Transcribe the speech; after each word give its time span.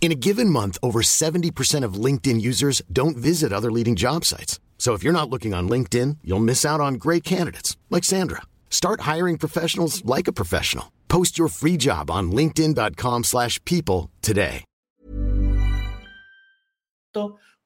In 0.00 0.10
a 0.12 0.14
given 0.14 0.48
month, 0.48 0.78
over 0.82 1.02
70% 1.02 1.84
of 1.84 2.04
LinkedIn 2.04 2.40
users 2.40 2.80
don't 2.90 3.18
visit 3.18 3.52
other 3.52 3.70
leading 3.70 3.96
job 3.96 4.24
sites. 4.24 4.58
So 4.78 4.94
if 4.94 5.04
you're 5.04 5.12
not 5.12 5.28
looking 5.28 5.52
on 5.52 5.68
LinkedIn, 5.68 6.16
you'll 6.24 6.40
miss 6.40 6.64
out 6.64 6.80
on 6.80 6.94
great 6.94 7.22
candidates 7.22 7.76
like 7.90 8.02
Sandra. 8.02 8.40
Start 8.70 9.02
hiring 9.02 9.36
professionals 9.36 10.02
like 10.06 10.26
a 10.26 10.32
professional. 10.32 10.90
Post 11.08 11.36
your 11.38 11.48
free 11.48 11.76
job 11.76 12.10
on 12.10 12.32
linkedin.com/people 12.32 13.22
slash 13.24 13.62
people 13.66 14.08
today. 14.22 14.64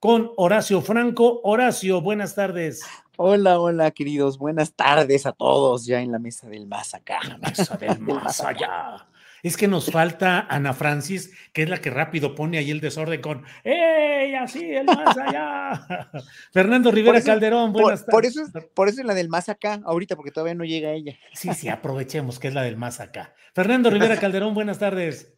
Con 0.01 0.29
Horacio 0.37 0.81
Franco. 0.81 1.41
Horacio, 1.43 2.01
buenas 2.01 2.35
tardes. 2.35 2.81
Hola, 3.17 3.59
hola, 3.59 3.91
queridos. 3.91 4.37
Buenas 4.37 4.73
tardes 4.73 5.25
a 5.25 5.31
todos 5.31 5.85
ya 5.85 6.01
en 6.01 6.11
la 6.11 6.19
mesa 6.19 6.49
del 6.49 6.67
más 6.67 6.93
acá. 6.93 7.19
Mesa 7.39 7.77
del 7.77 7.99
más 7.99 8.41
allá. 8.45 9.07
Es 9.45 9.57
que 9.57 9.67
nos 9.67 9.91
falta 9.91 10.47
Ana 10.49 10.73
Francis, 10.73 11.31
que 11.53 11.61
es 11.61 11.69
la 11.69 11.77
que 11.77 11.91
rápido 11.91 12.33
pone 12.33 12.57
ahí 12.57 12.71
el 12.71 12.81
desorden 12.81 13.21
con 13.21 13.43
¡Ey! 13.63 14.33
Así, 14.33 14.63
el 14.73 14.85
más 14.85 15.15
allá. 15.15 15.85
Fernando 16.51 16.89
Rivera 16.89 17.19
eso- 17.19 17.27
Calderón, 17.27 17.71
Por, 17.71 17.83
buenas 17.83 18.01
por 18.05 18.23
tardes. 18.23 18.37
eso 18.37 18.41
es, 18.57 18.65
por 18.73 18.89
eso 18.89 19.01
es 19.01 19.05
la 19.05 19.13
del 19.13 19.29
más 19.29 19.47
acá, 19.47 19.81
ahorita, 19.85 20.15
porque 20.15 20.31
todavía 20.31 20.55
no 20.55 20.63
llega 20.63 20.89
ella. 20.93 21.13
Sí, 21.33 21.53
sí, 21.53 21.69
aprovechemos 21.69 22.39
que 22.39 22.47
es 22.47 22.55
la 22.55 22.63
del 22.63 22.75
más 22.75 22.99
acá. 22.99 23.35
Fernando 23.53 23.91
Rivera 23.91 24.17
Calderón, 24.17 24.55
buenas 24.55 24.79
tardes. 24.79 25.31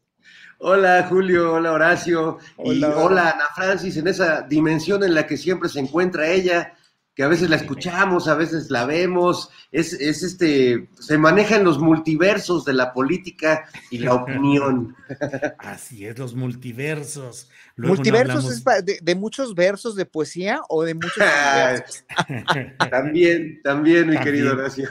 Hola 0.59 1.05
Julio, 1.09 1.55
hola 1.55 1.73
Horacio 1.73 2.37
y 2.63 2.81
Hola. 2.83 2.97
hola 2.97 3.29
Ana 3.31 3.45
Francis 3.55 3.97
en 3.97 4.07
esa 4.07 4.41
dimensión 4.41 5.03
en 5.03 5.13
la 5.15 5.27
que 5.27 5.35
siempre 5.35 5.67
se 5.69 5.79
encuentra 5.81 6.27
ella, 6.29 6.73
que 7.17 7.23
a 7.23 7.27
veces 7.27 7.49
la 7.49 7.55
escuchamos, 7.55 8.27
a 8.27 8.35
veces 8.35 8.69
la 8.69 8.85
vemos, 8.85 9.49
es, 9.71 9.91
es 9.93 10.21
este, 10.21 10.87
se 10.99 11.17
maneja 11.17 11.55
en 11.55 11.63
los 11.63 11.79
multiversos 11.79 12.63
de 12.63 12.73
la 12.73 12.93
política 12.93 13.65
y 13.89 13.97
la 13.97 14.13
opinión. 14.21 14.95
Así 15.57 16.05
es, 16.05 16.19
los 16.19 16.35
multiversos. 16.35 17.49
Luego 17.75 17.95
no 17.95 17.97
¿Multiversos 17.97 18.45
hablamos- 18.45 18.77
es 18.79 18.85
de, 18.85 18.99
de 19.01 19.15
muchos 19.15 19.55
versos 19.55 19.95
de 19.95 20.05
poesía 20.05 20.61
o 20.69 20.83
de 20.83 20.93
muchos 20.93 21.17
también, 22.91 23.61
también, 23.63 24.07
mi 24.09 24.15
También. 24.15 24.23
querido 24.23 24.53
Horacio. 24.53 24.87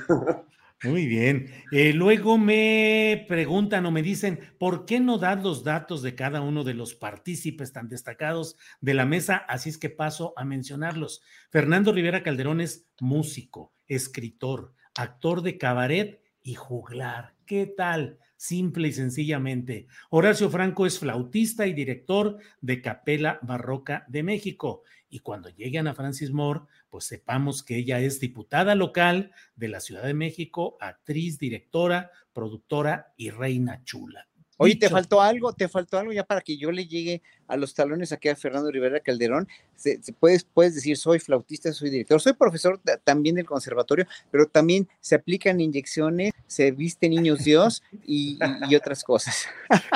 Muy 0.84 1.06
bien. 1.06 1.50
Eh, 1.72 1.94
luego 1.94 2.36
me 2.36 3.24
preguntan 3.28 3.86
o 3.86 3.90
me 3.90 4.02
dicen, 4.02 4.40
¿por 4.58 4.84
qué 4.84 5.00
no 5.00 5.16
dar 5.16 5.42
los 5.42 5.64
datos 5.64 6.02
de 6.02 6.14
cada 6.14 6.42
uno 6.42 6.64
de 6.64 6.74
los 6.74 6.94
partícipes 6.94 7.72
tan 7.72 7.88
destacados 7.88 8.56
de 8.82 8.92
la 8.92 9.06
mesa? 9.06 9.36
Así 9.36 9.70
es 9.70 9.78
que 9.78 9.88
paso 9.88 10.34
a 10.36 10.44
mencionarlos. 10.44 11.22
Fernando 11.50 11.92
Rivera 11.92 12.22
Calderón 12.22 12.60
es 12.60 12.86
músico, 13.00 13.72
escritor, 13.86 14.74
actor 14.94 15.40
de 15.40 15.56
cabaret 15.56 16.20
y 16.42 16.54
juglar. 16.54 17.34
¿Qué 17.46 17.66
tal? 17.66 18.18
Simple 18.36 18.88
y 18.88 18.92
sencillamente. 18.92 19.86
Horacio 20.10 20.50
Franco 20.50 20.84
es 20.84 20.98
flautista 20.98 21.66
y 21.66 21.72
director 21.72 22.36
de 22.60 22.82
Capela 22.82 23.38
Barroca 23.40 24.04
de 24.08 24.22
México. 24.22 24.82
Y 25.08 25.20
cuando 25.20 25.48
llegue 25.48 25.78
Ana 25.78 25.94
Francis 25.94 26.32
Moore, 26.32 26.60
pues 26.96 27.04
sepamos 27.04 27.62
que 27.62 27.76
ella 27.76 28.00
es 28.00 28.20
diputada 28.20 28.74
local 28.74 29.30
de 29.54 29.68
la 29.68 29.80
Ciudad 29.80 30.02
de 30.04 30.14
México, 30.14 30.78
actriz, 30.80 31.38
directora, 31.38 32.10
productora 32.32 33.12
y 33.18 33.28
reina 33.28 33.84
chula. 33.84 34.26
Oye, 34.56 34.76
¿te 34.76 34.88
faltó 34.88 35.20
algo? 35.20 35.52
¿Te 35.52 35.68
faltó 35.68 35.98
algo 35.98 36.14
ya 36.14 36.24
para 36.24 36.40
que 36.40 36.56
yo 36.56 36.72
le 36.72 36.86
llegue 36.86 37.20
a 37.48 37.58
los 37.58 37.74
talones 37.74 38.12
aquí 38.12 38.30
a 38.30 38.34
Fernando 38.36 38.70
Rivera 38.70 39.00
Calderón? 39.00 39.46
Se- 39.74 40.02
se- 40.02 40.14
puedes, 40.14 40.44
puedes 40.44 40.74
decir, 40.74 40.96
soy 40.96 41.18
flautista, 41.18 41.70
soy 41.74 41.90
director, 41.90 42.18
soy 42.18 42.32
profesor 42.32 42.78
ta- 42.82 42.96
también 42.96 43.34
del 43.34 43.44
conservatorio, 43.44 44.06
pero 44.30 44.46
también 44.46 44.88
se 45.00 45.16
aplican 45.16 45.60
inyecciones, 45.60 46.32
se 46.46 46.70
viste 46.70 47.10
niños 47.10 47.44
Dios 47.44 47.82
y, 48.06 48.38
y- 48.42 48.70
y 48.70 48.74
otras 48.74 49.04
cosas. 49.04 49.44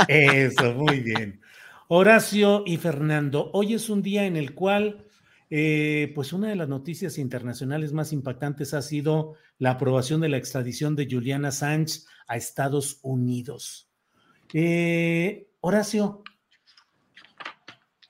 Eso, 0.07 0.75
muy 0.75 1.01
bien. 1.01 1.41
Horacio 1.89 2.63
y 2.67 2.77
Fernando, 2.77 3.49
hoy 3.55 3.73
es 3.73 3.89
un 3.89 4.03
día 4.03 4.27
en 4.27 4.37
el 4.37 4.55
cual, 4.55 5.07
eh, 5.51 6.13
pues 6.15 6.33
una 6.33 6.49
de 6.49 6.57
las 6.57 6.69
noticias 6.69 7.19
internacionales 7.19 7.93
más 7.93 8.13
impactantes 8.13 8.73
ha 8.73 8.83
sido 8.83 9.35
la 9.59 9.73
aprobación 9.73 10.21
de 10.21 10.29
la 10.29 10.37
extradición 10.37 10.95
de 10.95 11.09
Juliana 11.11 11.51
Sánchez 11.51 12.07
a 12.29 12.37
Estados 12.37 13.01
Unidos. 13.03 13.91
Eh, 14.55 15.49
Horacio, 15.61 16.23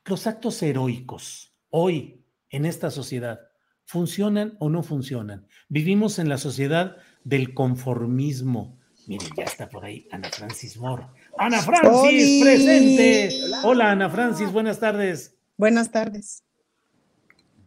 los 0.05 0.27
actos 0.27 0.63
heroicos 0.63 1.55
hoy 1.71 2.23
en 2.51 2.67
esta 2.67 2.91
sociedad, 2.91 3.41
¿funcionan 3.85 4.57
o 4.59 4.69
no 4.69 4.83
funcionan? 4.83 5.47
Vivimos 5.69 6.19
en 6.19 6.29
la 6.29 6.37
sociedad 6.37 6.97
del 7.25 7.55
conformismo. 7.55 8.79
Miren, 9.07 9.31
ya 9.37 9.45
está 9.45 9.69
por 9.69 9.85
ahí 9.85 10.07
Ana 10.11 10.29
Francis 10.29 10.77
Moore. 10.77 11.07
Ana 11.39 11.61
Francis, 11.63 12.43
presente. 12.43 13.31
Hola, 13.65 13.93
Ana 13.93 14.11
Francis, 14.11 14.53
buenas 14.53 14.79
tardes. 14.79 15.39
Buenas 15.57 15.91
tardes. 15.91 16.45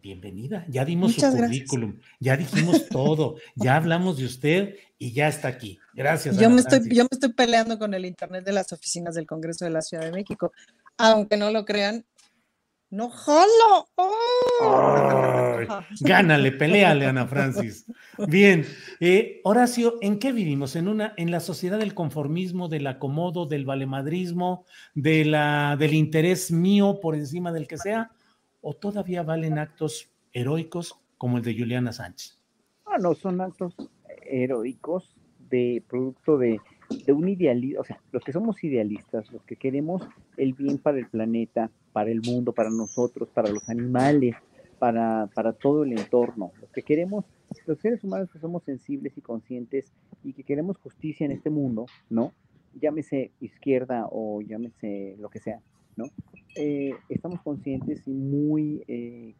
Bienvenida. 0.04 0.66
Ya 0.68 0.84
dimos 0.84 1.14
Muchas 1.14 1.32
su 1.32 1.38
gracias. 1.38 1.66
currículum, 1.66 1.98
ya 2.20 2.36
dijimos 2.36 2.88
todo, 2.90 3.36
ya 3.54 3.76
hablamos 3.76 4.18
de 4.18 4.26
usted 4.26 4.76
y 4.98 5.14
ya 5.14 5.28
está 5.28 5.48
aquí. 5.48 5.78
Gracias. 5.94 6.36
Yo 6.36 6.44
Ana 6.44 6.56
me, 6.56 6.60
estoy, 6.60 6.80
Francis. 6.80 6.98
yo 6.98 7.04
me 7.04 7.08
estoy 7.10 7.32
peleando 7.32 7.78
con 7.78 7.94
el 7.94 8.04
Internet 8.04 8.44
de 8.44 8.52
las 8.52 8.70
oficinas 8.74 9.14
del 9.14 9.26
Congreso 9.26 9.64
de 9.64 9.70
la 9.70 9.80
Ciudad 9.80 10.04
de 10.04 10.12
México. 10.12 10.52
Aunque 10.98 11.38
no 11.38 11.50
lo 11.50 11.64
crean, 11.64 12.04
no 12.90 13.08
jalo. 13.08 13.88
¡Oh! 13.94 15.58
Gánale, 16.00 16.52
peleale, 16.52 17.06
Ana 17.06 17.26
Francis. 17.26 17.86
Bien, 18.28 18.66
eh, 19.00 19.40
Horacio, 19.42 19.94
¿en 20.02 20.18
qué 20.18 20.32
vivimos? 20.32 20.76
¿En 20.76 20.88
una, 20.88 21.14
en 21.16 21.30
la 21.30 21.40
sociedad 21.40 21.78
del 21.78 21.94
conformismo, 21.94 22.68
del 22.68 22.86
acomodo, 22.88 23.46
del 23.46 23.64
valemadrismo, 23.64 24.66
de 24.94 25.24
la, 25.24 25.76
del 25.78 25.94
interés 25.94 26.52
mío 26.52 27.00
por 27.00 27.14
encima 27.14 27.52
del 27.52 27.66
que 27.66 27.78
sea? 27.78 28.10
¿O 28.66 28.72
todavía 28.72 29.22
valen 29.22 29.58
actos 29.58 30.10
heroicos 30.32 30.98
como 31.18 31.36
el 31.36 31.44
de 31.44 31.54
Juliana 31.54 31.92
Sánchez? 31.92 32.38
No, 32.86 32.96
no, 32.96 33.14
son 33.14 33.42
actos 33.42 33.76
heroicos 34.22 35.14
de 35.50 35.84
producto 35.86 36.38
de, 36.38 36.58
de 37.04 37.12
un 37.12 37.28
idealismo, 37.28 37.82
o 37.82 37.84
sea, 37.84 38.00
los 38.10 38.24
que 38.24 38.32
somos 38.32 38.64
idealistas, 38.64 39.30
los 39.30 39.42
que 39.42 39.56
queremos 39.56 40.08
el 40.38 40.54
bien 40.54 40.78
para 40.78 40.96
el 40.96 41.06
planeta, 41.08 41.70
para 41.92 42.10
el 42.10 42.22
mundo, 42.22 42.54
para 42.54 42.70
nosotros, 42.70 43.28
para 43.28 43.50
los 43.50 43.68
animales, 43.68 44.34
para, 44.78 45.28
para 45.34 45.52
todo 45.52 45.84
el 45.84 45.92
entorno, 45.92 46.52
los 46.58 46.70
que 46.70 46.82
queremos, 46.82 47.26
los 47.66 47.78
seres 47.80 48.02
humanos 48.02 48.30
que 48.32 48.38
somos 48.38 48.64
sensibles 48.64 49.12
y 49.18 49.20
conscientes 49.20 49.92
y 50.22 50.32
que 50.32 50.42
queremos 50.42 50.78
justicia 50.78 51.26
en 51.26 51.32
este 51.32 51.50
mundo, 51.50 51.84
¿no? 52.08 52.32
Llámese 52.80 53.30
izquierda 53.40 54.08
o 54.10 54.40
llámese 54.40 55.16
lo 55.18 55.28
que 55.28 55.40
sea, 55.40 55.60
¿no? 55.96 56.06
Eh, 56.56 56.92
estamos 57.08 57.40
conscientes 57.42 58.06
y 58.06 58.12
muy, 58.12 58.84
eh, 58.86 59.34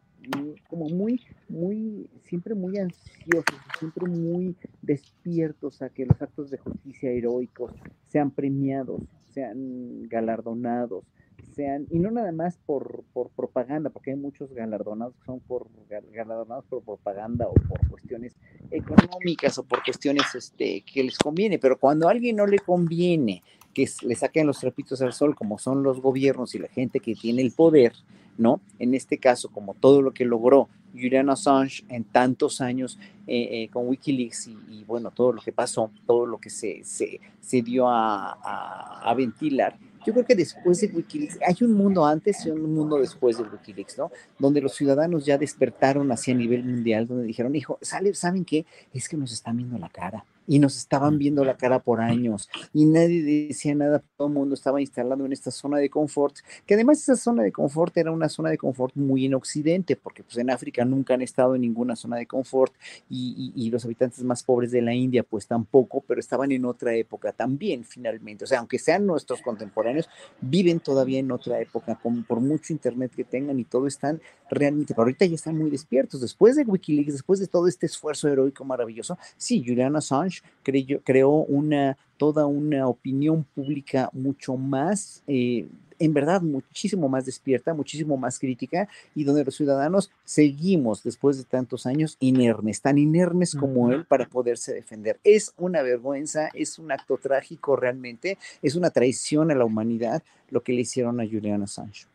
como 0.69 0.89
muy, 0.89 1.21
muy, 1.49 2.09
siempre 2.23 2.55
muy 2.55 2.77
ansiosos, 2.77 3.55
siempre 3.79 4.07
muy 4.07 4.55
despiertos 4.81 5.81
a 5.81 5.89
que 5.89 6.05
los 6.05 6.21
actos 6.21 6.49
de 6.49 6.57
justicia 6.57 7.11
heroicos 7.11 7.73
sean 8.07 8.31
premiados, 8.31 9.01
sean 9.31 10.07
galardonados, 10.09 11.05
sean, 11.53 11.85
y 11.89 11.99
no 11.99 12.11
nada 12.11 12.31
más 12.31 12.57
por, 12.65 13.03
por 13.13 13.29
propaganda, 13.29 13.89
porque 13.89 14.11
hay 14.11 14.17
muchos 14.17 14.51
galardonados 14.53 15.15
que 15.15 15.25
son 15.25 15.39
por 15.41 15.67
gal- 15.89 16.09
galardonados 16.11 16.65
por 16.65 16.83
propaganda 16.83 17.47
o 17.47 17.53
por 17.53 17.87
cuestiones 17.89 18.35
económicas 18.71 19.57
o 19.57 19.63
por 19.63 19.83
cuestiones 19.83 20.23
este, 20.33 20.81
que 20.81 21.03
les 21.03 21.17
conviene, 21.17 21.59
pero 21.59 21.77
cuando 21.77 22.07
a 22.07 22.11
alguien 22.11 22.35
no 22.37 22.47
le 22.47 22.59
conviene 22.59 23.43
que 23.75 23.87
le 24.03 24.15
saquen 24.15 24.47
los 24.47 24.59
trapitos 24.59 25.01
al 25.01 25.13
sol, 25.13 25.35
como 25.35 25.59
son 25.59 25.83
los 25.83 26.01
gobiernos 26.01 26.55
y 26.55 26.59
la 26.59 26.69
gente 26.69 27.01
que 27.01 27.13
tiene 27.13 27.41
el 27.41 27.51
poder, 27.51 27.93
¿no? 28.37 28.61
En 28.79 28.95
este 28.95 29.17
caso, 29.17 29.49
como 29.49 29.73
todo 29.73 30.01
lo 30.01 30.13
que 30.13 30.23
logró 30.23 30.69
Julian 30.93 31.29
Assange 31.29 31.83
en 31.89 32.05
tantos 32.05 32.61
años 32.61 32.97
eh, 33.27 33.63
eh, 33.63 33.69
con 33.69 33.87
Wikileaks 33.89 34.47
y, 34.47 34.85
bueno, 34.87 35.11
todo 35.11 35.33
lo 35.33 35.41
que 35.41 35.51
pasó, 35.51 35.91
todo 36.07 36.25
lo 36.25 36.39
que 36.39 36.49
se, 36.49 36.85
se, 36.85 37.19
se 37.41 37.61
dio 37.61 37.89
a, 37.89 38.31
a, 38.31 39.09
a 39.09 39.13
ventilar, 39.13 39.77
yo 40.05 40.13
creo 40.13 40.25
que 40.25 40.35
después 40.35 40.79
de 40.79 40.87
Wikileaks, 40.87 41.39
hay 41.45 41.55
un 41.61 41.73
mundo 41.73 42.05
antes 42.05 42.45
y 42.45 42.51
un 42.51 42.73
mundo 42.73 42.97
después 42.97 43.37
de 43.37 43.43
Wikileaks, 43.43 43.97
¿no? 43.97 44.09
Donde 44.39 44.61
los 44.61 44.73
ciudadanos 44.73 45.25
ya 45.25 45.37
despertaron 45.37 46.09
hacia 46.13 46.33
nivel 46.33 46.63
mundial, 46.63 47.07
donde 47.07 47.25
dijeron, 47.25 47.53
hijo, 47.55 47.77
¿saben 47.81 48.45
qué? 48.45 48.65
Es 48.93 49.09
que 49.09 49.17
nos 49.17 49.33
están 49.33 49.57
viendo 49.57 49.77
la 49.77 49.89
cara 49.89 50.23
y 50.47 50.59
nos 50.59 50.77
estaban 50.77 51.17
viendo 51.17 51.43
la 51.43 51.57
cara 51.57 51.79
por 51.79 52.01
años 52.01 52.49
y 52.73 52.85
nadie 52.85 53.23
decía 53.23 53.75
nada, 53.75 54.03
todo 54.17 54.27
el 54.27 54.33
mundo 54.33 54.55
estaba 54.55 54.81
instalado 54.81 55.25
en 55.25 55.33
esta 55.33 55.51
zona 55.51 55.77
de 55.77 55.89
confort, 55.89 56.37
que 56.65 56.75
además 56.75 56.99
esa 56.99 57.15
zona 57.15 57.43
de 57.43 57.51
confort 57.51 57.95
era 57.97 58.11
una 58.11 58.29
zona 58.29 58.49
de 58.49 58.57
confort 58.57 58.95
muy 58.95 59.25
en 59.25 59.33
Occidente, 59.33 59.95
porque 59.95 60.23
pues 60.23 60.37
en 60.37 60.49
África 60.49 60.85
nunca 60.85 61.13
han 61.13 61.21
estado 61.21 61.55
en 61.55 61.61
ninguna 61.61 61.95
zona 61.95 62.17
de 62.17 62.25
confort 62.25 62.73
y, 63.09 63.53
y, 63.55 63.65
y 63.65 63.69
los 63.69 63.85
habitantes 63.85 64.23
más 64.23 64.43
pobres 64.43 64.71
de 64.71 64.81
la 64.81 64.93
India 64.93 65.23
pues 65.23 65.47
tampoco, 65.47 66.03
pero 66.07 66.19
estaban 66.19 66.51
en 66.51 66.65
otra 66.65 66.93
época 66.95 67.31
también 67.31 67.83
finalmente, 67.83 68.43
o 68.43 68.47
sea, 68.47 68.59
aunque 68.59 68.79
sean 68.79 69.05
nuestros 69.05 69.41
contemporáneos, 69.41 70.09
viven 70.41 70.79
todavía 70.79 71.19
en 71.19 71.31
otra 71.31 71.59
época, 71.59 71.95
con, 72.01 72.23
por 72.23 72.39
mucho 72.39 72.73
internet 72.73 73.11
que 73.15 73.23
tengan 73.23 73.59
y 73.59 73.65
todo 73.65 73.87
están 73.87 74.21
realmente, 74.49 74.93
pero 74.93 75.03
ahorita 75.03 75.25
ya 75.25 75.35
están 75.35 75.57
muy 75.57 75.69
despiertos, 75.69 76.21
después 76.21 76.55
de 76.55 76.63
Wikileaks, 76.63 77.13
después 77.13 77.39
de 77.39 77.47
todo 77.47 77.67
este 77.67 77.85
esfuerzo 77.85 78.27
heroico 78.27 78.63
maravilloso, 78.65 79.17
sí, 79.37 79.63
Julian 79.65 79.95
Assange 79.95 80.34
creó, 80.63 81.01
creó 81.03 81.29
una, 81.29 81.97
toda 82.17 82.45
una 82.45 82.87
opinión 82.87 83.45
pública 83.55 84.09
mucho 84.13 84.57
más, 84.57 85.23
eh, 85.27 85.67
en 85.99 86.13
verdad, 86.13 86.41
muchísimo 86.41 87.07
más 87.07 87.25
despierta, 87.25 87.73
muchísimo 87.73 88.17
más 88.17 88.39
crítica, 88.39 88.87
y 89.13 89.23
donde 89.23 89.45
los 89.45 89.55
ciudadanos 89.55 90.11
seguimos, 90.23 91.03
después 91.03 91.37
de 91.37 91.43
tantos 91.45 91.85
años, 91.85 92.17
inermes, 92.19 92.81
tan 92.81 92.97
inermes 92.97 93.55
como 93.55 93.91
él 93.91 94.05
para 94.05 94.27
poderse 94.27 94.73
defender. 94.73 95.19
Es 95.23 95.53
una 95.57 95.81
vergüenza, 95.81 96.49
es 96.53 96.79
un 96.79 96.91
acto 96.91 97.17
trágico 97.17 97.75
realmente, 97.75 98.37
es 98.61 98.75
una 98.75 98.89
traición 98.89 99.51
a 99.51 99.55
la 99.55 99.65
humanidad 99.65 100.21
lo 100.49 100.63
que 100.63 100.73
le 100.73 100.81
hicieron 100.81 101.19
a 101.19 101.25
Julian 101.25 101.63
Assange. 101.63 102.05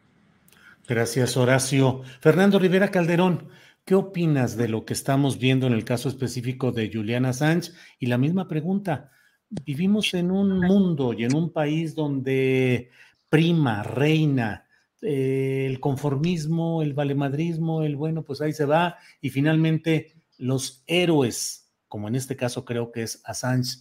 Gracias, 0.86 1.36
Horacio. 1.36 2.02
Fernando 2.20 2.58
Rivera 2.58 2.90
Calderón, 2.90 3.48
¿qué 3.84 3.94
opinas 3.94 4.56
de 4.56 4.68
lo 4.68 4.84
que 4.84 4.92
estamos 4.92 5.38
viendo 5.38 5.66
en 5.66 5.72
el 5.72 5.84
caso 5.84 6.08
específico 6.08 6.72
de 6.72 6.90
Julian 6.92 7.26
Assange? 7.26 7.72
Y 7.98 8.06
la 8.06 8.18
misma 8.18 8.48
pregunta, 8.48 9.10
vivimos 9.48 10.14
en 10.14 10.30
un 10.30 10.60
mundo 10.60 11.12
y 11.12 11.24
en 11.24 11.34
un 11.34 11.52
país 11.52 11.94
donde 11.94 12.90
prima, 13.28 13.82
reina, 13.82 14.66
eh, 15.02 15.66
el 15.66 15.80
conformismo, 15.80 16.82
el 16.82 16.94
valemadrismo, 16.94 17.82
el 17.82 17.96
bueno, 17.96 18.22
pues 18.22 18.40
ahí 18.40 18.52
se 18.52 18.66
va, 18.66 18.98
y 19.20 19.30
finalmente 19.30 20.14
los 20.38 20.82
héroes, 20.86 21.70
como 21.88 22.08
en 22.08 22.14
este 22.14 22.36
caso 22.36 22.64
creo 22.64 22.92
que 22.92 23.02
es 23.02 23.22
Assange, 23.24 23.78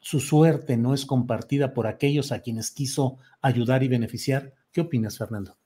su 0.00 0.20
suerte 0.20 0.76
no 0.76 0.94
es 0.94 1.04
compartida 1.04 1.74
por 1.74 1.86
aquellos 1.86 2.32
a 2.32 2.40
quienes 2.40 2.70
quiso 2.70 3.18
ayudar 3.42 3.82
y 3.82 3.88
beneficiar. 3.88 4.54
¿Qué 4.72 4.80
opinas, 4.80 5.18
Fernando? 5.18 5.56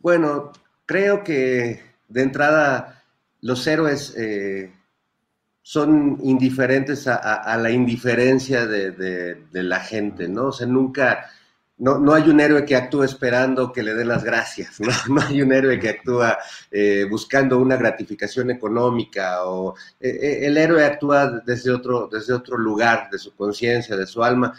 Bueno, 0.00 0.52
creo 0.84 1.24
que 1.24 1.93
de 2.08 2.22
entrada 2.22 3.04
los 3.44 3.66
héroes 3.66 4.14
eh, 4.16 4.72
son 5.60 6.18
indiferentes 6.22 7.06
a, 7.06 7.56
la 7.58 7.70
indiferencia 7.70 8.66
de, 8.66 9.36
la 9.52 9.80
gente, 9.80 10.28
¿no? 10.28 10.46
O 10.46 10.52
sea, 10.52 10.66
nunca, 10.66 11.26
no, 11.76 11.98
no, 11.98 12.14
hay 12.14 12.30
un 12.30 12.40
héroe 12.40 12.64
que 12.64 12.74
actúe 12.74 13.02
esperando 13.02 13.70
que 13.70 13.82
le 13.82 13.94
den 13.94 14.08
las 14.08 14.24
gracias, 14.24 14.80
¿no? 14.80 14.88
No 15.14 15.20
hay 15.20 15.42
un 15.42 15.52
héroe 15.52 15.78
que 15.78 15.90
actúa 15.90 16.38
eh, 16.70 17.06
buscando 17.08 17.58
una 17.58 17.76
gratificación 17.76 18.50
económica 18.50 19.44
o 19.44 19.74
eh, 20.00 20.40
el 20.42 20.56
héroe 20.56 20.82
actúa 20.82 21.42
desde 21.44 21.70
otro, 21.70 22.08
desde 22.10 22.32
otro 22.32 22.56
lugar, 22.56 23.10
de 23.10 23.18
su 23.18 23.34
conciencia, 23.34 23.94
de 23.94 24.06
su 24.06 24.24
alma. 24.24 24.54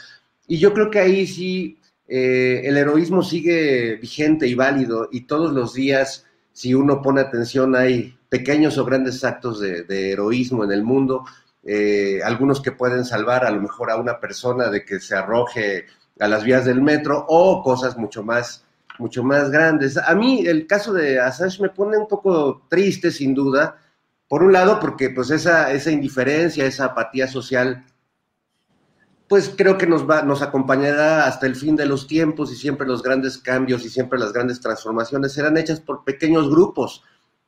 Y 0.48 0.60
yo 0.60 0.74
creo 0.74 0.92
que 0.92 1.00
ahí 1.00 1.26
sí 1.26 1.80
el 2.08 2.78
heroísmo 2.78 3.24
sigue 3.24 3.96
vigente 3.96 4.48
y 4.48 4.54
válido 4.54 5.10
y 5.12 5.22
todos 5.22 5.52
los 5.52 5.74
días, 5.74 6.25
si 6.56 6.74
uno 6.74 7.02
pone 7.02 7.20
atención, 7.20 7.76
hay 7.76 8.18
pequeños 8.30 8.78
o 8.78 8.86
grandes 8.86 9.26
actos 9.26 9.60
de, 9.60 10.12
heroísmo 10.12 10.64
en 10.64 10.72
el 10.72 10.84
mundo, 10.84 11.26
eh, 11.66 12.22
algunos 12.24 12.62
que 12.62 12.72
pueden 12.72 13.04
salvar 13.04 13.44
a 13.44 13.52
lo 13.52 13.62
mejor 13.62 13.92
a 13.92 13.98
una 13.98 14.22
persona 14.22 14.70
de 14.70 14.86
que 14.86 15.02
se 15.02 15.18
arroje 15.18 15.86
a 16.18 16.30
las 16.30 16.46
vías 16.46 16.64
del 16.64 16.82
metro 16.82 17.26
o 17.28 17.62
cosas 17.62 17.98
mucho 17.98 18.24
más 18.24 18.64
mucho 19.00 19.22
más 19.22 19.52
grandes. 19.52 19.98
A 19.98 20.16
mí 20.16 20.48
el 20.48 20.66
caso 20.66 20.94
de 20.94 21.20
Assange 21.20 21.62
me 21.62 21.70
pone 21.70 21.98
un 21.98 22.08
poco 22.08 22.66
triste, 22.70 23.12
sin 23.12 23.34
duda, 23.34 23.78
por 24.30 24.42
un 24.42 24.54
lado 24.54 24.80
porque 24.80 25.10
pues 25.10 25.32
esa, 25.32 25.74
esa 25.74 25.92
indiferencia, 25.92 26.66
esa 26.66 26.86
apatía 26.86 27.28
social 27.28 27.84
pues 29.28 29.54
creo 29.56 29.78
que 29.78 29.88
nos, 29.88 30.08
va, 30.10 30.22
nos 30.22 30.42
acompañará 30.42 31.26
hasta 31.26 31.48
el 31.48 31.56
fin 31.56 31.76
de 31.76 31.86
los 31.86 32.08
tiempos 32.08 32.52
y 32.52 32.56
siempre 32.56 32.88
los 32.88 33.02
grandes 33.02 33.38
cambios 33.38 33.84
y 33.86 33.90
siempre 33.90 34.20
las 34.20 34.34
grandes 34.34 34.62
transformaciones 34.62 35.34
serán 35.34 35.58
hechas 35.58 35.80
por 35.80 36.04
pequeños 36.04 36.50
grupos 36.50 37.04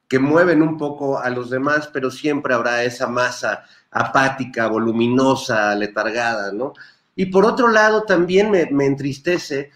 que 0.08 0.20
mueven 0.20 0.62
un 0.62 0.78
poco 0.78 1.20
a 1.20 1.30
los 1.30 1.50
demás, 1.50 1.90
pero 1.92 2.10
siempre 2.10 2.54
habrá 2.54 2.84
esa 2.84 3.08
masa 3.08 3.64
apática, 3.92 4.68
voluminosa, 4.68 5.76
letargada, 5.76 6.52
¿no? 6.52 6.74
Y 7.16 7.26
por 7.28 7.46
otro 7.46 7.68
lado, 7.68 8.04
también 8.04 8.50
me, 8.50 8.68
me 8.72 8.86
entristece, 8.86 9.72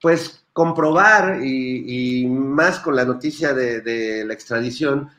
pues, 0.00 0.44
comprobar, 0.52 1.40
y, 1.44 2.26
más 2.26 2.78
con 2.80 2.96
la 2.96 3.04
noticia 3.04 3.52
de 3.52 4.24
la 4.24 4.32
extradición, 4.32 5.10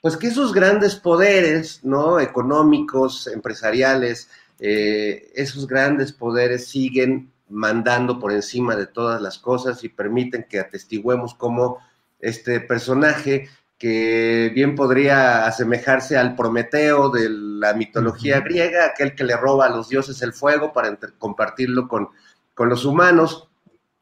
pues 0.00 0.16
que 0.16 0.28
esos 0.28 0.52
grandes 0.52 0.96
poderes, 0.96 1.84
¿no? 1.84 2.20
Económicos, 2.20 3.26
empresariales, 3.26 4.28
eh, 4.58 5.30
esos 5.34 5.66
grandes 5.66 6.12
poderes 6.12 6.68
siguen 6.68 7.30
mandando 7.48 8.18
por 8.18 8.32
encima 8.32 8.76
de 8.76 8.86
todas 8.86 9.20
las 9.22 9.38
cosas 9.38 9.82
y 9.84 9.88
permiten 9.88 10.46
que 10.48 10.60
atestiguemos 10.60 11.34
cómo 11.34 11.78
este 12.20 12.60
personaje 12.60 13.48
que 13.78 14.50
bien 14.52 14.74
podría 14.74 15.46
asemejarse 15.46 16.16
al 16.16 16.34
Prometeo 16.34 17.10
de 17.10 17.28
la 17.30 17.74
mitología 17.74 18.40
griega, 18.40 18.86
aquel 18.86 19.14
que 19.14 19.22
le 19.22 19.36
roba 19.36 19.66
a 19.66 19.70
los 19.70 19.88
dioses 19.88 20.20
el 20.22 20.32
fuego 20.32 20.72
para 20.72 20.98
compartirlo 21.18 21.86
con, 21.86 22.08
con 22.54 22.68
los 22.68 22.84
humanos. 22.84 23.48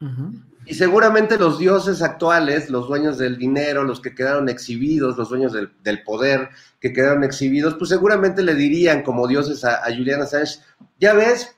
Uh 0.01 0.05
-huh. 0.05 0.43
Y 0.69 0.73
seguramente 0.73 1.37
los 1.37 1.57
dioses 1.57 2.01
actuales, 2.01 2.69
los 2.69 2.89
dueños 2.89 3.17
del 3.17 3.37
dinero, 3.37 3.85
los 3.85 4.01
que 4.01 4.13
quedaron 4.13 4.49
exhibidos, 4.49 5.17
los 5.17 5.29
dueños 5.29 5.53
del, 5.53 6.03
poder 6.03 6.49
que 6.81 6.91
quedaron 6.91 7.23
exhibidos, 7.23 7.75
pues 7.75 7.89
seguramente 7.89 8.43
le 8.43 8.53
dirían 8.53 9.01
como 9.01 9.29
dioses 9.29 9.63
a, 9.63 9.75
a, 9.85 9.95
Julian 9.95 10.21
Assange, 10.21 10.59
ya 10.99 11.13
ves, 11.13 11.55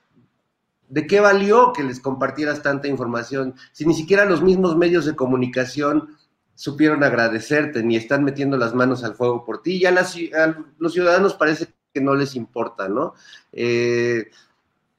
¿de 0.89 1.07
qué 1.07 1.21
valió 1.21 1.73
que 1.73 1.83
les 1.83 1.99
compartieras 1.99 2.61
tanta 2.61 2.87
información? 2.87 3.55
Si 3.71 3.83
ni 3.83 3.95
siquiera 3.95 4.25
los 4.25 4.43
mismos 4.43 4.77
medios 4.77 5.05
de 5.05 5.15
comunicación 5.15 6.15
supieron 6.53 7.03
agradecerte, 7.03 7.81
ni 7.81 7.95
están 7.95 8.23
metiendo 8.23 8.57
las 8.57 8.75
manos 8.75 9.03
al 9.03 9.15
fuego 9.15 9.43
por 9.43 9.63
ti, 9.63 9.79
ya 9.79 9.89
las, 9.89 10.15
a 10.37 10.55
los 10.77 10.93
ciudadanos 10.93 11.33
parece 11.33 11.69
que 11.91 12.01
no 12.01 12.13
les 12.13 12.35
importa, 12.35 12.87
¿no? 12.87 13.15
Eh, 13.53 14.29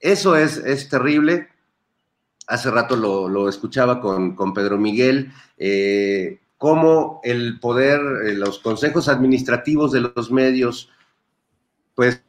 eso 0.00 0.34
es, 0.34 0.56
es 0.56 0.88
terrible 0.88 1.49
hace 2.50 2.70
rato 2.70 2.96
lo, 2.96 3.28
lo 3.28 3.48
escuchaba 3.48 4.00
con, 4.00 4.34
con, 4.34 4.52
Pedro 4.52 4.76
Miguel, 4.76 5.32
eh, 5.56 6.40
cómo 6.58 7.20
el 7.22 7.60
poder, 7.60 8.00
eh, 8.26 8.34
los 8.34 8.58
consejos 8.58 9.08
administrativos 9.08 9.92
de 9.92 10.00
los 10.00 10.30
medios, 10.30 10.90
pues 11.94 12.22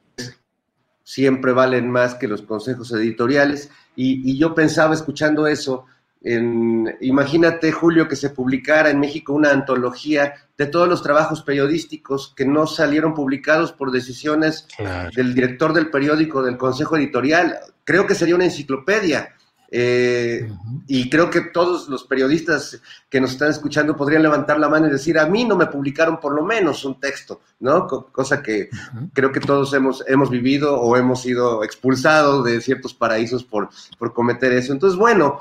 siempre 1.04 1.52
valen 1.52 1.90
más 1.90 2.16
que 2.16 2.28
los 2.28 2.44
consejos 2.44 2.92
editoriales. 2.94 3.72
Y, 3.96 4.32
y 4.32 4.38
yo 4.38 4.54
pensaba 4.54 4.94
escuchando 4.94 5.48
eso, 5.48 5.86
en, 6.24 6.96
imagínate, 7.02 7.72
Julio, 7.72 8.08
que 8.08 8.16
se 8.16 8.30
publicara 8.30 8.92
en 8.92 9.00
México 9.00 9.34
una 9.34 9.50
antología 9.50 10.36
de 10.56 10.68
todos 10.68 10.88
los 10.88 11.02
trabajos 11.02 11.42
periodísticos 11.42 12.32
que 12.36 12.46
no 12.46 12.68
salieron 12.68 13.16
publicados 13.16 13.72
por 13.72 13.92
decisiones 13.92 14.68
claro. 14.78 15.10
del 15.16 15.34
director 15.34 15.74
del 15.74 15.90
periódico, 15.90 16.44
del 16.44 16.58
consejo 16.58 16.96
editorial. 16.96 17.58
Creo 17.84 18.06
que 18.06 18.14
sería 18.14 18.36
una 18.36 18.46
enciclopedia 18.46 19.36
eh, 19.74 20.48
uh 20.50 20.54
-huh. 20.54 20.84
Y 20.88 21.10
creo 21.10 21.30
que 21.30 21.40
todos 21.42 21.88
los 21.88 22.04
periodistas 22.04 22.82
que 23.10 23.22
nos 23.22 23.32
están 23.32 23.50
escuchando 23.50 23.96
podrían 23.96 24.22
levantar 24.22 24.60
la 24.60 24.68
mano 24.68 24.88
y 24.88 24.92
decir, 24.92 25.18
a 25.18 25.26
mí 25.26 25.46
no 25.46 25.56
me 25.56 25.68
publicaron 25.68 26.20
por 26.20 26.34
lo 26.36 26.44
menos 26.44 26.84
un 26.84 27.00
texto, 27.00 27.40
¿no? 27.62 27.88
Cosa 27.88 28.44
que 28.44 28.70
uh 28.72 28.76
-huh. 28.76 29.10
creo 29.14 29.32
que 29.32 29.40
todos 29.40 29.74
hemos, 29.74 30.04
hemos 30.08 30.30
vivido 30.30 30.78
o 30.78 30.98
hemos 30.98 31.22
sido 31.22 31.64
expulsados 31.64 32.44
de 32.44 32.60
ciertos 32.60 32.94
paraísos 32.94 33.46
por, 33.46 33.70
por 33.98 34.14
cometer 34.14 34.52
eso. 34.52 34.74
Entonces, 34.74 35.00
bueno, 35.00 35.40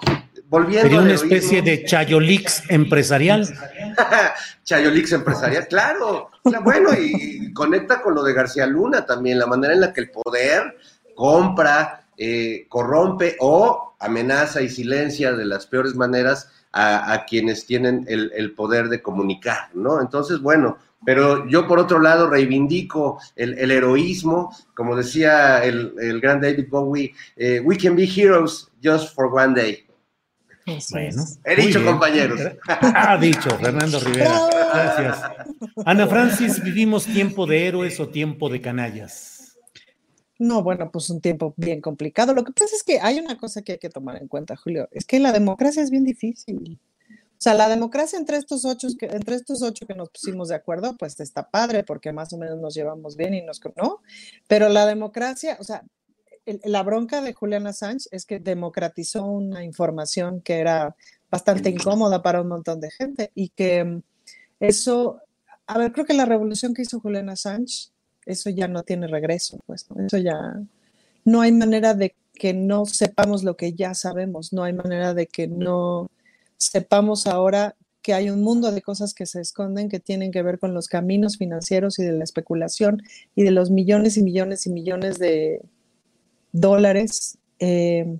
volviendo 0.49 0.83
Sería 0.83 1.01
una 1.01 1.15
especie 1.15 1.63
de 1.63 1.85
Chayolix 1.85 2.63
empresarial. 2.69 3.49
Chayolix 4.65 5.13
empresarial, 5.13 5.67
claro. 5.67 6.31
Bueno, 6.63 6.91
y 6.93 7.53
conecta 7.53 8.01
con 8.01 8.15
lo 8.15 8.23
de 8.23 8.33
García 8.33 8.67
Luna 8.67 9.05
también, 9.05 9.41
la 9.41 9.47
manera 9.47 9.75
en 9.75 9.81
la 9.81 9.93
que 9.93 10.03
el 10.03 10.11
poder 10.11 10.77
compra, 11.15 12.00
eh, 12.23 12.67
corrompe 12.69 13.37
o 13.41 13.95
amenaza 13.99 14.61
y 14.61 14.69
silencia 14.69 15.33
de 15.33 15.47
las 15.47 15.67
peores 15.67 15.95
maneras 15.95 16.51
a, 16.71 17.25
quienes 17.27 17.65
tienen 17.65 18.05
el, 18.09 18.53
poder 18.53 18.91
de 18.91 19.01
comunicar, 19.01 19.71
¿no? 19.73 20.03
Entonces, 20.03 20.41
bueno, 20.41 20.77
pero 21.05 21.49
yo 21.49 21.67
por 21.67 21.79
otro 21.79 21.99
lado 21.99 22.29
reivindico 22.29 23.19
el, 23.37 23.71
heroísmo, 23.71 24.55
como 24.75 24.95
decía 24.97 25.65
el, 25.65 26.21
gran 26.21 26.43
David 26.43 26.67
Bowie, 26.69 27.15
eh, 27.37 27.61
we 27.65 27.79
can 27.79 27.97
be 27.97 28.05
heroes 28.05 28.69
just 28.85 29.15
for 29.15 29.33
one 29.35 29.55
day. 29.55 29.87
Bueno, 30.91 31.25
he 31.45 31.57
dicho, 31.57 31.83
compañeros. 31.83 32.39
Ha 32.69 33.17
dicho 33.17 33.49
Fernando 33.59 33.99
Rivera. 33.99 34.41
Gracias. 34.75 35.23
Ana 35.87 36.07
Francis, 36.07 36.63
¿vivimos 36.63 37.07
tiempo 37.07 37.47
de 37.47 37.67
héroes 37.67 37.99
o 37.99 38.09
tiempo 38.09 38.51
de 38.51 38.61
canallas? 38.61 39.40
No, 40.41 40.63
bueno, 40.63 40.91
pues 40.91 41.11
un 41.11 41.21
tiempo 41.21 41.53
bien 41.59 41.83
complicado. 41.83 42.33
Lo 42.33 42.45
que 42.45 42.53
pasa 42.53 42.75
es 42.75 42.83
que 42.83 42.99
hay 42.99 43.19
una 43.19 43.37
cosa 43.37 43.61
que 43.61 43.73
hay 43.73 43.79
que 43.79 43.91
tomar 43.91 44.17
en 44.17 44.27
cuenta, 44.27 44.57
Julio, 44.57 44.89
es 44.91 45.05
que 45.05 45.21
la 45.21 45.33
democracia 45.33 45.83
es 45.83 45.91
bien 45.91 46.03
difícil. 46.03 46.81
O 47.13 47.37
sea, 47.37 47.53
la 47.53 47.69
democracia 47.69 48.19
entre 48.19 48.39
estos 48.39 48.65
ocho 48.65 48.89
que, 48.99 49.05
entre 49.05 49.35
estos 49.35 49.61
ocho 49.61 49.87
que 49.87 49.95
nos 49.95 50.09
pusimos 50.09 50.49
de 50.49 50.55
acuerdo, 50.55 50.97
pues 50.97 51.21
está 51.21 51.51
padre 51.51 51.85
porque 51.85 52.15
más 52.15 52.33
o 52.33 52.39
menos 52.39 52.59
nos 52.59 52.75
llevamos 52.75 53.19
bien 53.19 53.35
y 53.35 53.43
nos, 53.43 53.61
¿no? 53.77 54.01
Pero 54.49 54.71
la 54.71 54.87
democracia, 54.87 55.59
o 55.61 55.65
sea, 55.65 55.85
la 56.65 56.83
bronca 56.85 57.21
de 57.21 57.35
Julian 57.35 57.67
Assange 57.67 58.09
es 58.11 58.25
que 58.25 58.39
democratizó 58.39 59.27
una 59.27 59.63
información 59.63 60.41
que 60.41 60.59
era 60.59 60.97
bastante 61.31 61.69
incómoda 61.69 62.23
para 62.23 62.41
un 62.41 62.49
montón 62.49 62.81
de 62.81 62.91
gente 62.91 63.31
y 63.35 63.51
que 63.51 63.85
mm, 63.85 64.03
eso, 64.61 65.21
a 65.67 65.77
ver, 65.77 65.93
creo 65.93 66.07
que 66.07 66.15
la 66.15 66.25
revolución 66.25 66.73
que 66.73 66.81
hizo 66.81 66.99
Julian 66.99 67.29
Assange, 67.29 67.91
eso 68.27 68.51
ya 68.51 68.69
no 68.69 68.83
tiene 68.83 69.07
regreso, 69.07 69.59
pues, 69.67 69.87
eso 69.99 70.19
ya, 70.19 70.61
no 71.25 71.41
hay 71.41 71.53
manera 71.53 71.95
de 71.95 72.15
que 72.35 72.55
no 72.55 72.87
sepamos 72.87 73.45
lo 73.45 73.57
que 73.57 73.75
ya 73.75 73.95
sabemos, 73.95 74.53
no 74.53 74.65
hay 74.65 74.73
manera 74.73 75.15
de 75.15 75.27
que 75.27 75.47
no 75.47 76.11
sepamos 76.57 77.27
ahora 77.27 77.77
que 78.03 78.15
hay 78.15 78.31
un 78.31 78.43
mundo 78.43 78.73
de 78.73 78.83
cosas 78.83 79.13
que 79.13 79.27
se 79.27 79.41
esconden 79.41 79.89
que 79.89 80.01
tienen 80.01 80.33
que 80.33 80.43
ver 80.43 80.59
con 80.59 80.73
los 80.73 80.89
caminos 80.89 81.37
financieros 81.37 81.99
y 81.99 82.05
de 82.05 82.13
la 82.13 82.25
especulación 82.25 83.03
y 83.35 83.43
de 83.43 83.51
los 83.51 83.71
millones 83.71 84.17
y 84.17 84.23
millones 84.23 84.67
y 84.67 84.71
millones 84.71 85.19
de 85.19 85.61
dólares 86.53 87.39
eh, 87.59 88.19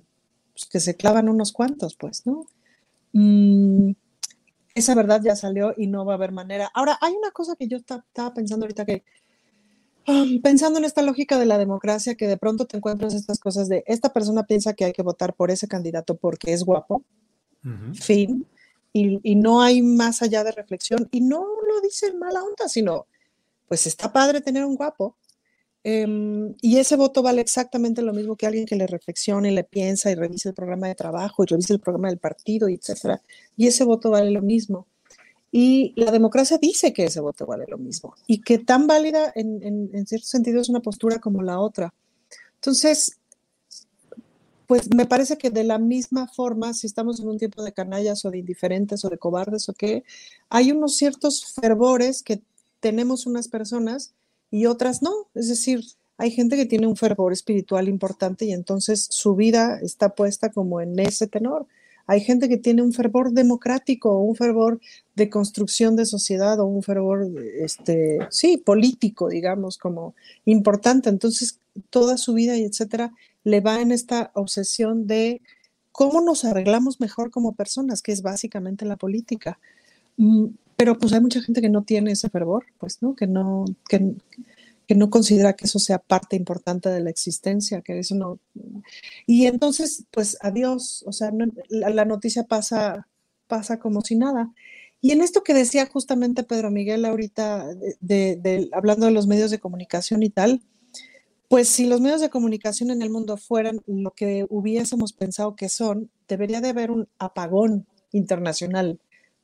pues, 0.53 0.65
que 0.65 0.79
se 0.79 0.95
clavan 0.95 1.29
unos 1.29 1.51
cuantos, 1.51 1.95
pues, 1.95 2.25
¿no? 2.25 2.45
Mm, 3.13 3.91
esa 4.75 4.95
verdad 4.95 5.21
ya 5.23 5.35
salió 5.35 5.73
y 5.75 5.87
no 5.87 6.05
va 6.05 6.13
a 6.13 6.15
haber 6.15 6.31
manera. 6.31 6.71
Ahora, 6.73 6.97
hay 7.01 7.13
una 7.13 7.31
cosa 7.31 7.55
que 7.55 7.67
yo 7.67 7.77
estaba 7.77 8.33
pensando 8.33 8.65
ahorita 8.65 8.85
que, 8.85 9.03
pensando 10.41 10.79
en 10.79 10.85
esta 10.85 11.01
lógica 11.01 11.37
de 11.39 11.45
la 11.45 11.57
democracia, 11.57 12.15
que 12.15 12.27
de 12.27 12.37
pronto 12.37 12.65
te 12.65 12.77
encuentras 12.77 13.13
estas 13.13 13.39
cosas 13.39 13.69
de, 13.69 13.83
esta 13.87 14.13
persona 14.13 14.43
piensa 14.43 14.73
que 14.73 14.85
hay 14.85 14.93
que 14.93 15.03
votar 15.03 15.33
por 15.33 15.51
ese 15.51 15.67
candidato 15.67 16.15
porque 16.15 16.53
es 16.53 16.63
guapo, 16.63 17.03
fin, 17.93 18.47
y, 18.91 19.19
y, 19.23 19.35
no 19.35 19.61
hay 19.61 19.81
más 19.81 20.21
allá 20.21 20.43
de 20.43 20.51
reflexión, 20.51 21.07
y 21.11 21.21
no 21.21 21.41
lo 21.41 21.81
dicen 21.81 22.17
mala 22.17 22.43
onda, 22.43 22.67
sino, 22.67 23.05
pues 23.67 23.85
está 23.85 24.11
padre 24.11 24.41
tener 24.41 24.65
un 24.65 24.75
guapo, 24.75 25.15
Em, 25.83 26.53
y 26.61 26.77
ese 26.77 26.95
voto 26.95 27.23
vale 27.23 27.41
exactamente 27.41 28.03
lo 28.03 28.13
mismo 28.13 28.35
que 28.35 28.45
alguien 28.45 28.65
que 28.65 28.75
le 28.75 28.85
reflexione, 28.85 29.51
le 29.51 29.63
piensa 29.63 30.11
y 30.11 30.15
revise 30.15 30.49
el 30.49 30.55
programa 30.55 30.87
de 30.87 30.95
trabajo 30.95 31.43
y 31.43 31.47
revise 31.47 31.73
el 31.73 31.79
programa 31.79 32.09
del 32.09 32.19
partido, 32.19 32.67
etcétera. 32.69 33.21
Y 33.57 33.67
ese 33.67 33.83
voto 33.83 34.11
vale 34.11 34.29
lo 34.31 34.41
mismo. 34.41 34.87
Y 35.51 35.93
la 35.97 36.11
democracia 36.11 36.57
dice 36.57 36.93
que 36.93 37.05
ese 37.05 37.19
voto 37.19 37.45
vale 37.45 37.65
lo 37.67 37.77
mismo 37.77 38.15
y 38.25 38.41
que 38.41 38.57
tan 38.57 38.87
válida 38.87 39.33
en, 39.35 40.07
cierto 40.07 40.25
sentido 40.25 40.61
es 40.61 40.69
una 40.69 40.79
postura 40.79 41.19
como 41.19 41.41
la 41.41 41.59
otra. 41.59 41.93
Entonces, 42.55 43.17
pues 44.65 44.93
me 44.95 45.05
parece 45.05 45.37
que 45.37 45.49
de 45.49 45.65
la 45.65 45.77
misma 45.77 46.29
forma, 46.29 46.73
si 46.73 46.87
estamos 46.87 47.19
en 47.19 47.27
un 47.27 47.37
tiempo 47.37 47.63
de 47.63 47.73
canallas 47.73 48.23
o 48.23 48.31
de 48.31 48.37
indiferentes 48.37 49.03
o 49.03 49.09
de 49.09 49.17
cobardes 49.17 49.67
o 49.67 49.73
qué, 49.73 50.05
hay 50.47 50.71
unos 50.71 50.95
ciertos 50.95 51.45
fervores 51.53 52.23
que 52.23 52.41
tenemos 52.79 53.25
unas 53.25 53.49
personas 53.49 54.13
y 54.49 54.67
otras 54.67 55.01
no. 55.01 55.11
Es 55.33 55.49
decir, 55.49 55.83
hay 56.17 56.31
gente 56.31 56.55
que 56.55 56.65
tiene 56.65 56.87
un 56.87 56.95
fervor 56.95 57.33
espiritual 57.33 57.89
importante 57.89 58.45
y 58.45 58.53
entonces 58.53 59.07
su 59.09 59.35
vida 59.35 59.79
está 59.81 60.15
puesta 60.15 60.51
como 60.51 60.79
en 60.79 60.97
ese 60.99 61.27
tenor. 61.27 61.65
Hay 62.11 62.19
gente 62.19 62.49
que 62.49 62.57
tiene 62.57 62.81
un 62.81 62.91
fervor 62.91 63.31
democrático, 63.31 64.19
un 64.19 64.35
fervor 64.35 64.81
de 65.15 65.29
construcción 65.29 65.95
de 65.95 66.05
sociedad 66.05 66.59
o 66.59 66.65
un 66.65 66.83
fervor, 66.83 67.25
este, 67.57 68.19
sí, 68.29 68.57
político, 68.57 69.29
digamos, 69.29 69.77
como 69.77 70.13
importante. 70.43 71.07
Entonces, 71.07 71.61
toda 71.89 72.17
su 72.17 72.33
vida 72.33 72.57
y 72.57 72.65
etcétera 72.65 73.13
le 73.45 73.61
va 73.61 73.79
en 73.79 73.93
esta 73.93 74.31
obsesión 74.33 75.07
de 75.07 75.41
cómo 75.93 76.19
nos 76.19 76.43
arreglamos 76.43 76.99
mejor 76.99 77.31
como 77.31 77.55
personas, 77.55 78.01
que 78.01 78.11
es 78.11 78.21
básicamente 78.21 78.83
la 78.83 78.97
política. 78.97 79.57
Mm, 80.17 80.47
pero 80.75 80.97
pues 80.97 81.13
hay 81.13 81.21
mucha 81.21 81.39
gente 81.41 81.61
que 81.61 81.69
no 81.69 81.83
tiene 81.83 82.11
ese 82.11 82.29
fervor, 82.29 82.65
pues, 82.77 83.01
¿no? 83.01 83.15
Que 83.15 83.25
no, 83.25 83.63
que, 83.87 84.15
no 84.95 85.09
considera 85.09 85.53
que 85.53 85.65
eso 85.65 85.79
sea 85.79 85.99
parte 85.99 86.35
importante 86.35 86.89
de 86.89 87.01
la 87.01 87.09
existencia, 87.09 87.81
que 87.81 87.99
eso 87.99 88.15
no... 88.15 88.39
Y 89.25 89.45
entonces, 89.45 90.05
pues, 90.11 90.37
adiós, 90.41 91.03
o 91.07 91.11
sea, 91.11 91.31
la, 91.69 92.05
noticia 92.05 92.43
pasa, 92.43 93.07
pasa 93.47 93.79
como 93.79 94.01
si 94.01 94.15
nada. 94.15 94.51
Y 95.01 95.11
en 95.11 95.21
esto 95.21 95.43
que 95.43 95.53
decía 95.53 95.87
justamente 95.87 96.43
Pedro 96.43 96.71
Miguel 96.71 97.05
ahorita, 97.05 97.67
de, 97.99 98.69
hablando 98.73 99.05
de 99.07 99.11
los 99.11 99.27
medios 99.27 99.51
de 99.51 99.59
comunicación 99.59 100.23
y 100.23 100.29
tal, 100.29 100.61
pues 101.47 101.67
si 101.67 101.85
los 101.85 101.99
medios 101.99 102.21
de 102.21 102.29
comunicación 102.29 102.91
en 102.91 103.01
el 103.01 103.09
mundo 103.09 103.35
fueran 103.35 103.81
lo 103.85 104.11
que 104.11 104.45
hubiésemos 104.49 105.11
pensado 105.11 105.55
que 105.55 105.69
son, 105.69 106.09
debería 106.27 106.61
de 106.61 106.69
haber 106.69 106.91
un 106.91 107.09
apagón 107.19 107.87
internacional 108.11 108.99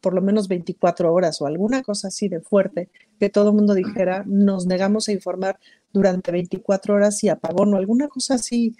por 0.07 0.13
lo 0.13 0.21
menos 0.21 0.47
24 0.47 1.13
horas 1.13 1.41
o 1.41 1.47
alguna 1.47 1.83
cosa 1.83 2.07
así 2.07 2.29
de 2.29 2.39
fuerte, 2.39 2.87
que 3.19 3.29
todo 3.29 3.49
el 3.49 3.57
mundo 3.57 3.73
dijera, 3.73 4.23
nos 4.25 4.65
negamos 4.65 5.09
a 5.09 5.11
informar 5.11 5.59
durante 5.91 6.31
24 6.31 6.93
horas 6.93 7.21
y 7.25 7.27
apagón 7.27 7.73
o 7.73 7.75
alguna 7.75 8.07
cosa 8.07 8.35
así, 8.35 8.77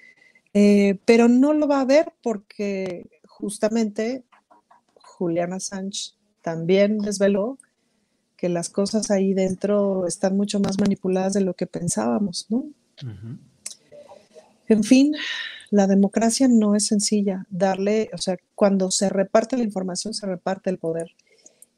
eh, 0.54 1.02
pero 1.04 1.28
no 1.28 1.52
lo 1.52 1.68
va 1.68 1.80
a 1.80 1.82
haber 1.82 2.14
porque 2.24 3.10
justamente 3.26 4.24
Juliana 4.96 5.60
Sánchez 5.60 6.16
también 6.42 7.00
desveló 7.00 7.58
que 8.38 8.48
las 8.48 8.70
cosas 8.70 9.12
ahí 9.12 9.34
dentro 9.34 10.08
están 10.08 10.38
mucho 10.38 10.62
más 10.62 10.80
manipuladas 10.80 11.34
de 11.34 11.42
lo 11.42 11.56
que 11.56 11.68
pensábamos, 11.68 12.46
¿no? 12.48 12.68
En 14.70 14.82
fin, 14.82 15.14
la 15.70 15.88
democracia 15.88 16.48
no 16.48 16.76
es 16.76 16.88
sencilla. 16.88 17.46
Darle, 17.50 18.10
o 18.14 18.18
sea, 18.18 18.38
cuando 18.56 18.92
se 18.92 19.10
reparte 19.10 19.58
la 19.58 19.64
información, 19.64 20.14
se 20.14 20.26
reparte 20.26 20.70
el 20.70 20.78
poder. 20.78 21.16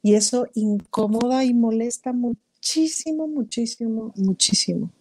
Y 0.02 0.16
eso 0.16 0.48
incomoda 0.54 1.44
y 1.44 1.54
molesta 1.54 2.14
muchísimo, 2.14 3.28
muchísimo, 3.28 4.14
muchísimo. 4.16 4.92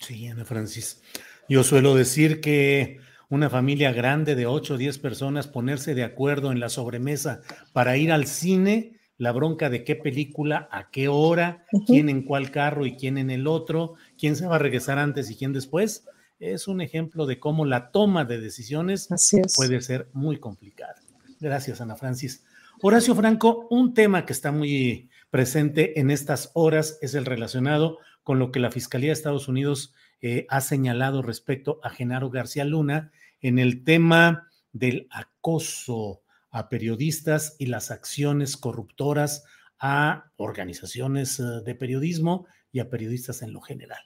Sí, 0.00 0.26
Ana 0.26 0.44
Francis. 0.44 1.00
Yo 1.48 1.62
suelo 1.62 1.94
decir 1.94 2.40
que 2.40 2.98
una 3.28 3.50
familia 3.50 3.92
grande 3.92 4.34
de 4.34 4.46
8 4.46 4.74
o 4.74 4.76
10 4.76 4.98
personas 4.98 5.46
ponerse 5.46 5.94
de 5.94 6.04
acuerdo 6.04 6.52
en 6.52 6.60
la 6.60 6.68
sobremesa 6.68 7.42
para 7.72 7.96
ir 7.96 8.12
al 8.12 8.26
cine, 8.26 8.98
la 9.18 9.32
bronca 9.32 9.70
de 9.70 9.84
qué 9.84 9.96
película, 9.96 10.68
a 10.70 10.90
qué 10.90 11.08
hora, 11.08 11.64
quién 11.86 12.08
en 12.08 12.22
cuál 12.22 12.50
carro 12.50 12.86
y 12.86 12.96
quién 12.96 13.18
en 13.18 13.30
el 13.30 13.46
otro, 13.46 13.94
quién 14.18 14.36
se 14.36 14.46
va 14.46 14.56
a 14.56 14.60
regresar 14.60 14.98
antes 14.98 15.30
y 15.30 15.36
quién 15.36 15.52
después, 15.52 16.04
es 16.52 16.68
un 16.68 16.80
ejemplo 16.80 17.26
de 17.26 17.40
cómo 17.40 17.64
la 17.64 17.90
toma 17.90 18.24
de 18.24 18.40
decisiones 18.40 19.08
puede 19.56 19.80
ser 19.80 20.08
muy 20.12 20.38
complicada. 20.38 20.96
Gracias, 21.40 21.80
Ana 21.80 21.96
Francis. 21.96 22.44
Horacio 22.82 23.14
Franco, 23.14 23.66
un 23.70 23.94
tema 23.94 24.26
que 24.26 24.32
está 24.32 24.52
muy 24.52 25.08
presente 25.30 25.98
en 26.00 26.10
estas 26.10 26.50
horas 26.54 26.98
es 27.00 27.14
el 27.14 27.24
relacionado 27.24 27.98
con 28.22 28.38
lo 28.38 28.52
que 28.52 28.60
la 28.60 28.70
Fiscalía 28.70 29.08
de 29.08 29.14
Estados 29.14 29.48
Unidos 29.48 29.94
eh, 30.20 30.46
ha 30.48 30.60
señalado 30.60 31.22
respecto 31.22 31.80
a 31.82 31.90
Genaro 31.90 32.30
García 32.30 32.64
Luna 32.64 33.12
en 33.40 33.58
el 33.58 33.84
tema 33.84 34.48
del 34.72 35.06
acoso 35.10 36.22
a 36.50 36.68
periodistas 36.68 37.56
y 37.58 37.66
las 37.66 37.90
acciones 37.90 38.56
corruptoras 38.56 39.44
a 39.78 40.30
organizaciones 40.36 41.40
eh, 41.40 41.42
de 41.64 41.74
periodismo 41.74 42.46
y 42.72 42.80
a 42.80 42.88
periodistas 42.88 43.42
en 43.42 43.52
lo 43.52 43.60
general. 43.60 44.02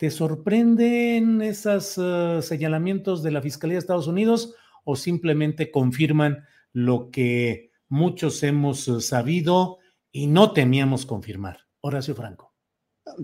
¿Te 0.00 0.10
sorprenden 0.10 1.42
esos 1.42 1.98
uh, 1.98 2.40
señalamientos 2.40 3.22
de 3.22 3.32
la 3.32 3.42
Fiscalía 3.42 3.74
de 3.74 3.80
Estados 3.80 4.06
Unidos 4.06 4.54
o 4.82 4.96
simplemente 4.96 5.70
confirman 5.70 6.42
lo 6.72 7.10
que 7.10 7.70
muchos 7.90 8.42
hemos 8.42 8.88
uh, 8.88 9.02
sabido 9.02 9.76
y 10.10 10.26
no 10.26 10.54
temíamos 10.54 11.04
confirmar? 11.04 11.66
Horacio 11.82 12.14
Franco. 12.14 12.54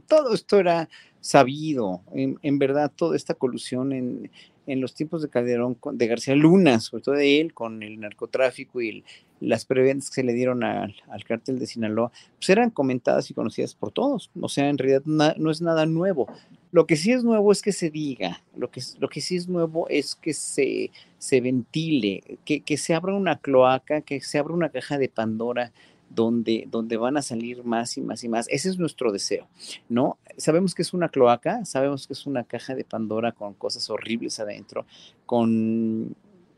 Todo 0.07 0.35
esto 0.35 0.61
era 0.61 0.87
sabido, 1.19 2.03
en, 2.13 2.59
verdad, 2.59 2.93
toda 2.95 3.17
esta 3.17 3.33
colusión 3.33 3.95
en, 3.95 4.31
en, 4.67 4.81
los 4.81 4.95
tiempos 4.95 5.23
de 5.23 5.29
Calderón, 5.29 5.79
de 5.93 6.07
García 6.07 6.35
Luna, 6.35 6.81
sobre 6.81 7.03
todo 7.03 7.15
de 7.15 7.41
él, 7.41 7.55
con 7.55 7.83
el 7.83 8.01
narcotráfico 8.01 8.81
y 8.81 9.05
las 9.41 9.65
preventas 9.65 10.09
que 10.09 10.17
se 10.17 10.23
le 10.23 10.33
dieron 10.33 10.65
al, 10.65 10.95
cártel 11.27 11.59
de 11.59 11.67
Sinaloa, 11.67 12.11
pues 12.39 12.49
eran 12.51 12.71
comentadas 12.71 13.31
y 13.31 13.35
conocidas 13.35 13.75
por 13.75 13.93
todos. 13.93 14.31
O 14.41 14.49
sea, 14.49 14.69
en 14.69 14.79
realidad 14.79 15.03
no 15.05 15.51
es 15.51 15.61
nada 15.61 15.87
nuevo 15.87 16.27
Lo 16.73 16.87
que 16.87 16.97
sí 16.97 17.13
es 17.13 17.23
nuevo 17.23 17.53
es 17.53 17.63
que 17.63 17.73
se 17.73 17.91
diga, 17.91 18.43
lo 18.57 18.71
que, 18.71 18.81
lo 18.99 19.09
que 19.09 19.21
sí 19.21 19.37
es 19.37 19.49
nuevo 19.49 19.89
es 19.89 20.15
que 20.15 20.33
se, 20.33 20.91
se 21.19 21.41
ventile, 21.41 22.39
que, 22.45 22.61
que 22.61 22.77
se 22.77 22.95
abra 22.95 23.15
una 23.15 23.39
cloaca, 23.39 24.01
que 24.01 24.21
se 24.21 24.39
abra 24.39 24.55
una 24.55 24.71
caja 24.71 24.99
de 24.99 25.09
Pandora 25.09 25.73
donde, 26.09 26.67
donde 26.71 26.97
van 26.97 27.17
a 27.17 27.23
salir 27.23 27.65
más 27.65 27.97
y 27.97 28.01
más 28.01 28.25
y 28.25 28.29
más. 28.29 28.47
Ese 28.49 28.69
es 28.69 28.79
nuestro 28.79 29.13
deseo, 29.13 29.49
¿no? 29.89 30.19
Sabemos 30.37 30.75
que 30.75 30.83
es 30.83 30.95
una 30.95 31.09
cloaca, 31.09 31.65
sabemos 31.65 32.07
que 32.07 32.13
es 32.13 32.27
una 32.27 32.45
caja 32.45 32.75
de 32.75 32.85
Pandora 32.85 33.33
con 33.33 33.55
cosas 33.55 33.89
horribles 33.91 34.39
adentro, 34.41 34.87
con 35.25 36.15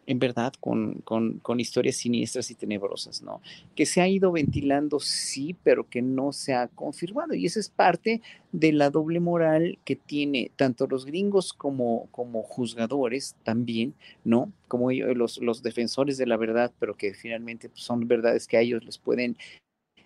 en 0.09 0.19
verdad, 0.19 0.55
con, 0.59 1.03
con, 1.03 1.61
historias 1.61 1.97
siniestras 1.97 2.51
y 2.51 2.55
tenebrosas, 2.55 3.21
¿no? 3.21 3.43
Que 3.75 3.85
se 3.85 4.01
ha 4.01 4.09
ido 4.09 4.33
ventilando, 4.33 5.01
sí, 5.01 5.55
pero 5.63 5.87
que 5.87 6.01
no 6.01 6.33
se 6.33 6.55
ha 6.55 6.69
confirmado. 6.69 7.35
Y 7.35 7.45
esa 7.45 7.61
es 7.61 7.69
parte 7.69 8.23
de 8.51 8.73
la 8.73 8.89
doble 8.89 9.21
moral 9.21 9.79
que 9.85 9.97
tiene 9.97 10.51
tanto 10.57 10.87
los 10.87 11.05
gringos 11.05 11.53
como, 11.53 12.09
como 12.11 12.43
juzgadores 12.43 13.37
también, 13.43 13.93
¿no? 14.25 14.51
Como 14.67 14.91
ellos, 14.91 15.15
los, 15.15 15.43
los 15.43 15.63
defensores 15.63 16.17
de 16.17 16.27
la 16.27 16.39
verdad, 16.39 16.73
pero 16.79 16.97
que 16.97 17.13
finalmente 17.13 17.69
pues, 17.69 17.83
son 17.83 18.09
verdades 18.09 18.47
que 18.47 18.57
a 18.57 18.63
ellos 18.63 18.83
les 18.87 18.97
pueden 18.97 19.37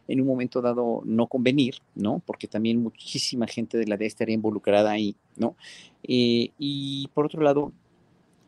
en 0.08 0.20
un 0.20 0.26
momento 0.26 0.60
dado 0.60 1.02
no 1.04 1.28
convenir, 1.28 1.76
¿no? 1.94 2.20
Porque 2.26 2.48
también 2.48 2.82
muchísima 2.82 3.46
gente 3.46 3.78
de 3.78 3.86
la 3.86 3.96
DEA 3.96 4.08
estaría 4.08 4.34
involucrada 4.34 4.90
ahí, 4.90 5.14
¿no? 5.36 5.54
Eh, 6.02 6.50
y 6.58 7.08
por 7.14 7.26
otro 7.26 7.40
lado, 7.40 7.72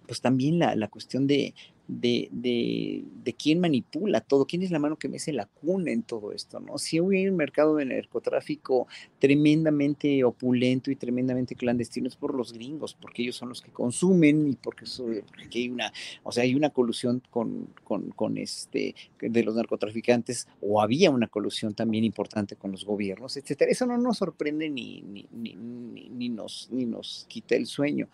pues 0.06 0.20
también 0.20 0.58
la, 0.58 0.74
la 0.76 0.88
cuestión 0.88 1.26
de, 1.26 1.54
de, 1.86 3.04
de, 3.12 3.34
quién 3.34 3.60
manipula 3.60 4.20
todo, 4.20 4.46
quién 4.46 4.62
es 4.62 4.70
la 4.70 4.78
mano 4.78 4.96
que 4.96 5.08
mece 5.08 5.32
la 5.32 5.46
cuna 5.46 5.92
en 5.92 6.02
todo 6.02 6.32
esto, 6.32 6.60
¿no? 6.60 6.78
Si 6.78 6.96
hay 6.98 7.28
un 7.28 7.36
mercado 7.36 7.76
de 7.76 7.84
narcotráfico 7.84 8.86
tremendamente 9.18 10.24
opulento 10.24 10.90
y 10.90 10.96
tremendamente 10.96 11.54
clandestino 11.54 12.08
es 12.08 12.16
por 12.16 12.34
los 12.34 12.52
gringos, 12.52 12.94
porque 12.94 13.22
ellos 13.22 13.36
son 13.36 13.50
los 13.50 13.60
que 13.60 13.70
consumen 13.70 14.48
y 14.48 14.56
porque, 14.56 14.86
porque 15.26 15.58
hay 15.58 15.68
una, 15.68 15.92
o 16.22 16.32
sea, 16.32 16.44
hay 16.44 16.54
una 16.54 16.70
colusión 16.70 17.22
con, 17.30 17.68
con, 17.84 18.10
con, 18.10 18.38
este, 18.38 18.94
de 19.20 19.42
los 19.42 19.54
narcotraficantes, 19.54 20.48
o 20.62 20.80
había 20.80 21.10
una 21.10 21.28
colusión 21.28 21.74
también 21.74 22.04
importante 22.04 22.56
con 22.56 22.72
los 22.72 22.84
gobiernos, 22.84 23.36
etcétera. 23.36 23.70
Eso 23.70 23.84
no 23.86 23.98
nos 23.98 24.18
sorprende 24.18 24.70
ni, 24.70 25.02
ni, 25.02 25.26
ni, 25.32 25.54
ni 25.54 26.28
nos, 26.30 26.68
ni 26.70 26.86
nos 26.86 27.26
quita 27.28 27.56
el 27.56 27.66
sueño. 27.66 28.08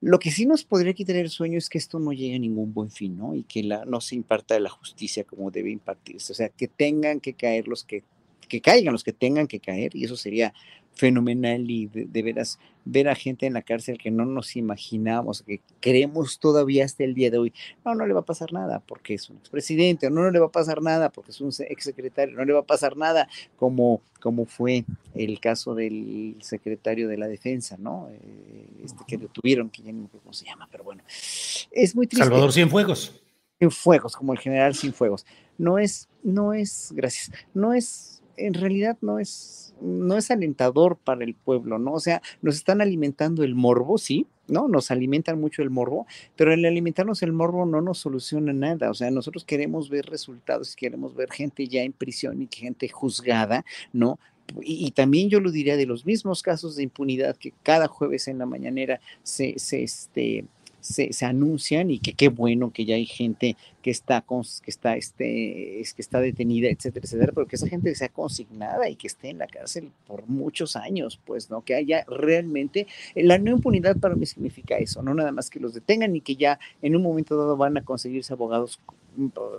Lo 0.00 0.18
que 0.18 0.30
sí 0.30 0.46
nos 0.46 0.64
podría 0.64 0.92
quitar 0.92 1.16
el 1.16 1.30
sueño 1.30 1.58
es 1.58 1.68
que 1.68 1.78
esto 1.78 1.98
no 1.98 2.12
llegue 2.12 2.36
a 2.36 2.38
ningún 2.38 2.74
buen 2.74 2.90
fin, 2.90 3.16
¿no? 3.16 3.34
Y 3.34 3.44
que 3.44 3.62
la, 3.62 3.84
no 3.86 4.00
se 4.00 4.14
imparta 4.14 4.60
la 4.60 4.68
justicia 4.68 5.24
como 5.24 5.50
debe 5.50 5.70
impartirse. 5.70 6.32
O 6.32 6.36
sea, 6.36 6.50
que 6.50 6.68
tengan 6.68 7.20
que 7.20 7.34
caer 7.34 7.66
los 7.66 7.84
que, 7.84 8.04
que 8.48 8.60
caigan 8.60 8.92
los 8.92 9.04
que 9.04 9.12
tengan 9.12 9.46
que 9.46 9.60
caer, 9.60 9.94
y 9.94 10.04
eso 10.04 10.16
sería 10.16 10.52
fenomenal 10.96 11.70
y 11.70 11.86
de, 11.86 12.22
veras 12.22 12.58
ver 12.84 13.08
a 13.08 13.14
gente 13.14 13.46
en 13.46 13.52
la 13.52 13.62
cárcel 13.62 13.98
que 13.98 14.10
no 14.10 14.24
nos 14.24 14.56
imaginamos, 14.56 15.42
que 15.42 15.60
creemos 15.80 16.38
todavía 16.38 16.84
hasta 16.84 17.04
el 17.04 17.14
día 17.14 17.30
de 17.30 17.38
hoy, 17.38 17.52
no, 17.84 17.94
no 17.94 18.06
le 18.06 18.14
va 18.14 18.20
a 18.20 18.24
pasar 18.24 18.52
nada 18.52 18.80
porque 18.80 19.14
es 19.14 19.28
un 19.28 19.36
expresidente, 19.36 20.10
no, 20.10 20.22
no 20.22 20.30
le 20.30 20.38
va 20.38 20.46
a 20.46 20.52
pasar 20.52 20.82
nada 20.82 21.10
porque 21.10 21.32
es 21.32 21.40
un 21.40 21.52
exsecretario, 21.68 22.34
no 22.34 22.44
le 22.44 22.52
va 22.52 22.60
a 22.60 22.66
pasar 22.66 22.96
nada 22.96 23.28
como, 23.56 24.00
como 24.20 24.46
fue 24.46 24.84
el 25.14 25.38
caso 25.38 25.74
del 25.74 26.36
secretario 26.40 27.08
de 27.08 27.18
la 27.18 27.28
defensa, 27.28 27.76
¿no? 27.78 28.08
Eh, 28.10 28.66
este 28.84 29.04
que 29.06 29.18
detuvieron, 29.18 29.68
que 29.68 29.82
ya 29.82 29.92
no 29.92 30.08
sé 30.08 30.18
cómo 30.18 30.32
se 30.32 30.46
llama, 30.46 30.68
pero 30.70 30.84
bueno, 30.84 31.02
es 31.06 31.94
muy 31.94 32.06
triste. 32.06 32.24
Salvador 32.24 32.52
Cienfuegos. 32.52 33.20
Cienfuegos, 33.58 34.16
como 34.16 34.32
el 34.32 34.38
general 34.38 34.74
Cienfuegos. 34.74 35.26
No 35.58 35.78
es, 35.78 36.08
no 36.22 36.52
es, 36.52 36.92
gracias, 36.94 37.32
no 37.54 37.72
es, 37.72 38.15
en 38.36 38.54
realidad 38.54 38.96
no 39.00 39.18
es 39.18 39.66
no 39.80 40.16
es 40.16 40.30
alentador 40.30 40.96
para 40.96 41.24
el 41.24 41.34
pueblo, 41.34 41.78
¿no? 41.78 41.92
O 41.92 42.00
sea, 42.00 42.22
nos 42.42 42.56
están 42.56 42.80
alimentando 42.80 43.42
el 43.42 43.54
morbo, 43.54 43.98
sí, 43.98 44.26
¿no? 44.48 44.68
Nos 44.68 44.90
alimentan 44.90 45.40
mucho 45.40 45.62
el 45.62 45.70
morbo, 45.70 46.06
pero 46.34 46.52
el 46.52 46.64
alimentarnos 46.64 47.22
el 47.22 47.32
morbo 47.32 47.66
no 47.66 47.80
nos 47.80 47.98
soluciona 47.98 48.52
nada. 48.52 48.90
O 48.90 48.94
sea, 48.94 49.10
nosotros 49.10 49.44
queremos 49.44 49.90
ver 49.90 50.06
resultados, 50.06 50.76
queremos 50.76 51.14
ver 51.14 51.30
gente 51.30 51.68
ya 51.68 51.82
en 51.82 51.92
prisión 51.92 52.42
y 52.42 52.48
gente 52.50 52.88
juzgada, 52.88 53.64
¿no? 53.92 54.18
Y, 54.62 54.92
también 54.92 55.28
yo 55.28 55.40
lo 55.40 55.50
diría 55.50 55.76
de 55.76 55.86
los 55.86 56.06
mismos 56.06 56.40
casos 56.40 56.76
de 56.76 56.84
impunidad 56.84 57.36
que 57.36 57.52
cada 57.64 57.88
jueves 57.88 58.28
en 58.28 58.38
la 58.38 58.46
mañanera 58.46 59.00
se, 59.24 59.58
se, 59.58 59.82
este, 59.82 60.44
se, 60.80 61.12
se, 61.12 61.24
anuncian 61.24 61.90
y 61.90 61.98
que 61.98 62.12
qué 62.12 62.28
bueno 62.28 62.70
que 62.72 62.84
ya 62.84 62.94
hay 62.94 63.06
gente 63.06 63.56
que 63.82 63.90
está, 63.90 64.24
que 64.26 64.70
está, 64.70 64.96
este, 64.96 65.80
es, 65.80 65.94
que 65.94 66.02
está 66.02 66.20
detenida, 66.20 66.68
etcétera, 66.68 67.04
etcétera, 67.04 67.32
pero 67.34 67.46
que 67.46 67.56
esa 67.56 67.68
gente 67.68 67.94
sea 67.94 68.08
consignada 68.08 68.88
y 68.88 68.96
que 68.96 69.06
esté 69.06 69.30
en 69.30 69.38
la 69.38 69.46
cárcel 69.46 69.90
por 70.06 70.26
muchos 70.26 70.76
años, 70.76 71.20
pues, 71.24 71.50
¿no? 71.50 71.62
Que 71.62 71.74
haya 71.74 72.04
realmente, 72.08 72.86
la 73.14 73.38
no 73.38 73.52
impunidad 73.52 73.96
para 73.98 74.14
mí 74.14 74.26
significa 74.26 74.76
eso, 74.78 75.02
no 75.02 75.14
nada 75.14 75.32
más 75.32 75.50
que 75.50 75.60
los 75.60 75.74
detengan 75.74 76.16
y 76.16 76.20
que 76.20 76.36
ya 76.36 76.58
en 76.82 76.96
un 76.96 77.02
momento 77.02 77.36
dado 77.36 77.56
van 77.56 77.76
a 77.76 77.84
conseguirse 77.84 78.32
abogados 78.32 78.80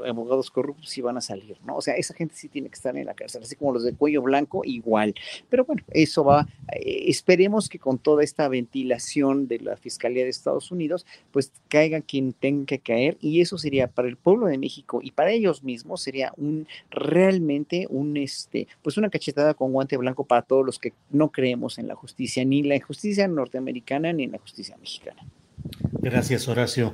abogados 0.07 0.51
corruptos 0.51 0.97
y 0.97 1.01
van 1.01 1.17
a 1.17 1.21
salir, 1.21 1.57
¿no? 1.65 1.77
O 1.77 1.81
sea, 1.81 1.95
esa 1.95 2.13
gente 2.13 2.35
sí 2.35 2.47
tiene 2.47 2.69
que 2.69 2.75
estar 2.75 2.95
en 2.95 3.05
la 3.05 3.13
cárcel, 3.13 3.43
así 3.43 3.55
como 3.55 3.73
los 3.73 3.83
de 3.83 3.93
cuello 3.93 4.21
blanco, 4.21 4.61
igual. 4.63 5.13
Pero 5.49 5.65
bueno, 5.65 5.83
eso 5.91 6.23
va, 6.23 6.47
eh, 6.73 7.05
esperemos 7.07 7.69
que 7.69 7.79
con 7.79 7.97
toda 7.97 8.23
esta 8.23 8.47
ventilación 8.47 9.47
de 9.47 9.59
la 9.59 9.77
Fiscalía 9.77 10.23
de 10.23 10.29
Estados 10.29 10.71
Unidos, 10.71 11.05
pues 11.31 11.51
caiga 11.69 12.01
quien 12.01 12.33
tenga 12.33 12.65
que 12.65 12.79
caer 12.79 13.17
y 13.21 13.41
eso 13.41 13.57
sería 13.57 13.87
para 13.87 14.07
el 14.07 14.17
pueblo 14.17 14.47
de 14.47 14.57
México 14.57 14.99
y 15.01 15.11
para 15.11 15.31
ellos 15.31 15.63
mismos 15.63 16.01
sería 16.01 16.33
un 16.37 16.67
realmente 16.89 17.87
un 17.89 18.17
este, 18.17 18.67
pues 18.81 18.97
una 18.97 19.09
cachetada 19.09 19.53
con 19.53 19.71
guante 19.71 19.97
blanco 19.97 20.25
para 20.25 20.41
todos 20.41 20.65
los 20.65 20.79
que 20.79 20.93
no 21.09 21.31
creemos 21.31 21.77
en 21.77 21.87
la 21.87 21.95
justicia, 21.95 22.43
ni 22.45 22.63
la 22.63 22.79
justicia 22.79 23.27
norteamericana 23.27 24.13
ni 24.13 24.23
en 24.23 24.31
la 24.31 24.39
justicia 24.39 24.77
mexicana. 24.77 25.23
Gracias, 26.01 26.47
Horacio. 26.47 26.93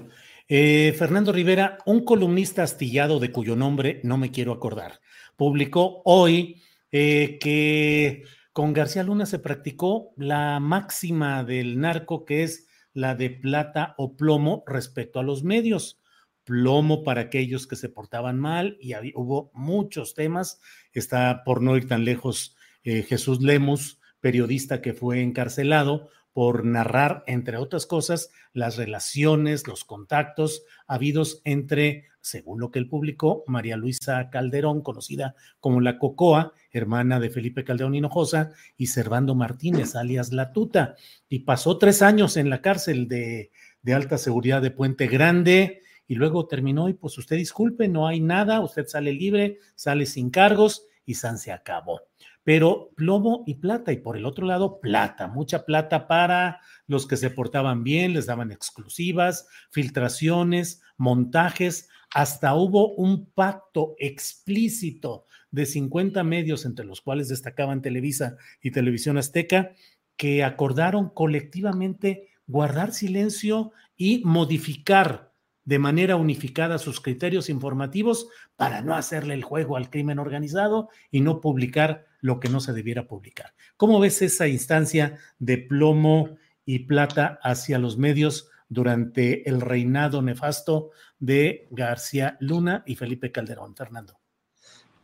Eh, 0.56 0.94
Fernando 0.96 1.32
Rivera, 1.32 1.80
un 1.88 2.06
columnista 2.06 2.62
astillado 2.62 3.20
de 3.20 3.32
cuyo 3.32 3.56
nombre 3.56 4.00
no 4.04 4.20
me 4.20 4.30
quiero 4.30 4.52
acordar, 4.52 5.02
publicó 5.36 6.04
hoy 6.06 6.62
eh, 6.92 7.40
que 7.42 8.22
con 8.52 8.72
García 8.72 9.02
Luna 9.02 9.26
se 9.26 9.40
practicó 9.40 10.14
la 10.16 10.60
máxima 10.60 11.44
del 11.44 11.80
narco, 11.80 12.24
que 12.24 12.44
es 12.44 12.68
la 12.94 13.16
de 13.16 13.32
plata 13.32 13.96
o 13.98 14.16
plomo 14.16 14.64
respecto 14.68 15.20
a 15.20 15.24
los 15.24 15.44
medios. 15.44 16.00
Plomo 16.44 17.04
para 17.04 17.22
aquellos 17.22 17.66
que 17.66 17.76
se 17.76 17.90
portaban 17.90 18.40
mal 18.40 18.78
y 18.80 18.94
hubo 19.16 19.50
muchos 19.56 20.14
temas. 20.14 20.62
Está 20.92 21.44
por 21.44 21.64
no 21.64 21.76
ir 21.78 21.88
tan 21.88 22.06
lejos 22.06 22.56
eh, 22.84 23.02
Jesús 23.02 23.42
Lemus, 23.42 24.00
periodista 24.20 24.84
que 24.84 24.94
fue 24.94 25.24
encarcelado 25.24 26.12
por 26.34 26.66
narrar, 26.66 27.24
entre 27.28 27.58
otras 27.58 27.86
cosas, 27.86 28.32
las 28.54 28.76
relaciones, 28.76 29.68
los 29.68 29.86
contactos 29.86 30.64
habidos 30.88 31.42
entre, 31.46 32.08
según 32.22 32.60
lo 32.60 32.72
que 32.72 32.80
él 32.80 32.90
publicó, 32.90 33.44
María 33.48 33.78
Luisa 33.78 34.30
Calderón, 34.32 34.82
conocida 34.82 35.36
como 35.60 35.80
la 35.80 36.00
Cocoa, 36.00 36.54
hermana 36.72 37.20
de 37.20 37.30
Felipe 37.30 37.64
Calderón 37.64 37.96
Hinojosa, 37.96 38.52
y 38.78 38.88
Servando 38.88 39.36
Martínez, 39.36 39.96
alias 39.96 40.34
La 40.34 40.52
Tuta. 40.52 40.96
Y 41.30 41.40
pasó 41.40 41.78
tres 41.78 42.02
años 42.02 42.36
en 42.36 42.50
la 42.50 42.62
cárcel 42.62 43.08
de, 43.08 43.52
de 43.84 43.94
alta 43.94 44.18
seguridad 44.18 44.62
de 44.62 44.72
Puente 44.72 45.08
Grande 45.08 45.82
y 46.08 46.16
luego 46.16 46.48
terminó 46.48 46.90
y 46.90 46.94
pues 46.94 47.18
usted 47.18 47.38
disculpe, 47.38 47.88
no 47.88 48.08
hay 48.08 48.20
nada, 48.20 48.60
usted 48.60 48.88
sale 48.88 49.14
libre, 49.14 49.60
sale 49.76 50.06
sin 50.06 50.32
cargos 50.32 50.88
y 51.06 51.16
San 51.16 51.38
se 51.38 51.52
acabó 51.52 52.02
pero 52.44 52.92
plomo 52.96 53.44
y 53.48 53.56
plata, 53.56 53.92
y 53.92 53.98
por 53.98 54.18
el 54.18 54.26
otro 54.26 54.46
lado, 54.46 54.80
plata, 54.82 55.28
mucha 55.28 55.66
plata 55.66 56.08
para 56.08 56.60
los 56.88 57.08
que 57.08 57.18
se 57.18 57.30
portaban 57.30 57.84
bien, 57.84 58.14
les 58.14 58.26
daban 58.26 58.52
exclusivas, 58.52 59.48
filtraciones, 59.72 60.82
montajes, 60.98 61.90
hasta 62.14 62.54
hubo 62.54 62.94
un 62.96 63.26
pacto 63.26 63.96
explícito 63.98 65.26
de 65.52 65.66
50 65.66 66.24
medios, 66.24 66.66
entre 66.66 66.86
los 66.86 67.02
cuales 67.02 67.30
destacaban 67.30 67.82
Televisa 67.82 68.38
y 68.62 68.72
Televisión 68.72 69.18
Azteca, 69.18 69.72
que 70.18 70.44
acordaron 70.44 71.10
colectivamente 71.10 72.30
guardar 72.46 72.92
silencio 72.92 73.72
y 73.96 74.22
modificar 74.26 75.32
de 75.66 75.80
manera 75.80 76.18
unificada 76.18 76.78
sus 76.78 77.00
criterios 77.00 77.50
informativos 77.50 78.28
para 78.58 78.82
no 78.82 78.96
hacerle 78.96 79.34
el 79.34 79.44
juego 79.44 79.78
al 79.78 79.90
crimen 79.90 80.20
organizado 80.20 80.90
y 81.10 81.22
no 81.22 81.40
publicar 81.40 82.06
lo 82.24 82.40
que 82.40 82.48
no 82.48 82.62
se 82.62 82.72
debiera 82.72 83.06
publicar. 83.06 83.54
¿Cómo 83.76 84.00
ves 84.00 84.22
esa 84.22 84.48
instancia 84.48 85.20
de 85.40 85.58
plomo 85.58 86.38
y 86.66 86.80
plata 86.80 87.38
hacia 87.44 87.78
los 87.78 87.98
medios 87.98 88.50
durante 88.70 89.48
el 89.48 89.60
reinado 89.60 90.22
nefasto 90.22 90.92
de 91.20 91.68
García 91.70 92.38
Luna 92.40 92.84
y 92.88 92.96
Felipe 92.96 93.34
Calderón, 93.34 93.76
Fernando? 93.76 94.20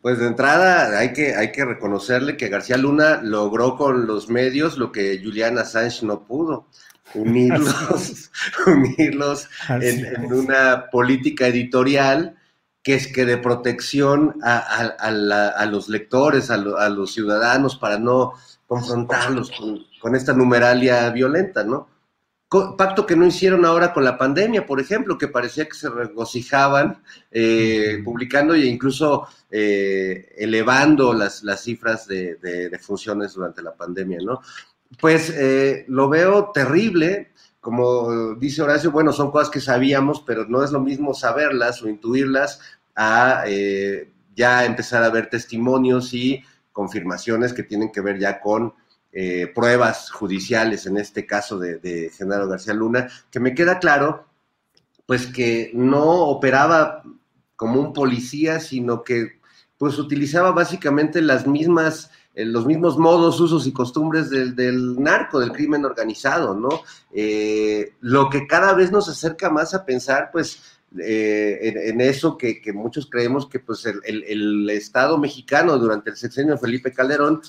Pues 0.01 0.17
de 0.17 0.27
entrada 0.27 0.97
hay 0.97 1.11
que, 1.11 1.35
hay 1.35 1.51
que 1.51 1.65
reconocerle 1.65 2.37
que 2.37 2.47
García 2.47 2.77
Luna 2.77 3.19
logró 3.21 3.75
con 3.75 4.07
los 4.07 4.29
medios 4.29 4.77
lo 4.77 4.93
que 4.93 5.19
Julian 5.21 5.57
Assange 5.57 6.05
no 6.05 6.25
pudo 6.25 6.69
unirlos, 7.13 8.31
unirlos 8.65 9.49
en, 9.67 10.31
una 10.31 10.89
política 10.89 11.47
editorial 11.47 12.38
que 12.89 12.95
es 12.95 13.05
que 13.05 13.23
de 13.23 13.37
protección 13.37 14.39
a, 14.41 15.67
los 15.69 15.89
lectores, 15.89 16.49
a, 16.49 16.57
los 16.57 17.13
ciudadanos, 17.13 17.75
para 17.75 17.99
no 17.99 18.33
confrontarlos 18.65 19.51
con, 20.01 20.15
esta 20.15 20.33
numeralia 20.33 21.07
violenta, 21.11 21.63
¿no? 21.63 21.87
Pacto 22.49 23.05
que 23.05 23.15
no 23.15 23.27
hicieron 23.27 23.63
ahora 23.63 23.93
con 23.93 24.03
la 24.03 24.17
pandemia, 24.17 24.65
por 24.65 24.79
ejemplo, 24.79 25.19
que 25.19 25.27
parecía 25.27 25.67
que 25.67 25.75
se 25.75 25.87
regocijaban 25.87 27.03
eh, 27.29 28.01
publicando 28.03 28.55
e 28.55 28.65
incluso 28.65 29.27
eh, 29.51 30.33
elevando 30.35 31.13
las, 31.13 31.43
las 31.43 31.61
cifras 31.61 32.07
de, 32.07 32.75
funciones 32.81 33.35
durante 33.35 33.61
la 33.61 33.75
pandemia, 33.75 34.17
¿no? 34.23 34.41
Pues 34.99 35.29
eh, 35.29 35.85
lo 35.89 36.09
veo 36.09 36.49
terrible, 36.51 37.33
como 37.59 38.33
dice 38.33 38.63
Horacio, 38.63 38.89
bueno, 38.89 39.11
son 39.11 39.29
cosas 39.29 39.51
que 39.51 39.59
sabíamos, 39.59 40.23
pero 40.25 40.45
no 40.47 40.63
es 40.63 40.71
lo 40.71 40.79
mismo 40.79 41.13
saberlas 41.13 41.83
o 41.83 41.87
intuirlas 41.89 42.61
a 43.01 43.43
eh, 43.47 44.11
ya 44.35 44.65
empezar 44.65 45.05
a 45.05 45.09
ver 45.09 45.29
testimonios 45.29 46.13
y 46.13 46.43
confirmaciones 46.73 47.53
que 47.53 47.63
tienen 47.63 47.93
que 47.93 48.01
ver 48.01 48.19
ya 48.19 48.41
con 48.41 48.73
eh, 49.13 49.49
pruebas 49.55 50.11
judiciales, 50.11 50.85
en 50.85 50.97
este 50.97 51.25
caso 51.25 51.57
de, 51.57 51.77
de 51.77 52.09
Genaro 52.09 52.49
García 52.49 52.73
Luna, 52.73 53.07
que 53.31 53.39
me 53.39 53.55
queda 53.55 53.79
claro, 53.79 54.27
pues 55.05 55.27
que 55.27 55.71
no 55.73 56.25
operaba 56.25 57.03
como 57.55 57.79
un 57.79 57.93
policía, 57.93 58.59
sino 58.59 59.01
que 59.01 59.39
pues 59.77 59.97
utilizaba 59.97 60.51
básicamente 60.51 61.21
las 61.21 61.47
mismas 61.47 62.11
eh, 62.35 62.43
los 62.43 62.65
mismos 62.65 62.97
modos, 62.97 63.39
usos 63.39 63.65
y 63.65 63.71
costumbres 63.71 64.29
del, 64.29 65.01
narco, 65.01 65.39
del 65.39 65.53
crimen 65.53 65.85
organizado, 65.85 66.53
¿no? 66.53 66.83
lo 68.01 68.29
que 68.29 68.45
cada 68.45 68.73
vez 68.73 68.91
nos 68.91 69.07
acerca 69.07 69.49
más 69.49 69.73
a 69.73 69.85
pensar, 69.85 70.29
pues, 70.31 70.78
eh, 70.97 71.59
en, 71.85 72.01
eso 72.01 72.37
que, 72.37 72.61
muchos 72.73 73.07
creemos 73.09 73.47
que 73.47 73.59
pues 73.59 73.85
el, 73.85 74.69
Estado 74.69 75.17
mexicano 75.17 75.77
durante 75.77 76.09
el 76.09 76.15
sexenio 76.15 76.53
de 76.53 76.59
Felipe 76.59 76.91
Calderón 76.91 77.41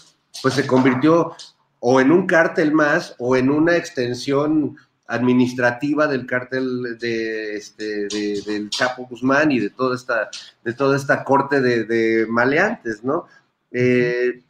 pues 0.43 0.55
se 0.55 0.67
convirtió 0.67 1.33
o 1.79 2.01
en 2.01 2.13
un 2.13 2.27
cártel 2.27 2.73
más 2.73 3.15
o 3.19 3.37
en 3.37 3.51
una 3.51 3.77
extensión 3.77 4.77
administrativa 5.07 6.07
del 6.07 6.27
cártel 6.27 6.99
de, 6.99 7.57
este, 7.57 8.09
del 8.09 8.69
Chapo 8.71 9.07
Guzmán 9.07 9.51
y 9.51 9.59
de 9.59 9.71
toda 9.71 9.97
esta, 9.97 10.29
de 10.63 10.73
toda 10.75 10.97
esta 10.97 11.25
corte 11.25 11.61
de, 11.61 12.27
maleantes, 12.29 13.03
¿no? 13.03 13.27
Eh, 13.73 14.43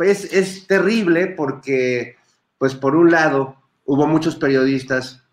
es 0.00 0.66
terrible 0.66 1.28
porque, 1.28 2.16
pues 2.58 2.74
por 2.74 2.94
un 2.94 3.10
lado, 3.10 3.56
hubo 3.84 4.06
muchos 4.06 4.36
periodistas 4.36 5.23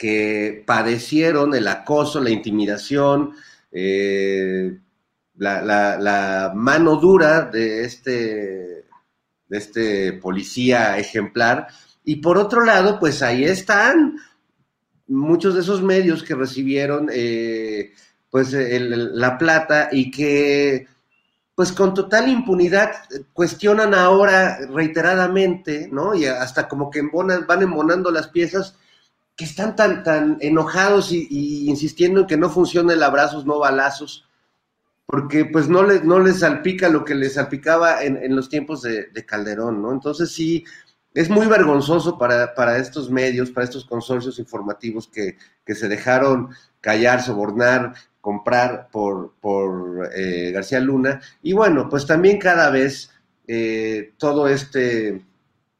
que 0.00 0.64
padecieron 0.66 1.54
el 1.54 1.68
acoso, 1.68 2.22
la 2.22 2.30
intimidación, 2.30 3.34
eh, 3.70 4.78
la, 5.36 6.52
mano 6.54 6.96
dura 6.96 7.42
de 7.42 7.84
este, 7.84 8.86
de 9.46 9.58
este 9.58 10.14
policía 10.14 10.96
ejemplar. 10.96 11.66
Y 12.02 12.16
por 12.16 12.38
otro 12.38 12.64
lado, 12.64 12.98
pues 12.98 13.20
ahí 13.20 13.44
están 13.44 14.16
muchos 15.06 15.54
de 15.54 15.60
esos 15.60 15.82
medios 15.82 16.22
que 16.22 16.34
recibieron 16.34 17.10
eh, 17.12 17.92
pues 18.30 18.54
la 18.54 19.36
plata 19.36 19.90
y 19.92 20.10
que 20.10 20.86
pues 21.54 21.72
con 21.72 21.92
total 21.92 22.30
impunidad 22.30 22.92
cuestionan 23.34 23.92
ahora 23.92 24.60
reiteradamente, 24.72 25.90
¿no? 25.92 26.14
Y 26.14 26.24
hasta 26.24 26.68
como 26.68 26.90
que 26.90 27.02
van 27.02 27.62
embonando 27.62 28.10
las 28.10 28.28
piezas 28.28 28.76
que 29.40 29.46
están 29.46 29.74
tan, 29.74 30.02
tan 30.02 30.36
enojados 30.42 31.10
y, 31.12 31.26
insistiendo 31.66 32.20
en 32.20 32.26
que 32.26 32.36
no 32.36 32.50
funcione 32.50 32.92
el 32.92 33.02
abrazos, 33.02 33.46
no 33.46 33.58
balazos, 33.58 34.28
porque 35.06 35.46
pues 35.46 35.66
no 35.66 35.82
les, 35.82 36.04
no 36.04 36.18
les 36.18 36.40
salpica 36.40 36.90
lo 36.90 37.06
que 37.06 37.14
les 37.14 37.32
salpicaba 37.32 38.04
en, 38.04 38.36
los 38.36 38.50
tiempos 38.50 38.82
de, 38.82 39.24
Calderón, 39.26 39.80
¿no? 39.80 39.92
Entonces 39.92 40.30
sí, 40.30 40.62
es 41.14 41.30
muy 41.30 41.46
vergonzoso 41.46 42.18
para, 42.18 42.76
estos 42.76 43.10
medios, 43.10 43.50
para 43.50 43.64
estos 43.64 43.86
consorcios 43.86 44.38
informativos 44.38 45.08
que, 45.08 45.38
se 45.74 45.88
dejaron 45.88 46.50
callar, 46.82 47.22
sobornar, 47.22 47.94
comprar 48.20 48.90
por, 48.92 49.32
por 49.40 50.10
eh, 50.14 50.50
García 50.52 50.80
Luna. 50.80 51.22
Y 51.42 51.54
bueno, 51.54 51.88
pues 51.88 52.04
también 52.04 52.38
cada 52.38 52.68
vez 52.68 53.10
eh, 53.48 54.12
todo, 54.18 54.48
este, 54.48 55.24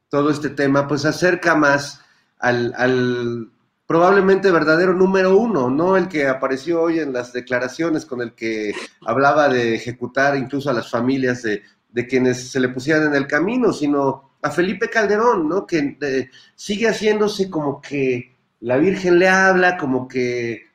todo 0.09 0.31
este 0.31 0.49
tema 0.49 0.87
pues 0.87 1.05
acerca 1.05 1.53
más 1.53 2.01
al, 2.41 3.51
probablemente 3.85 4.51
verdadero 4.51 4.93
número 4.93 5.37
uno, 5.37 5.69
no 5.69 5.97
el 5.97 6.07
que 6.07 6.27
apareció 6.27 6.81
hoy 6.81 6.99
en 6.99 7.13
las 7.13 7.33
declaraciones 7.33 8.05
con 8.05 8.21
el 8.21 8.33
que 8.33 8.73
hablaba 9.05 9.49
de 9.49 9.75
ejecutar 9.75 10.37
incluso 10.37 10.69
a 10.69 10.73
las 10.73 10.89
familias 10.89 11.43
de, 11.43 11.61
quienes 12.07 12.49
se 12.49 12.59
le 12.59 12.69
pusieran 12.69 13.07
en 13.07 13.15
el 13.15 13.27
camino, 13.27 13.73
sino 13.73 14.31
a 14.41 14.49
Felipe 14.49 14.89
Calderón, 14.89 15.47
¿no? 15.47 15.67
Que 15.67 15.97
eh, 16.01 16.29
sigue 16.55 16.87
haciéndose 16.87 17.49
como 17.49 17.81
que 17.81 18.33
la 18.61 18.77
Virgen 18.77 19.19
le 19.19 19.27
habla, 19.27 19.77
como 19.77 20.07
que, 20.07 20.67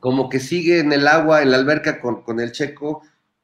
como 0.00 0.28
que 0.28 0.40
sigue 0.40 0.80
en 0.80 0.92
el 0.92 1.06
agua, 1.06 1.42
en 1.42 1.50
la 1.50 1.58
alberca 1.58 2.00
con, 2.00 2.40
el 2.40 2.52
checo 2.52 3.02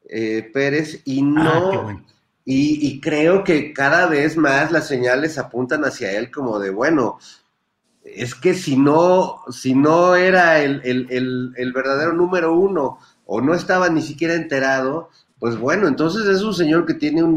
eh, 0.09 0.49
Pérez 0.53 1.01
y 1.05 1.21
no... 1.21 1.87
Ah, 1.87 2.01
y, 2.43 2.99
creo 3.01 3.43
que 3.43 3.71
cada 3.71 4.07
vez 4.07 4.35
más 4.35 4.71
las 4.71 4.87
señales 4.87 5.37
apuntan 5.37 5.85
hacia 5.85 6.11
él 6.17 6.31
como 6.31 6.59
de, 6.59 6.71
bueno, 6.71 7.19
es 8.03 8.33
que 8.33 8.55
si 8.55 8.77
no, 8.77 9.41
si 9.51 9.75
no 9.75 10.15
era 10.15 10.59
el, 10.61 10.81
verdadero 11.73 12.13
número 12.13 12.55
uno 12.57 12.97
o 13.25 13.41
no 13.41 13.53
estaba 13.53 13.89
ni 13.89 14.01
siquiera 14.01 14.33
enterado, 14.33 15.09
pues 15.39 15.57
bueno, 15.57 15.87
entonces 15.87 16.25
es 16.27 16.41
un 16.41 16.53
señor 16.53 16.85
que 16.85 16.95
tiene 16.95 17.23
un, 17.23 17.35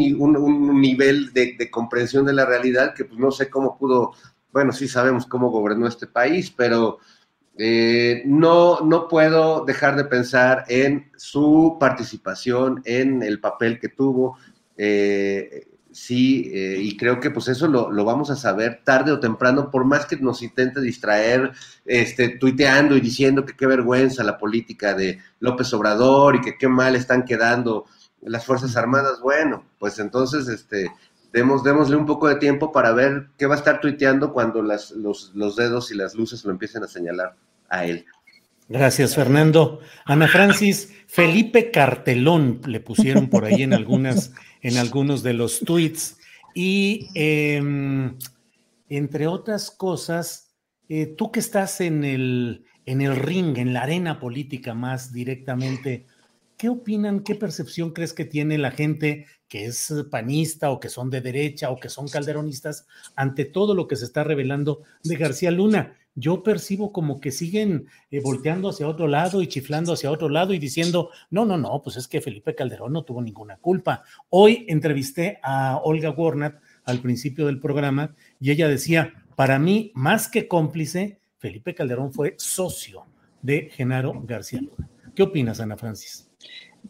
nivel 0.80 1.32
de, 1.32 1.70
comprensión 1.70 2.24
de 2.24 2.32
la 2.32 2.46
realidad 2.46 2.94
que 2.94 3.04
pues 3.04 3.18
no 3.20 3.30
sé 3.30 3.50
cómo 3.50 3.76
pudo, 3.76 4.12
bueno, 4.52 4.72
sí 4.72 4.88
sabemos 4.88 5.26
cómo 5.26 5.50
gobernó 5.50 5.86
este 5.86 6.06
país, 6.06 6.50
pero 6.50 6.98
eh, 7.56 8.22
no, 8.24 8.80
no 8.80 9.06
puedo 9.06 9.64
dejar 9.66 9.96
de 9.96 10.04
pensar 10.04 10.64
en 10.68 11.10
su 11.16 11.76
participación, 11.78 12.82
en 12.84 13.22
el 13.22 13.38
papel 13.38 13.78
que 13.78 13.90
tuvo, 13.90 14.38
eh, 14.76 15.68
sí, 15.92 16.50
eh, 16.52 16.78
y 16.80 16.96
creo 16.96 17.20
que 17.20 17.30
pues 17.30 17.48
eso 17.48 17.68
lo, 17.68 18.04
vamos 18.04 18.30
a 18.30 18.36
saber 18.36 18.80
tarde 18.84 19.12
o 19.12 19.20
temprano, 19.20 19.70
por 19.70 19.84
más 19.84 20.06
que 20.06 20.16
nos 20.16 20.42
intente 20.42 20.80
distraer, 20.80 21.52
este, 21.84 22.30
tuiteando 22.30 22.96
y 22.96 23.00
diciendo 23.00 23.44
que 23.44 23.56
qué 23.56 23.66
vergüenza 23.66 24.24
la 24.24 24.38
política 24.38 24.94
de 24.94 25.20
López 25.40 25.72
Obrador 25.72 26.36
y 26.36 26.40
que 26.40 26.58
qué 26.58 26.68
mal 26.68 26.96
están 26.96 27.24
quedando 27.24 27.86
las 28.22 28.44
Fuerzas 28.44 28.76
Armadas, 28.76 29.20
bueno, 29.20 29.64
pues 29.78 29.98
entonces, 29.98 30.48
este, 30.48 30.90
demos, 31.32 31.62
démosle 31.62 31.96
un 31.96 32.06
poco 32.06 32.28
de 32.28 32.36
tiempo 32.36 32.72
para 32.72 32.92
ver 32.92 33.28
qué 33.36 33.46
va 33.46 33.54
a 33.54 33.58
estar 33.58 33.80
tuiteando 33.80 34.32
cuando 34.32 34.62
las, 34.62 34.92
los, 34.92 35.32
los 35.34 35.56
dedos 35.56 35.92
y 35.92 35.96
las 35.96 36.14
luces 36.14 36.44
lo 36.44 36.50
empiecen 36.50 36.82
a 36.82 36.88
señalar 36.88 37.36
a 37.68 37.84
él. 37.84 38.06
Gracias, 38.68 39.14
Fernando. 39.14 39.80
Ana 40.06 40.26
Francis, 40.26 40.92
Felipe 41.06 41.70
Cartelón 41.70 42.62
le 42.66 42.80
pusieron 42.80 43.28
por 43.28 43.44
ahí 43.44 43.62
en 43.62 43.74
algunas, 43.74 44.32
en 44.62 44.78
algunos 44.78 45.22
de 45.22 45.34
los 45.34 45.60
tweets. 45.60 46.16
Y 46.54 47.08
em, 47.14 48.16
entre 48.88 49.26
otras 49.26 49.70
cosas, 49.70 50.54
eh, 50.88 51.06
tú 51.06 51.30
que 51.30 51.40
estás 51.40 51.80
en 51.80 52.04
el, 52.04 52.64
en 52.86 53.02
el 53.02 53.16
ring, 53.16 53.58
en 53.58 53.74
la 53.74 53.82
arena 53.82 54.18
política 54.18 54.72
más 54.72 55.12
directamente, 55.12 56.06
¿qué 56.56 56.70
opinan, 56.70 57.20
qué 57.20 57.34
percepción 57.34 57.92
crees 57.92 58.12
que 58.14 58.24
tiene 58.24 58.56
la 58.56 58.70
gente 58.70 59.26
que 59.48 59.66
es 59.66 59.92
panista 60.10 60.70
o 60.70 60.80
que 60.80 60.88
son 60.88 61.10
de 61.10 61.20
derecha 61.20 61.70
o 61.70 61.78
que 61.78 61.88
son 61.90 62.08
calderonistas 62.08 62.86
ante 63.14 63.44
todo 63.44 63.74
lo 63.74 63.86
que 63.86 63.96
se 63.96 64.06
está 64.06 64.24
revelando 64.24 64.82
de 65.02 65.16
García 65.16 65.50
Luna? 65.50 65.96
Yo 66.14 66.42
percibo 66.42 66.92
como 66.92 67.20
que 67.20 67.32
siguen 67.32 67.86
eh, 68.10 68.20
volteando 68.20 68.68
hacia 68.68 68.88
otro 68.88 69.08
lado 69.08 69.42
y 69.42 69.48
chiflando 69.48 69.92
hacia 69.92 70.10
otro 70.10 70.28
lado 70.28 70.54
y 70.54 70.58
diciendo, 70.58 71.10
no, 71.30 71.44
no, 71.44 71.56
no, 71.56 71.82
pues 71.82 71.96
es 71.96 72.08
que 72.08 72.20
Felipe 72.20 72.54
Calderón 72.54 72.92
no 72.92 73.04
tuvo 73.04 73.20
ninguna 73.22 73.56
culpa. 73.56 74.04
Hoy 74.30 74.64
entrevisté 74.68 75.38
a 75.42 75.80
Olga 75.82 76.10
Warnat 76.10 76.56
al 76.84 77.00
principio 77.00 77.46
del 77.46 77.60
programa 77.60 78.14
y 78.40 78.50
ella 78.50 78.68
decía, 78.68 79.12
para 79.36 79.58
mí, 79.58 79.90
más 79.94 80.28
que 80.28 80.46
cómplice, 80.46 81.18
Felipe 81.38 81.74
Calderón 81.74 82.12
fue 82.12 82.34
socio 82.38 83.06
de 83.42 83.70
Genaro 83.70 84.22
García 84.24 84.60
Luna. 84.60 84.88
¿Qué 85.14 85.22
opinas, 85.22 85.60
Ana 85.60 85.76
Francis? 85.76 86.30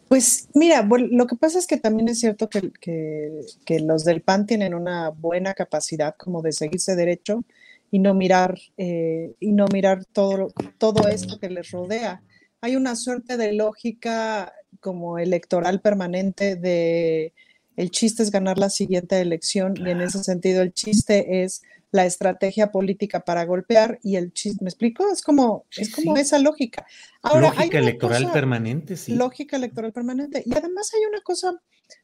Pues 0.07 0.49
mira, 0.53 0.87
lo 0.87 1.25
que 1.25 1.35
pasa 1.35 1.57
es 1.57 1.67
que 1.67 1.77
también 1.77 2.09
es 2.09 2.19
cierto 2.19 2.49
que, 2.49 2.71
que, 2.79 3.79
los 3.79 4.03
del 4.03 4.21
PAN 4.21 4.45
tienen 4.45 4.73
una 4.73 5.09
buena 5.09 5.53
capacidad 5.53 6.15
como 6.17 6.41
de 6.41 6.51
seguirse 6.51 6.95
derecho 6.95 7.43
y 7.91 7.99
no 7.99 8.13
mirar, 8.13 8.57
eh, 8.77 9.33
y 9.39 9.51
no 9.51 9.65
mirar 9.71 10.05
todo, 10.05 10.53
todo 10.77 11.07
esto 11.07 11.39
que 11.39 11.49
les 11.49 11.71
rodea. 11.71 12.21
Hay 12.61 12.75
una 12.75 12.95
suerte 12.95 13.37
de 13.37 13.53
lógica 13.53 14.53
como 14.79 15.17
electoral 15.17 15.81
permanente 15.81 16.55
de 16.55 17.33
el 17.75 17.91
chiste 17.91 18.23
es 18.23 18.31
ganar 18.31 18.57
la 18.57 18.69
siguiente 18.69 19.19
elección 19.19 19.75
y 19.77 19.89
en 19.89 20.01
ese 20.01 20.23
sentido 20.23 20.61
el 20.61 20.73
chiste 20.73 21.43
es 21.43 21.61
la 21.91 22.05
estrategia 22.05 22.71
política 22.71 23.21
para 23.21 23.45
golpear 23.45 23.99
y 24.03 24.17
el 24.17 24.33
chiste, 24.33 24.63
¿me 24.63 24.69
explico? 24.69 25.09
Es 25.11 25.21
como, 25.21 25.65
es 25.75 25.93
como 25.93 26.15
esa 26.17 26.39
lógica. 26.39 26.85
lógica 27.23 27.79
electoral 27.79 28.31
permanente, 28.31 28.97
sí. 28.97 29.13
Lógica 29.15 29.55
electoral 29.55 29.93
permanente. 29.93 30.43
Y 30.45 30.53
además 30.53 30.91
hay 30.93 31.05
una 31.05 31.21
cosa 31.21 31.53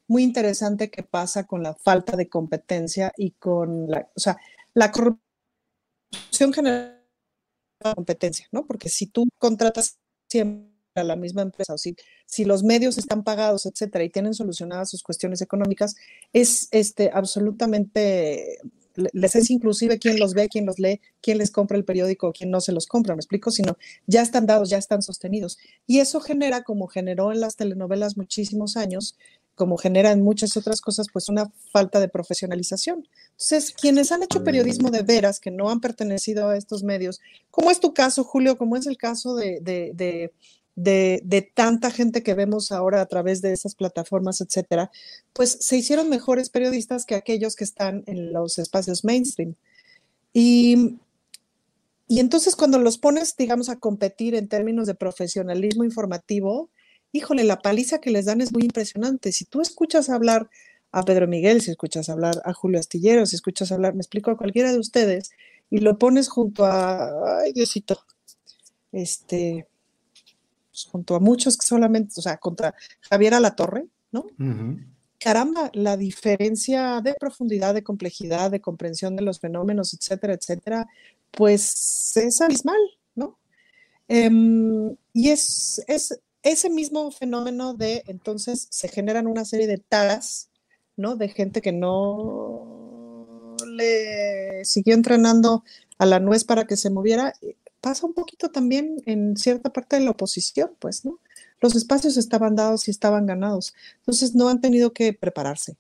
muy 0.08 0.24
interesante 0.24 0.90
que 0.90 1.04
pasa 1.04 1.46
con 1.46 1.64
la 1.64 1.74
falta 1.74 2.16
de 2.16 2.30
competencia 2.30 3.12
y 3.18 3.32
con 3.32 3.90
la, 3.90 4.08
o 4.16 4.20
sea, 4.20 4.38
la 4.74 4.92
corrupción 4.92 5.31
genera 6.54 7.02
competencia, 7.96 8.48
¿no? 8.52 8.66
Porque 8.66 8.90
si 8.90 9.08
tú 9.08 9.28
contratas 9.38 9.98
siempre 10.30 10.72
a 10.96 11.04
la 11.04 11.16
misma 11.16 11.42
empresa, 11.42 11.74
o 11.74 11.78
si, 11.78 11.96
si 12.26 12.46
los 12.46 12.64
medios 12.64 12.98
están 12.98 13.24
pagados, 13.24 13.66
etcétera, 13.66 14.04
y 14.04 14.10
tienen 14.10 14.34
solucionadas 14.34 14.90
sus 14.90 15.04
cuestiones 15.04 15.42
económicas, 15.42 15.96
es 16.34 16.68
este, 16.72 17.12
absolutamente 17.14 18.60
les 18.96 19.36
es 19.36 19.50
inclusive 19.50 20.00
quién 20.00 20.20
los 20.20 20.34
ve, 20.34 20.50
quién 20.50 20.66
los 20.66 20.80
lee, 20.80 21.00
quién 21.22 21.38
les 21.38 21.52
compra 21.52 21.78
el 21.78 21.86
periódico, 21.86 22.34
quién 22.34 22.52
no 22.52 22.62
se 22.62 22.72
los 22.72 22.88
compra, 22.88 23.16
me 23.16 23.20
explico, 23.20 23.52
sino 23.52 23.78
ya 24.08 24.22
están 24.22 24.46
dados, 24.46 24.70
ya 24.70 24.78
están 24.78 25.02
sostenidos. 25.02 25.58
Y 25.88 26.00
eso 26.00 26.20
genera, 26.20 26.64
como 26.64 26.88
generó 26.88 27.32
en 27.32 27.42
las 27.42 27.56
telenovelas 27.56 28.18
muchísimos 28.18 28.78
años, 28.78 29.18
como 29.56 29.78
genera 29.78 30.12
en 30.12 30.24
muchas 30.24 30.58
otras 30.58 30.82
cosas, 30.82 31.08
pues 31.12 31.30
una 31.30 31.52
falta 31.72 32.00
de 32.00 32.08
profesionalización. 32.08 33.08
Entonces, 33.32 33.74
quienes 33.74 34.12
han 34.12 34.24
hecho 34.24 34.44
periodismo 34.44 34.90
de 34.90 35.04
veras, 35.04 35.40
que 35.40 35.52
no 35.52 35.70
han 35.70 35.82
pertenecido 35.82 36.50
a 36.50 36.58
estos 36.58 36.84
medios, 36.84 37.20
como 37.50 37.70
es 37.70 37.80
tu 37.80 37.94
caso, 37.94 38.24
Julio, 38.24 38.58
como 38.58 38.76
es 38.76 38.88
el 38.88 38.98
caso 38.98 39.36
de, 39.36 39.60
de, 39.62 40.32
de, 40.76 41.52
tanta 41.54 41.92
gente 41.92 42.24
que 42.24 42.34
vemos 42.34 42.72
ahora 42.72 43.02
a 43.02 43.06
través 43.06 43.42
de 43.42 43.54
esas 43.54 43.76
plataformas, 43.76 44.42
etcétera, 44.42 44.92
pues 45.34 45.58
se 45.60 45.78
hicieron 45.78 46.10
mejores 46.10 46.50
periodistas 46.50 47.06
que 47.06 47.16
aquellos 47.16 47.56
que 47.56 47.64
están 47.64 48.04
en 48.08 48.34
los 48.34 48.58
espacios 48.58 49.04
mainstream. 49.04 49.56
Y, 50.34 50.98
y 52.08 52.20
entonces 52.20 52.56
cuando 52.56 52.80
los 52.80 52.98
pones, 52.98 53.36
digamos, 53.38 53.70
a 53.70 53.80
competir 53.80 54.34
en 54.34 54.48
términos 54.48 54.88
de 54.88 54.96
profesionalismo 54.96 55.84
informativo, 55.84 56.70
híjole, 57.12 57.44
la 57.44 57.60
paliza 57.60 58.00
que 58.00 58.12
les 58.12 58.26
dan 58.26 58.42
es 58.42 58.52
muy 58.54 58.64
impresionante. 58.64 59.32
Si 59.32 59.46
tú 59.46 59.62
escuchas 59.62 60.10
hablar 60.10 60.50
a 60.92 61.04
Pedro 61.04 61.28
Miguel, 61.28 61.62
si 61.62 61.72
escuchas 61.72 62.10
hablar 62.10 62.42
a 62.46 62.54
Julio 62.54 62.80
Astillero, 62.80 63.26
si 63.26 63.36
escuchas 63.36 63.72
hablar, 63.72 63.94
me 63.94 64.02
explico, 64.02 64.32
a 64.32 64.38
cualquiera 64.38 64.72
de 64.72 64.80
ustedes, 64.80 65.32
y 65.70 65.80
lo 65.80 65.98
pones 65.98 66.28
junto 66.30 66.66
a, 66.66 67.42
ay 67.42 67.54
Diosito, 67.54 68.00
este, 68.92 69.68
pues, 70.70 70.86
junto 70.86 71.16
a 71.16 71.20
muchos 71.20 71.58
que 71.58 71.66
solamente, 71.66 72.14
o 72.18 72.22
sea, 72.22 72.38
contra 72.38 72.76
Javier 73.02 73.34
Alatorre, 73.34 73.88
¿no? 74.12 74.26
Caramba, 75.18 75.70
la 75.74 75.98
diferencia 75.98 77.00
de 77.02 77.14
profundidad, 77.14 77.74
de 77.74 77.84
complejidad, 77.84 78.52
de 78.52 78.60
comprensión 78.60 79.16
de 79.16 79.22
los 79.22 79.40
fenómenos, 79.40 79.94
etcétera, 79.94 80.34
etcétera, 80.34 80.88
pues 81.30 82.18
es 82.18 82.42
abismal, 82.42 82.80
¿no? 83.16 83.38
Em, 84.08 84.96
y 85.14 85.30
es, 85.30 85.84
es, 85.88 86.20
ese 86.44 86.70
mismo 86.70 87.12
fenómeno 87.12 87.74
de 87.74 88.04
entonces 88.08 88.68
se 88.70 88.88
generan 88.88 89.28
una 89.28 89.46
serie 89.46 89.68
de 89.68 89.78
taras, 89.78 90.50
¿no? 90.98 91.16
De 91.16 91.30
gente 91.30 91.62
que 91.62 91.72
no 91.72 93.56
le 93.68 94.66
siguió 94.66 94.96
entrenando 94.96 95.64
a 95.98 96.06
la 96.06 96.20
nuez 96.20 96.44
para 96.44 96.66
que 96.66 96.78
se 96.78 96.90
moviera. 96.90 97.34
Pasa 97.80 98.06
un 98.06 98.14
poquito 98.14 98.50
también 98.50 99.02
en 99.06 99.38
cierta 99.38 99.72
parte 99.72 99.98
de 99.98 100.04
la 100.04 100.12
oposición, 100.12 100.72
pues, 100.80 101.06
¿no? 101.06 101.20
Los 101.60 101.76
espacios 101.76 102.18
estaban 102.18 102.56
dados 102.56 102.88
y 102.88 102.92
estaban 102.92 103.26
ganados. 103.28 103.76
Entonces 103.98 104.34
no 104.36 104.50
han 104.50 104.62
tenido 104.62 104.94
que 104.94 105.14
prepararse, 105.14 105.76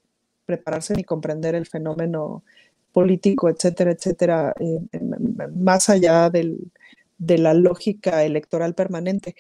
prepararse 0.45 0.93
ni 0.93 1.04
comprender 1.04 1.56
el 1.56 1.65
fenómeno 1.65 2.43
político, 2.91 3.50
etcétera, 3.50 3.91
etcétera, 3.91 4.54
eh, 4.60 4.80
más 5.56 5.89
allá 5.89 6.30
del, 6.30 6.71
de 7.17 7.38
la 7.38 7.54
lógica 7.54 8.24
electoral 8.24 8.76
permanente 8.76 9.36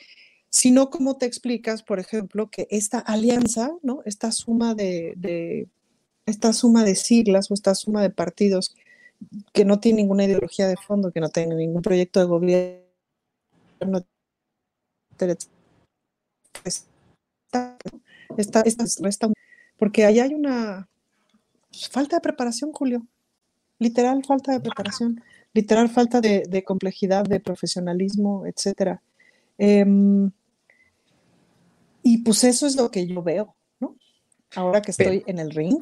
sino 0.51 0.89
cómo 0.89 1.17
te 1.17 1.25
explicas, 1.25 1.81
por 1.81 1.99
ejemplo, 1.99 2.49
que 2.49 2.67
esta 2.69 2.99
alianza, 2.99 3.71
¿no? 3.83 4.01
Esta 4.05 4.33
suma 4.33 4.75
de, 4.75 5.69
esta 6.25 6.51
suma 6.51 6.83
de 6.83 6.95
siglas 6.95 7.49
o 7.49 7.53
esta 7.53 7.73
suma 7.73 8.01
de 8.01 8.09
partidos 8.09 8.75
que 9.53 9.63
no 9.63 9.79
tiene 9.79 10.01
ninguna 10.01 10.25
ideología 10.25 10.67
de 10.67 10.75
fondo, 10.75 11.11
que 11.13 11.21
no 11.21 11.29
tiene 11.29 11.55
ningún 11.55 11.81
proyecto 11.81 12.19
de 12.19 12.25
gobierno, 12.25 12.83
está, 18.35 19.33
porque 19.77 20.05
ahí 20.05 20.19
hay 20.19 20.33
una 20.33 20.89
falta 21.91 22.17
de 22.17 22.21
preparación, 22.21 22.73
Julio, 22.73 23.07
literal 23.79 24.21
falta 24.25 24.51
de 24.51 24.59
preparación, 24.59 25.23
literal 25.53 25.87
falta 25.87 26.19
de, 26.19 26.63
complejidad, 26.65 27.23
de 27.23 27.39
profesionalismo, 27.39 28.45
etcétera. 28.45 29.01
Em, 29.57 30.31
y 32.03 32.19
pues 32.19 32.43
eso 32.43 32.67
es 32.67 32.75
lo 32.75 32.91
que 32.91 33.07
yo 33.07 33.21
veo, 33.21 33.55
¿no? 33.79 33.95
Ahora 34.55 34.81
que 34.81 34.91
estoy 34.91 35.23
en 35.27 35.39
el 35.39 35.51
ring, 35.51 35.79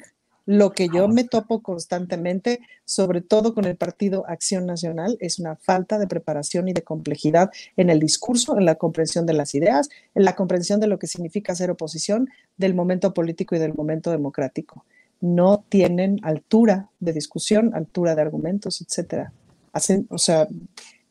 lo 0.50 0.72
que 0.72 0.90
yo 0.92 1.08
me 1.08 1.26
topo 1.26 1.62
constantemente, 1.62 2.60
sobre 2.84 3.22
todo 3.22 3.54
con 3.54 3.66
el 3.66 3.76
partido 3.76 4.26
Acción 4.28 4.66
Nacional, 4.66 5.16
es 5.20 5.38
una 5.38 5.56
falta 5.56 6.00
de 6.00 6.08
preparación 6.08 6.68
y 6.68 6.74
de 6.74 6.82
complejidad 6.82 7.52
en 7.78 7.92
el 7.92 8.00
discurso, 8.00 8.58
en 8.58 8.66
la 8.66 8.74
comprensión 8.74 9.28
de 9.28 9.34
las 9.34 9.54
ideas, 9.54 9.90
en 10.16 10.26
la 10.26 10.36
comprensión 10.36 10.80
de 10.80 10.88
lo 10.88 10.98
que 10.98 11.06
significa 11.06 11.54
ser 11.54 11.70
oposición, 11.70 12.30
del 12.58 12.74
momento 12.74 13.14
político 13.14 13.56
y 13.56 13.60
del 13.60 13.76
momento 13.76 14.10
democrático. 14.10 14.86
No 15.22 15.64
tienen 15.70 16.20
altura 16.24 16.90
de 17.00 17.14
discusión, 17.14 17.76
altura 17.76 18.16
de 18.16 18.22
argumentos, 18.24 18.82
etcétera. 18.82 19.32
Hacen, 19.72 20.08
o 20.10 20.18
sea, 20.18 20.48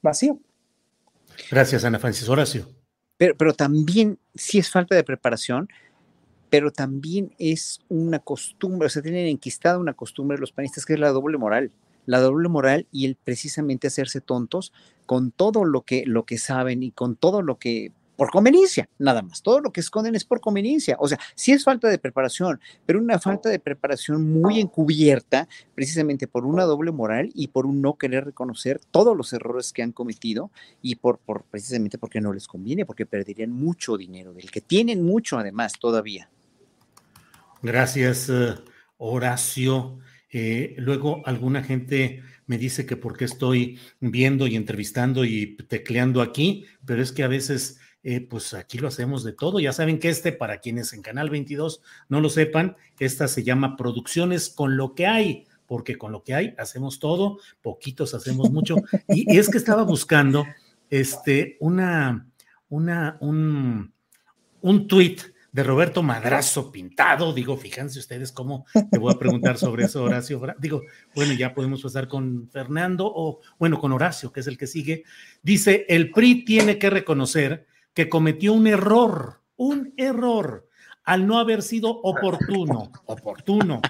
vacío. 0.02 0.40
Gracias, 1.48 1.84
Ana 1.84 2.00
Francis 2.00 2.28
Horacio. 2.28 2.77
Pero, 3.18 3.52
también 3.52 4.18
sí 4.34 4.58
es 4.58 4.70
falta 4.70 4.94
de 4.94 5.02
preparación, 5.02 5.68
pero 6.50 6.70
también 6.72 7.34
es 7.38 7.80
una 7.88 8.20
costumbre, 8.20 8.86
o 8.86 8.88
sea, 8.88 9.02
tienen 9.02 9.26
enquistada 9.26 9.78
una 9.78 9.92
costumbre 9.94 10.38
los 10.38 10.52
panistas 10.52 10.86
que 10.86 10.94
es 10.94 11.00
la 11.00 11.10
doble 11.10 11.36
moral, 11.36 11.72
la 12.06 12.20
doble 12.20 12.48
moral 12.48 12.86
y 12.92 13.06
el 13.06 13.16
precisamente 13.16 13.88
hacerse 13.88 14.20
tontos 14.20 14.72
con 15.04 15.32
todo 15.32 15.64
lo 15.64 15.82
que, 15.82 16.04
lo 16.06 16.24
que 16.24 16.38
saben 16.38 16.82
y 16.82 16.92
con 16.92 17.16
todo 17.16 17.42
lo 17.42 17.58
que 17.58 17.92
por 18.18 18.32
conveniencia, 18.32 18.88
nada 18.98 19.22
más. 19.22 19.42
Todo 19.42 19.60
lo 19.60 19.70
que 19.70 19.78
esconden 19.78 20.16
es 20.16 20.24
por 20.24 20.40
conveniencia. 20.40 20.96
O 20.98 21.06
sea, 21.06 21.20
sí 21.36 21.52
es 21.52 21.62
falta 21.62 21.86
de 21.88 21.98
preparación, 21.98 22.60
pero 22.84 22.98
una 22.98 23.20
falta 23.20 23.48
de 23.48 23.60
preparación 23.60 24.28
muy 24.28 24.58
encubierta, 24.58 25.48
precisamente 25.76 26.26
por 26.26 26.44
una 26.44 26.64
doble 26.64 26.90
moral 26.90 27.30
y 27.32 27.46
por 27.46 27.64
un 27.64 27.80
no 27.80 27.94
querer 27.94 28.24
reconocer 28.24 28.80
todos 28.90 29.16
los 29.16 29.32
errores 29.32 29.72
que 29.72 29.84
han 29.84 29.92
cometido 29.92 30.50
y 30.82 30.96
por, 30.96 31.18
por 31.18 31.44
precisamente 31.44 31.96
porque 31.96 32.20
no 32.20 32.32
les 32.32 32.48
conviene, 32.48 32.84
porque 32.84 33.06
perderían 33.06 33.52
mucho 33.52 33.96
dinero, 33.96 34.34
del 34.34 34.50
que 34.50 34.62
tienen 34.62 35.04
mucho 35.04 35.38
además 35.38 35.74
todavía. 35.78 36.28
Gracias, 37.62 38.28
eh, 38.30 38.56
Horacio. 38.96 40.00
Eh, 40.32 40.74
luego 40.78 41.22
alguna 41.24 41.62
gente 41.62 42.24
me 42.46 42.58
dice 42.58 42.84
que 42.84 42.96
porque 42.96 43.26
estoy 43.26 43.78
viendo 44.00 44.48
y 44.48 44.56
entrevistando 44.56 45.24
y 45.24 45.56
tecleando 45.68 46.20
aquí, 46.20 46.64
pero 46.84 47.00
es 47.00 47.12
que 47.12 47.22
a 47.22 47.28
veces 47.28 47.78
eh, 48.02 48.20
pues 48.20 48.54
aquí 48.54 48.78
lo 48.78 48.88
hacemos 48.88 49.24
de 49.24 49.32
todo. 49.32 49.60
Ya 49.60 49.72
saben 49.72 49.98
que 49.98 50.08
este, 50.08 50.32
para 50.32 50.58
quienes 50.58 50.92
en 50.92 51.02
Canal 51.02 51.30
22 51.30 51.82
no 52.08 52.20
lo 52.20 52.28
sepan, 52.28 52.76
esta 52.98 53.28
se 53.28 53.42
llama 53.42 53.76
Producciones 53.76 54.48
con 54.50 54.76
lo 54.76 54.94
que 54.94 55.06
hay, 55.06 55.46
porque 55.66 55.98
con 55.98 56.12
lo 56.12 56.22
que 56.22 56.34
hay 56.34 56.54
hacemos 56.58 56.98
todo, 56.98 57.38
poquitos 57.60 58.14
hacemos 58.14 58.50
mucho. 58.50 58.76
Y, 59.08 59.36
es 59.36 59.48
que 59.48 59.58
estaba 59.58 59.82
buscando 59.82 60.46
este, 60.90 61.56
una, 61.60 62.28
una, 62.68 63.18
un, 63.20 63.92
un 64.60 64.86
tuit 64.86 65.22
de 65.50 65.62
Roberto 65.64 66.02
Madrazo 66.02 66.70
pintado. 66.70 67.32
Digo, 67.32 67.56
fíjense 67.56 67.98
ustedes 67.98 68.30
cómo 68.32 68.66
te 68.90 68.98
voy 68.98 69.12
a 69.12 69.18
preguntar 69.18 69.58
sobre 69.58 69.86
eso, 69.86 70.04
Horacio. 70.04 70.40
Digo, 70.58 70.82
bueno, 71.14 71.32
ya 71.32 71.52
podemos 71.52 71.82
pasar 71.82 72.06
con 72.06 72.48
Fernando 72.48 73.10
o, 73.12 73.40
bueno, 73.58 73.80
con 73.80 73.92
Horacio, 73.92 74.32
que 74.32 74.40
es 74.40 74.46
el 74.46 74.56
que 74.56 74.66
sigue. 74.66 75.04
Dice, 75.42 75.84
el 75.88 76.10
PRI 76.10 76.44
tiene 76.44 76.78
que 76.78 76.90
reconocer 76.90 77.66
que 77.94 78.08
cometió 78.08 78.52
un 78.52 78.66
error, 78.66 79.42
un 79.56 79.94
error, 79.96 80.68
al 81.04 81.26
no 81.26 81.38
haber 81.38 81.62
sido 81.62 81.90
oportuno, 81.90 82.92
oportuno, 83.06 83.80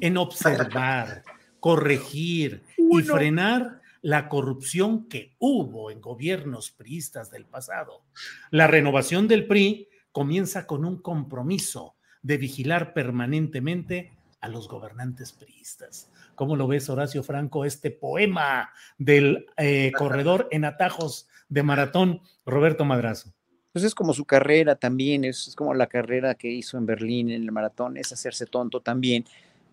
en 0.00 0.16
observar, 0.18 1.22
corregir 1.58 2.62
y 2.76 3.02
frenar 3.02 3.80
la 4.02 4.28
corrupción 4.28 5.08
que 5.08 5.34
hubo 5.38 5.90
en 5.90 6.00
gobiernos 6.00 6.70
priistas 6.70 7.30
del 7.30 7.44
pasado. 7.44 8.04
La 8.50 8.66
renovación 8.66 9.26
del 9.26 9.46
PRI 9.46 9.88
comienza 10.12 10.66
con 10.66 10.84
un 10.84 11.00
compromiso 11.02 11.96
de 12.22 12.36
vigilar 12.36 12.92
permanentemente 12.92 14.12
a 14.40 14.48
los 14.48 14.68
gobernantes 14.68 15.32
priistas. 15.32 16.10
¿Cómo 16.34 16.56
lo 16.56 16.68
ves, 16.68 16.88
Horacio 16.88 17.22
Franco, 17.22 17.64
este 17.64 17.90
poema 17.90 18.70
del 18.98 19.46
eh, 19.56 19.92
corredor 19.96 20.48
en 20.50 20.64
atajos 20.64 21.28
de 21.48 21.62
maratón, 21.62 22.20
Roberto 22.44 22.84
Madrazo? 22.84 23.35
Pues 23.76 23.84
es 23.84 23.94
como 23.94 24.14
su 24.14 24.24
carrera 24.24 24.76
también, 24.76 25.26
es, 25.26 25.52
como 25.54 25.74
la 25.74 25.86
carrera 25.86 26.34
que 26.34 26.50
hizo 26.50 26.78
en 26.78 26.86
Berlín 26.86 27.28
en 27.28 27.42
el 27.42 27.52
maratón, 27.52 27.98
es 27.98 28.10
hacerse 28.10 28.46
tonto 28.46 28.80
también 28.80 29.26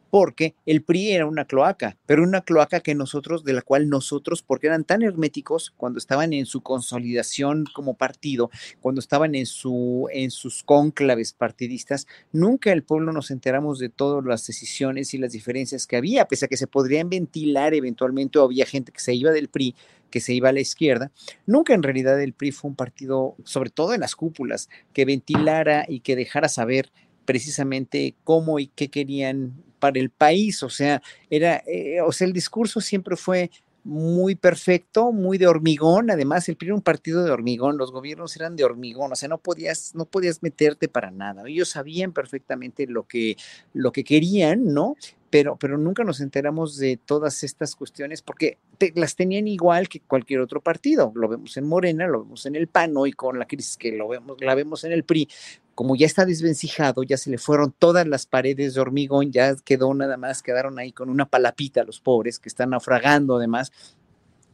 porque 0.10 0.56
el 0.66 0.84
PRI 0.84 1.14
era 1.14 1.26
una 1.26 1.46
cloaca, 1.46 1.98
pero 2.06 2.22
una 2.22 2.42
cloaca 2.42 2.82
que 2.82 2.94
nosotros, 2.96 3.46
de 3.46 3.54
la 3.54 3.62
cual 3.62 3.88
nosotros, 3.88 4.44
porque 4.44 4.68
eran 4.68 4.84
tan 4.84 5.04
herméticos 5.04 5.74
cuando 5.76 6.00
estaban 6.00 6.34
en 6.34 6.46
su 6.46 6.62
consolidación 6.62 7.66
como 7.74 7.96
partido, 7.96 8.52
cuando 8.82 9.00
estaban 9.00 9.36
en, 9.36 9.46
su, 9.46 10.08
en 10.12 10.30
sus 10.32 10.64
cónclaves 10.64 11.32
partidistas, 11.32 12.06
nunca 12.34 12.74
el 12.74 12.84
pueblo 12.84 13.12
nos 13.14 13.32
enteramos 13.32 13.80
de 13.80 13.88
todas 13.88 14.24
las 14.26 14.46
decisiones 14.46 15.14
y 15.14 15.18
las 15.18 15.32
diferencias 15.32 15.88
que 15.88 15.96
había, 15.96 16.26
pese 16.26 16.46
a 16.46 16.48
que 16.50 16.58
se 16.58 16.68
podrían 16.68 17.10
ventilar 17.10 17.74
eventualmente 17.74 18.38
o 18.38 18.44
había 18.44 18.66
gente 18.66 18.92
que 18.92 19.00
se 19.00 19.16
iba 19.16 19.32
del 19.32 19.48
PRI, 19.48 19.74
que 20.14 20.20
se 20.20 20.32
iba 20.32 20.50
a 20.50 20.54
la 20.54 20.60
izquierda. 20.60 21.12
Nunca 21.48 21.74
en 21.74 21.82
realidad 21.82 22.22
el 22.22 22.34
PRI 22.34 22.52
fue 22.52 22.70
un 22.70 22.76
partido, 22.76 23.36
sobre 23.46 23.72
todo 23.72 23.96
en 23.96 24.02
las 24.02 24.16
cúpulas, 24.16 24.70
que 24.94 25.06
ventilara 25.06 25.86
y 25.90 26.02
que 26.02 26.16
dejara 26.16 26.50
saber 26.50 26.92
precisamente 27.26 28.14
cómo 28.24 28.60
y 28.60 28.68
qué 28.68 28.90
querían 28.90 29.56
para 29.80 30.00
el 30.00 30.12
país, 30.12 30.62
o 30.62 30.70
sea, 30.70 31.02
era, 31.32 31.64
eh, 31.66 32.00
o 32.02 32.12
sea, 32.12 32.28
el 32.28 32.34
discurso 32.34 32.80
siempre 32.80 33.16
fue 33.16 33.50
muy 33.84 34.36
perfecto, 34.36 35.12
muy 35.12 35.38
de 35.38 35.48
hormigón, 35.48 36.10
además 36.10 36.48
el 36.48 36.56
PRI 36.56 36.68
era 36.68 36.76
un 36.76 36.82
partido 36.82 37.24
de 37.24 37.32
hormigón, 37.32 37.78
los 37.78 37.92
gobiernos 37.92 38.36
eran 38.36 38.56
de 38.56 38.64
hormigón, 38.64 39.12
o 39.12 39.16
sea, 39.16 39.28
no 39.28 39.38
podías, 39.38 39.94
no 39.94 40.06
podías 40.06 40.42
meterte 40.42 40.88
para 40.88 41.12
nada, 41.12 41.44
ellos 41.48 41.70
sabían 41.70 42.14
perfectamente 42.14 42.88
lo 42.88 43.04
que, 43.04 43.36
lo 43.74 43.92
que 43.92 44.04
querían, 44.04 44.74
¿no? 44.74 44.96
Pero, 45.30 45.58
pero 45.58 45.80
nunca 45.80 46.04
nos 46.04 46.22
enteramos 46.22 46.78
de 46.78 46.98
todas 46.98 47.44
estas 47.44 47.76
cuestiones 47.76 48.22
porque 48.22 48.60
las 48.94 49.16
tenían 49.16 49.48
igual 49.48 49.90
que 49.90 50.00
cualquier 50.00 50.42
otro 50.42 50.62
partido. 50.62 51.12
Lo 51.16 51.28
vemos 51.28 51.58
en 51.58 51.68
Morena, 51.68 52.08
lo 52.08 52.24
vemos 52.24 52.46
en 52.46 52.56
el 52.56 52.68
PAN 52.68 52.96
hoy 52.98 53.14
con 53.14 53.40
la 53.40 53.48
crisis 53.48 53.78
que 53.78 53.92
lo 53.92 54.08
vemos, 54.08 54.38
la 54.42 54.54
vemos 54.54 54.84
en 54.84 54.92
el 54.92 55.04
PRI, 55.04 55.28
como 55.76 55.96
ya 55.96 56.06
está 56.06 56.26
desvencijado, 56.26 57.04
ya 57.04 57.18
se 57.18 57.30
le 57.30 57.38
fueron 57.38 57.74
todas 57.78 58.08
las 58.08 58.26
paredes 58.26 58.74
de 58.74 58.82
hormigón, 58.82 59.32
ya 59.32 59.56
quedó 59.56 59.94
nada 59.94 60.18
más, 60.18 60.44
quedaron 60.44 60.78
ahí 60.80 60.92
con 60.92 61.10
una 61.10 61.28
palapita 61.28 61.84
los 61.84 62.00
pobres 62.00 62.40
que 62.40 62.50
están 62.50 62.72
naufragando 62.72 63.38
además. 63.38 63.72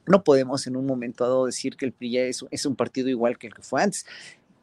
No 0.05 0.23
podemos 0.23 0.65
en 0.65 0.75
un 0.75 0.85
momento 0.85 1.23
dado 1.23 1.45
decir 1.45 1.75
que 1.75 1.85
el 1.85 1.91
PRI 1.91 2.17
es, 2.17 2.45
es 2.49 2.65
un 2.65 2.75
partido 2.75 3.09
igual 3.09 3.37
que 3.37 3.47
el 3.47 3.53
que 3.53 3.61
fue 3.61 3.83
antes 3.83 4.05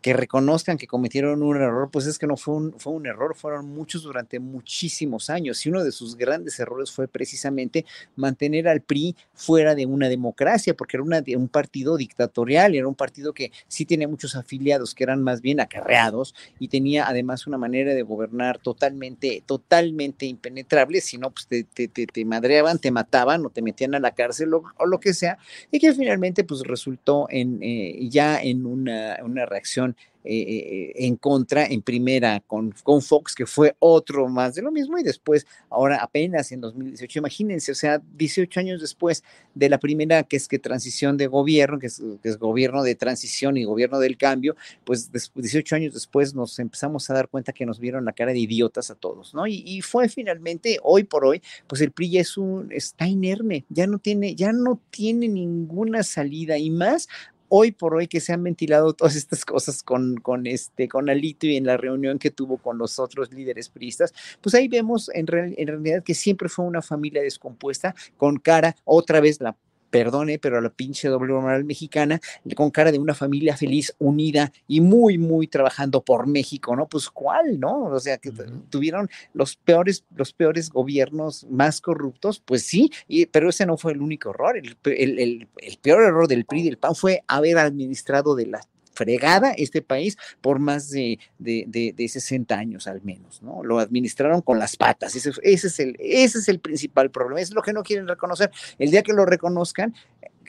que 0.07 0.13
reconozcan 0.13 0.79
que 0.79 0.87
cometieron 0.87 1.43
un 1.43 1.57
error, 1.57 1.91
pues 1.91 2.07
es 2.07 2.17
que 2.17 2.29
no 2.29 2.37
fue 2.37 2.55
un, 2.55 2.75
fue 2.79 2.93
un 2.93 3.07
error, 3.07 3.35
fueron 3.35 3.67
muchos 3.67 4.05
durante 4.05 4.39
muchísimos 4.39 5.31
años 5.31 5.67
y 5.67 5.69
uno 5.69 5.83
de 5.83 5.91
sus 5.91 6.15
grandes 6.15 6.61
errores 6.61 6.93
fue 6.93 7.09
precisamente 7.09 7.85
mantener 8.15 8.69
al 8.69 8.83
PRI 8.83 9.17
fuera 9.35 9.75
de 9.75 9.85
una 9.85 10.09
democracia, 10.09 10.77
porque 10.77 10.97
era 10.97 11.03
una, 11.03 11.25
un 11.37 11.49
partido 11.49 11.97
dictatorial, 11.97 12.77
era 12.77 12.87
un 12.87 12.95
partido 12.95 13.33
que 13.33 13.51
sí 13.67 13.85
tenía 13.85 14.07
muchos 14.07 14.37
afiliados 14.37 14.95
que 14.95 15.03
eran 15.03 15.25
más 15.25 15.41
bien 15.41 15.59
acarreados 15.59 16.37
y 16.61 16.69
tenía 16.69 17.09
además 17.09 17.49
una 17.49 17.59
manera 17.59 17.93
de 17.93 18.03
gobernar 18.03 18.59
totalmente, 18.59 19.43
totalmente 19.45 20.25
impenetrable, 20.27 21.01
si 21.01 21.19
no, 21.19 21.33
pues 21.33 21.49
te, 21.49 21.65
te, 21.65 21.89
te, 21.89 22.25
madreaban, 22.25 22.79
te 22.79 22.93
mataban 22.93 23.45
o 23.45 23.51
te 23.51 23.61
metían 23.61 23.97
a 23.97 23.99
la 23.99 24.13
cárcel 24.13 24.55
o, 24.55 24.87
lo 24.87 25.01
que 25.01 25.15
sea, 25.15 25.39
y 25.73 25.81
que 25.81 25.93
finalmente 25.93 26.45
pues 26.45 26.61
resultó 26.61 27.27
en 27.29 27.61
eh, 27.61 28.07
ya 28.09 28.41
en 28.41 28.67
una, 28.67 29.19
una 29.25 29.47
reacción 29.47 29.96
eh, 30.27 30.43
eh, 30.43 30.93
en 31.07 31.17
contra 31.17 31.67
en 31.67 31.83
primera 31.83 32.41
con, 32.47 32.75
con 32.83 33.01
Fox, 33.01 33.35
que 33.35 33.47
fue 33.47 33.77
otro 33.79 34.29
más 34.29 34.55
de 34.55 34.63
lo 34.63 34.73
mismo, 34.73 34.99
y 34.99 35.03
después, 35.03 35.47
ahora 35.71 35.99
apenas 36.03 36.51
en 36.51 36.61
2018, 36.61 37.21
imagínense, 37.21 37.71
o 37.71 37.75
sea, 37.75 38.03
18 38.17 38.59
años 38.59 38.81
después 38.81 39.23
de 39.55 39.69
la 39.69 39.79
primera, 39.79 40.25
que 40.25 40.37
es 40.37 40.49
que 40.49 40.59
transición 40.59 41.17
de 41.17 41.29
gobierno, 41.29 41.79
que 41.79 41.87
es, 41.87 42.01
gobierno 42.39 42.83
de 42.83 42.95
transición 42.97 43.57
y 43.57 43.65
gobierno 43.65 44.01
del 44.01 44.17
cambio, 44.17 44.57
pues 44.85 45.11
18 45.13 45.77
años 45.77 45.95
después 45.95 46.35
nos 46.35 46.59
empezamos 46.59 47.09
a 47.09 47.15
dar 47.15 47.29
cuenta 47.29 47.53
que 47.53 47.65
nos 47.65 47.79
vieron 47.79 48.05
la 48.05 48.13
cara 48.13 48.33
de 48.33 48.39
idiotas 48.41 48.91
a 48.91 48.97
todos, 48.97 49.33
¿no? 49.33 49.47
Y, 49.47 49.63
y 49.65 49.81
fue 49.81 50.09
finalmente, 50.09 50.79
hoy 50.83 51.05
por 51.05 51.25
hoy, 51.25 51.41
pues 51.67 51.81
el 51.81 51.93
PRI 51.93 52.11
ya 52.11 52.21
es 52.21 52.37
un, 52.37 52.73
está 52.73 53.07
inerme, 53.07 53.65
ya 53.69 53.87
no 53.87 53.99
tiene, 53.99 54.35
ya 54.35 54.53
no 54.53 54.81
tiene 54.91 55.29
ninguna 55.29 56.03
salida 56.03 56.59
y 56.59 56.71
más 56.71 57.09
hoy 57.49 57.73
por 57.73 57.95
hoy 57.95 58.07
que 58.07 58.21
se 58.21 58.33
han 58.33 58.43
ventilado 58.43 58.93
todas 58.93 59.17
estas 59.17 59.45
cosas 59.45 59.83
con, 59.83 60.17
con, 60.17 60.47
este, 60.47 60.89
con 60.89 61.09
Alito 61.11 61.47
y 61.47 61.57
en 61.57 61.67
la 61.67 61.77
reunión 61.77 62.19
que 62.19 62.31
tuvo 62.31 62.59
con 62.59 62.79
los 62.79 62.99
otros 62.99 63.33
líderes 63.33 63.69
priistas, 63.69 64.13
pues 64.41 64.55
ahí 64.55 64.69
vemos 64.69 65.11
en, 65.15 65.27
en 65.31 65.67
realidad 65.67 66.03
que 66.03 66.15
siempre 66.15 66.49
fue 66.49 66.65
una 66.65 66.83
familia 66.83 67.23
descompuesta, 67.23 67.95
con 68.17 68.39
cara, 68.39 68.77
otra 68.85 69.21
vez 69.21 69.41
la 69.41 69.57
perdone, 69.97 70.39
pero 70.39 70.59
a 70.59 70.61
la 70.61 70.69
pinche 70.69 71.09
doble 71.09 71.33
moral 71.33 71.65
mexicana, 71.65 72.21
con 72.55 72.71
cara 72.71 72.93
de 72.93 72.99
una 72.99 73.15
familia 73.15 73.57
feliz, 73.57 73.95
unida 73.99 74.53
y 74.69 74.83
muy, 74.83 75.17
muy 75.17 75.47
trabajando 75.47 76.03
por 76.03 76.27
México, 76.27 76.77
¿no? 76.77 76.87
Pues 76.87 77.09
cuál, 77.09 77.59
¿no? 77.59 77.85
O 77.85 77.99
sea, 77.99 78.19
que 78.19 78.31
tuvieron 78.69 79.09
los 79.33 79.57
peores, 79.57 80.05
los 80.15 80.35
peores 80.35 80.69
gobiernos 80.69 81.47
más 81.49 81.81
corruptos, 81.81 82.43
pues 82.45 82.67
sí, 82.67 82.91
y, 83.09 83.25
pero 83.25 83.49
ese 83.49 83.65
no 83.65 83.79
fue 83.79 83.93
el 83.93 84.03
único 84.03 84.31
error. 84.31 84.59
El, 84.59 84.77
el, 84.85 85.49
el, 85.57 85.79
peor 85.81 86.03
error 86.03 86.29
del 86.29 86.45
PRI 86.45 86.61
y 86.61 86.65
del 86.65 86.77
PAN 86.77 86.95
fue 86.95 87.23
haber 87.27 87.57
administrado 87.57 88.37
de 88.37 88.47
la 88.47 88.61
fregada 88.97 89.53
este 89.53 89.83
país 89.83 90.17
por 90.41 90.59
más 90.59 90.91
de, 90.91 91.19
de, 91.39 91.65
de, 91.69 91.95
de, 91.97 92.09
60 92.09 92.57
años 92.57 92.87
al 92.87 93.03
menos, 93.03 93.43
¿no? 93.43 93.63
Lo 93.63 93.79
administraron 93.79 94.41
con 94.41 94.59
las 94.59 94.77
patas, 94.77 95.15
ese, 95.15 95.31
ese, 95.43 95.67
es 95.69 95.81
el, 95.81 95.97
ese 95.99 96.39
es 96.39 96.49
el 96.49 96.61
principal 96.61 97.11
problema, 97.11 97.41
es 97.41 97.53
lo 97.53 97.63
que 97.63 97.73
no 97.73 97.83
quieren 97.83 98.09
reconocer. 98.09 98.51
El 98.79 98.91
día 98.91 99.03
que 99.03 99.13
lo 99.13 99.27
reconozcan, 99.27 99.95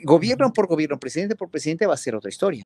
gobierno 0.03 0.53
por 0.53 0.67
gobierno, 0.67 0.99
presidente 0.99 1.35
por 1.35 1.49
presidente, 1.49 1.85
va 1.85 1.93
a 1.93 1.97
ser 1.97 2.15
otra 2.15 2.29
historia. 2.29 2.65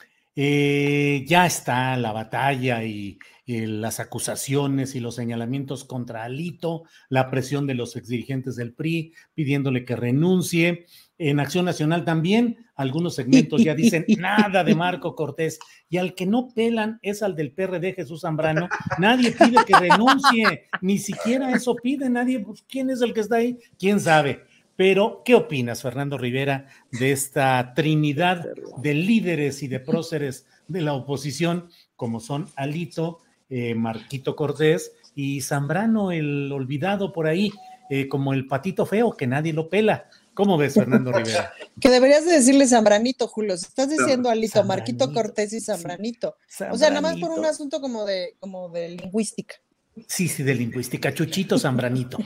Eh, 0.35 1.25
ya 1.27 1.45
está 1.45 1.97
la 1.97 2.11
batalla 2.11 2.83
y, 2.83 3.19
las 3.47 3.99
acusaciones 3.99 4.95
y 4.95 5.01
los 5.01 5.15
señalamientos 5.15 5.83
contra 5.83 6.23
Alito, 6.23 6.83
la 7.09 7.29
presión 7.29 7.67
de 7.67 7.73
los 7.73 7.97
exdirigentes 7.97 8.55
del 8.55 8.73
PRI 8.73 9.13
pidiéndole 9.33 9.83
que 9.83 9.97
renuncie. 9.97 10.85
En 11.17 11.41
Acción 11.41 11.65
Nacional 11.65 12.05
también 12.05 12.65
algunos 12.75 13.13
segmentos 13.15 13.61
ya 13.61 13.75
dicen 13.75 14.05
nada 14.17 14.63
de 14.63 14.73
Marco 14.73 15.15
Cortés 15.15 15.59
y 15.89 15.97
al 15.97 16.15
que 16.15 16.25
no 16.25 16.47
pelan 16.55 16.99
es 17.01 17.23
al 17.23 17.35
del 17.35 17.51
PRD 17.51 17.93
Jesús 17.93 18.21
Zambrano. 18.21 18.69
Nadie 18.99 19.31
pide 19.31 19.57
que 19.67 19.77
renuncie, 19.77 20.69
ni 20.81 20.97
siquiera 20.97 21.51
eso 21.51 21.75
pide 21.75 22.09
nadie. 22.09 22.39
Pues, 22.39 22.63
¿Quién 22.69 22.89
es 22.89 23.01
el 23.01 23.13
que 23.13 23.19
está 23.19 23.35
ahí? 23.35 23.59
¿Quién 23.77 23.99
sabe? 23.99 24.45
Pero, 24.83 25.21
¿qué 25.23 25.35
opinas, 25.35 25.83
Fernando 25.83 26.17
Rivera, 26.17 26.65
de 26.91 27.11
esta 27.11 27.75
trinidad 27.75 28.47
de 28.77 28.95
líderes 28.95 29.61
y 29.61 29.67
de 29.67 29.79
próceres 29.79 30.47
de 30.67 30.81
la 30.81 30.93
oposición, 30.93 31.69
como 31.95 32.19
son 32.19 32.49
Alito, 32.55 33.19
eh, 33.51 33.75
Marquito 33.75 34.35
Cortés 34.35 34.93
y 35.13 35.41
Zambrano, 35.41 36.11
el 36.11 36.51
olvidado 36.51 37.13
por 37.13 37.27
ahí, 37.27 37.51
eh, 37.91 38.07
como 38.07 38.33
el 38.33 38.47
patito 38.47 38.87
feo, 38.87 39.15
que 39.15 39.27
nadie 39.27 39.53
lo 39.53 39.69
pela? 39.69 40.09
¿Cómo 40.33 40.57
ves, 40.57 40.73
Fernando 40.73 41.11
Rivera? 41.15 41.53
Que 41.79 41.89
deberías 41.89 42.25
de 42.25 42.31
decirle 42.31 42.65
Zambranito, 42.65 43.27
Julio. 43.27 43.53
Estás 43.53 43.87
diciendo 43.87 44.31
Alito, 44.31 44.63
Marquito 44.63 45.13
Cortés 45.13 45.53
y 45.53 45.61
Zambranito. 45.61 46.37
O 46.71 46.77
sea, 46.79 46.89
nada 46.89 47.01
más 47.01 47.19
por 47.19 47.29
un 47.29 47.45
asunto 47.45 47.81
como 47.81 48.03
de, 48.03 48.35
como 48.39 48.67
de 48.69 48.89
lingüística. 48.89 49.57
Sí, 50.07 50.27
sí, 50.27 50.43
de 50.43 50.55
lingüística, 50.55 51.13
Chuchito 51.13 51.57
Zambranito. 51.57 52.17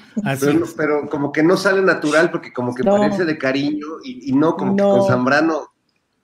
pero, 0.78 1.08
como 1.10 1.32
que 1.32 1.44
no 1.44 1.58
sale 1.58 1.82
natural 1.82 2.32
porque 2.32 2.54
como 2.54 2.74
que 2.74 2.84
parece 2.84 3.26
de 3.26 3.38
cariño 3.38 3.88
y, 4.04 4.32
no 4.34 4.56
como 4.56 4.76
que 4.76 4.84
con 4.84 5.08
Zambrano, 5.08 5.74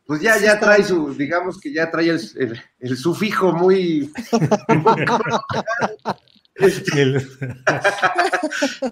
pues 0.05 0.21
ya, 0.21 0.37
ya 0.37 0.59
trae 0.59 0.83
su, 0.83 1.13
digamos 1.13 1.59
que 1.59 1.73
ya 1.73 1.89
trae 1.89 2.09
el, 2.09 2.97
sufijo 2.97 3.53
muy... 3.53 4.11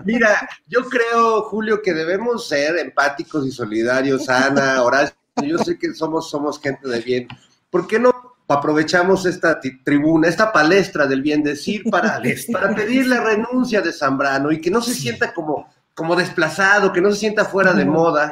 Mira, 0.06 0.50
yo 0.68 0.86
creo, 0.86 1.42
Julio, 1.44 1.82
que 1.82 1.94
debemos 1.94 2.48
ser 2.48 2.78
empáticos 2.78 3.46
y 3.46 3.52
solidarios, 3.52 4.30
Ana, 4.30 4.82
Horacio. 4.82 5.16
Yo 5.46 5.58
sé 5.60 5.78
que 5.78 5.94
somos, 5.94 6.30
somos 6.30 6.60
gente 6.60 6.88
de 6.88 7.02
bien. 7.02 7.28
¿Por 7.70 7.86
qué 7.86 8.00
no 8.00 8.29
aprovechamos 8.54 9.26
esta 9.26 9.60
tribuna, 9.84 10.28
esta 10.28 10.52
palestra 10.52 11.06
del 11.06 11.22
bien 11.22 11.44
decir 11.44 11.84
para, 11.90 12.20
para 12.52 12.76
pedir 12.76 13.08
la 13.08 13.24
renuncia 13.24 13.82
de 13.82 13.94
Zambrano 13.94 14.52
y 14.52 14.60
que 14.60 14.72
no 14.72 14.82
se 14.82 14.94
sienta 14.94 15.34
como, 15.34 15.68
como 16.00 16.16
desplazado, 16.16 16.94
que 16.94 17.02
no 17.02 17.12
se 17.12 17.20
sienta 17.20 17.44
fuera 17.44 17.74
de 17.74 17.84
moda 17.84 18.32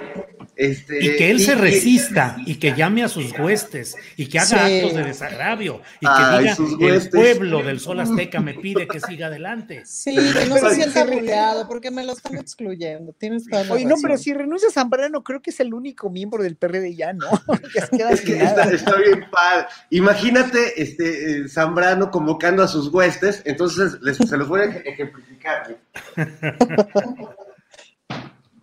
este, 0.58 1.06
y 1.06 1.18
que 1.18 1.30
él 1.30 1.40
se 1.40 1.54
resista 1.54 2.38
y 2.46 2.56
que 2.56 2.74
llame 2.74 3.04
a 3.04 3.10
sus 3.10 3.38
huestes 3.38 3.96
y 4.16 4.26
que 4.26 4.40
haga 4.40 4.66
actos 4.66 4.96
de 4.96 5.04
desagravio 5.04 5.82
y 6.00 6.08
que 6.08 6.40
diga 6.40 6.96
el 6.96 7.10
pueblo 7.10 7.62
del 7.62 7.80
sol 7.80 8.00
azteca 8.00 8.40
me 8.40 8.56
pide 8.56 8.88
que 8.88 9.00
siga 9.00 9.28
adelante. 9.28 9.84
Sí, 9.86 10.16
que 10.16 10.48
no 10.48 10.58
se 10.58 10.76
sienta 10.76 11.04
rodeado 11.04 11.68
porque 11.68 11.92
me 11.92 12.04
lo 12.04 12.14
están 12.14 12.38
excluyendo. 12.38 13.14
Tienes 13.14 13.46
Oye, 13.70 13.86
no, 13.86 13.96
pero 14.02 14.18
si 14.18 14.34
renuncia 14.34 14.70
a 14.70 14.72
Zambrano, 14.72 15.24
creo 15.24 15.42
que 15.42 15.52
es 15.52 15.60
el 15.60 15.74
único 15.76 16.10
miembro 16.10 16.42
del 16.42 16.56
PRD 16.56 16.96
ya, 16.96 17.14
¿no? 17.14 17.28
es 18.10 18.22
que 18.22 18.42
está, 18.42 18.64
está, 18.64 18.96
bien 18.96 19.26
padre. 19.30 19.68
Imagínate 19.92 20.82
este, 20.82 21.42
eh, 21.42 21.50
Zambrano 21.50 22.10
convocando 22.10 22.64
a 22.64 22.68
sus 22.68 22.88
huestes, 22.88 23.44
entonces 23.46 23.98
les, 24.02 24.18
se 24.18 24.38
los 24.38 24.48
voy 24.48 24.62
a 24.62 24.64
ejemplificar. 24.64 25.78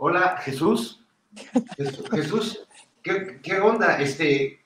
Hola, 0.07 0.37
Jesús. 0.45 1.01
Jesús, 2.13 2.61
¿qué, 3.03 3.59
onda? 3.59 3.97
Este, 3.97 4.63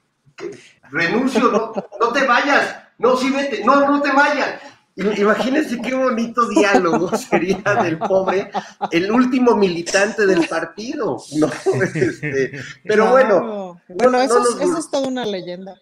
renuncio, 0.90 1.72
no, 2.00 2.12
te 2.12 2.26
vayas, 2.26 2.76
no, 2.98 3.16
sí 3.16 3.30
vete, 3.30 3.62
no, 3.64 3.86
no 3.88 4.02
te 4.02 4.10
vayas. 4.10 4.60
Imagínense 4.96 5.80
qué 5.80 5.94
bonito 5.94 6.48
diálogo 6.48 7.16
sería 7.16 7.62
del 7.84 7.98
pobre, 7.98 8.50
el 8.90 9.12
último 9.12 9.54
militante 9.54 10.26
del 10.26 10.48
partido. 10.48 11.18
No, 11.36 11.46
este, 11.94 12.60
pero 12.82 13.12
bueno. 13.12 13.80
Bueno, 13.86 14.20
eso, 14.20 14.42
eso 14.60 14.76
es 14.76 14.90
toda 14.90 15.06
una 15.06 15.24
leyenda. 15.24 15.80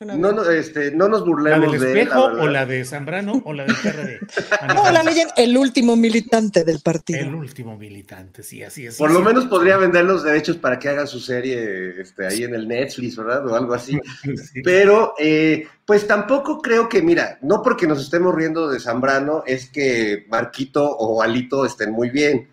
No, 0.00 0.30
no, 0.30 0.44
este, 0.50 0.90
no 0.90 1.08
nos 1.08 1.24
burlemos 1.24 1.72
¿La 1.72 1.72
del 1.72 1.96
espejo 1.96 2.24
o 2.24 2.46
la 2.48 2.66
de 2.66 2.84
Zambrano 2.84 3.40
o 3.46 3.54
la 3.54 3.64
del 3.64 3.76
PRD? 3.76 4.20
no, 4.74 4.90
la 4.90 5.02
leyenda, 5.02 5.32
el 5.38 5.56
último 5.56 5.96
militante 5.96 6.64
del 6.64 6.80
partido. 6.80 7.20
El 7.20 7.34
último 7.34 7.78
militante, 7.78 8.42
sí, 8.42 8.62
así 8.62 8.86
es. 8.86 8.96
Por 8.96 9.10
lo 9.10 9.20
menos 9.20 9.46
podría 9.46 9.78
vender 9.78 10.04
los 10.04 10.22
derechos 10.22 10.58
para 10.58 10.78
que 10.78 10.90
haga 10.90 11.06
su 11.06 11.18
serie 11.18 11.98
este, 11.98 12.26
ahí 12.26 12.44
en 12.44 12.54
el 12.54 12.68
Netflix, 12.68 13.16
¿verdad? 13.16 13.46
O 13.46 13.56
algo 13.56 13.72
así. 13.72 13.98
Pero, 14.64 15.14
eh, 15.18 15.66
pues 15.86 16.06
tampoco 16.06 16.60
creo 16.60 16.90
que, 16.90 17.00
mira, 17.00 17.38
no 17.40 17.62
porque 17.62 17.86
nos 17.86 18.02
estemos 18.02 18.34
riendo 18.34 18.68
de 18.68 18.80
Zambrano 18.80 19.44
es 19.46 19.70
que 19.70 20.26
Marquito 20.28 20.84
o 20.84 21.22
Alito 21.22 21.64
estén 21.64 21.92
muy 21.92 22.10
bien. 22.10 22.48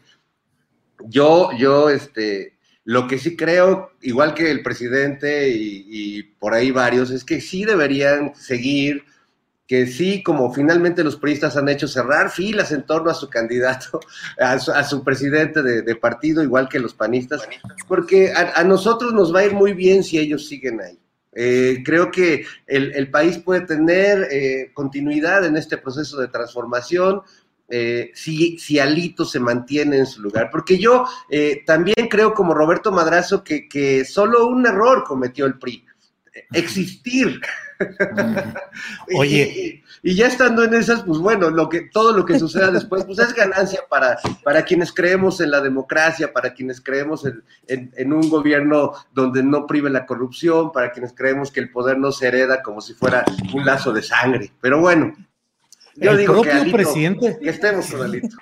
Yo, 1.10 1.50
yo, 1.58 1.90
este, 1.90 2.53
lo 2.86 3.08
que 3.08 3.18
sí 3.18 3.36
creo, 3.36 3.92
igual 4.02 4.34
que 4.34 4.52
el 4.52 4.62
presidente 4.62 5.50
y, 5.50 6.24
por 6.40 6.54
ahí 6.54 6.72
varios, 6.72 7.12
es 7.12 7.24
que 7.24 7.40
sí 7.40 7.64
deberían 7.64 8.36
seguir, 8.36 9.06
que 9.68 9.88
sí, 9.88 10.22
como 10.22 10.54
finalmente 10.54 11.04
los 11.04 11.16
periodistas 11.16 11.56
han 11.56 11.70
hecho, 11.70 11.88
cerrar 11.88 12.30
filas 12.30 12.72
en 12.74 12.86
torno 12.86 13.10
a 13.10 13.14
su 13.14 13.30
candidato, 13.30 14.02
a 14.40 14.84
su, 14.84 15.04
presidente 15.04 15.64
de, 15.64 15.96
partido, 15.96 16.44
igual 16.44 16.68
que 16.68 16.80
los 16.80 16.94
panistas, 16.94 17.48
porque 17.88 18.34
a, 18.34 18.64
nosotros 18.64 19.14
nos 19.14 19.34
va 19.34 19.40
a 19.40 19.46
ir 19.46 19.54
muy 19.54 19.74
bien 19.74 20.04
si 20.04 20.20
ellos 20.20 20.48
siguen 20.48 20.82
ahí. 20.82 21.00
Eh, 21.36 21.82
creo 21.84 22.12
que 22.12 22.46
el, 22.68 23.10
país 23.10 23.40
puede 23.40 23.62
tener 23.62 24.28
eh, 24.30 24.72
continuidad 24.74 25.44
en 25.46 25.58
este 25.58 25.78
proceso 25.78 26.20
de 26.20 26.28
transformación, 26.28 27.22
eh, 27.76 28.12
si, 28.14 28.60
si, 28.60 28.78
Alito 28.78 29.26
se 29.26 29.40
mantiene 29.40 29.98
en 29.98 30.06
su 30.06 30.22
lugar. 30.22 30.50
Porque 30.52 30.78
yo 30.78 31.08
eh, 31.28 31.64
también 31.66 32.08
creo, 32.08 32.32
como 32.36 32.54
Roberto 32.54 32.92
Madrazo, 32.92 33.44
que, 33.44 33.68
que, 33.68 34.06
solo 34.06 34.46
un 34.46 34.68
error 34.68 35.04
cometió 35.04 35.48
el 35.48 35.58
PRI, 35.58 35.84
existir. 36.52 37.42
Oye. 39.18 39.84
y, 40.04 40.16
ya 40.16 40.28
estando 40.28 40.64
en 40.64 40.76
esas, 40.76 41.02
pues 41.02 41.18
bueno, 41.18 41.50
lo 41.50 41.68
que, 41.68 41.90
todo 41.92 42.16
lo 42.16 42.24
que 42.26 42.38
suceda 42.38 42.70
después, 42.70 43.06
pues 43.06 43.18
es 43.18 43.34
ganancia 43.34 43.82
para, 43.90 44.20
para 44.44 44.64
quienes 44.66 44.94
creemos 44.94 45.42
en 45.42 45.50
la 45.50 45.60
democracia, 45.60 46.32
para 46.32 46.54
quienes 46.54 46.80
creemos 46.80 47.26
en, 47.26 47.42
en 47.68 48.14
un 48.14 48.30
gobierno 48.30 48.94
donde 49.12 49.42
no 49.42 49.66
prive 49.66 49.90
la 49.90 50.06
corrupción, 50.06 50.72
para 50.72 50.92
quienes 50.92 51.14
creemos 51.14 51.52
que 51.52 51.62
el 51.62 51.72
poder 51.72 51.98
no 51.98 52.12
se 52.12 52.28
hereda 52.28 52.62
como 52.62 52.82
si 52.82 52.94
fuera 52.94 53.26
un 53.52 53.66
lazo 53.66 53.92
de 53.92 54.04
sangre. 54.04 54.52
Pero 54.62 54.80
bueno, 54.80 55.16
el 56.00 56.26
propio 56.26 56.72
presidente, 56.72 57.38
estemos 57.42 57.92
con 57.92 58.02
Alito. 58.02 58.38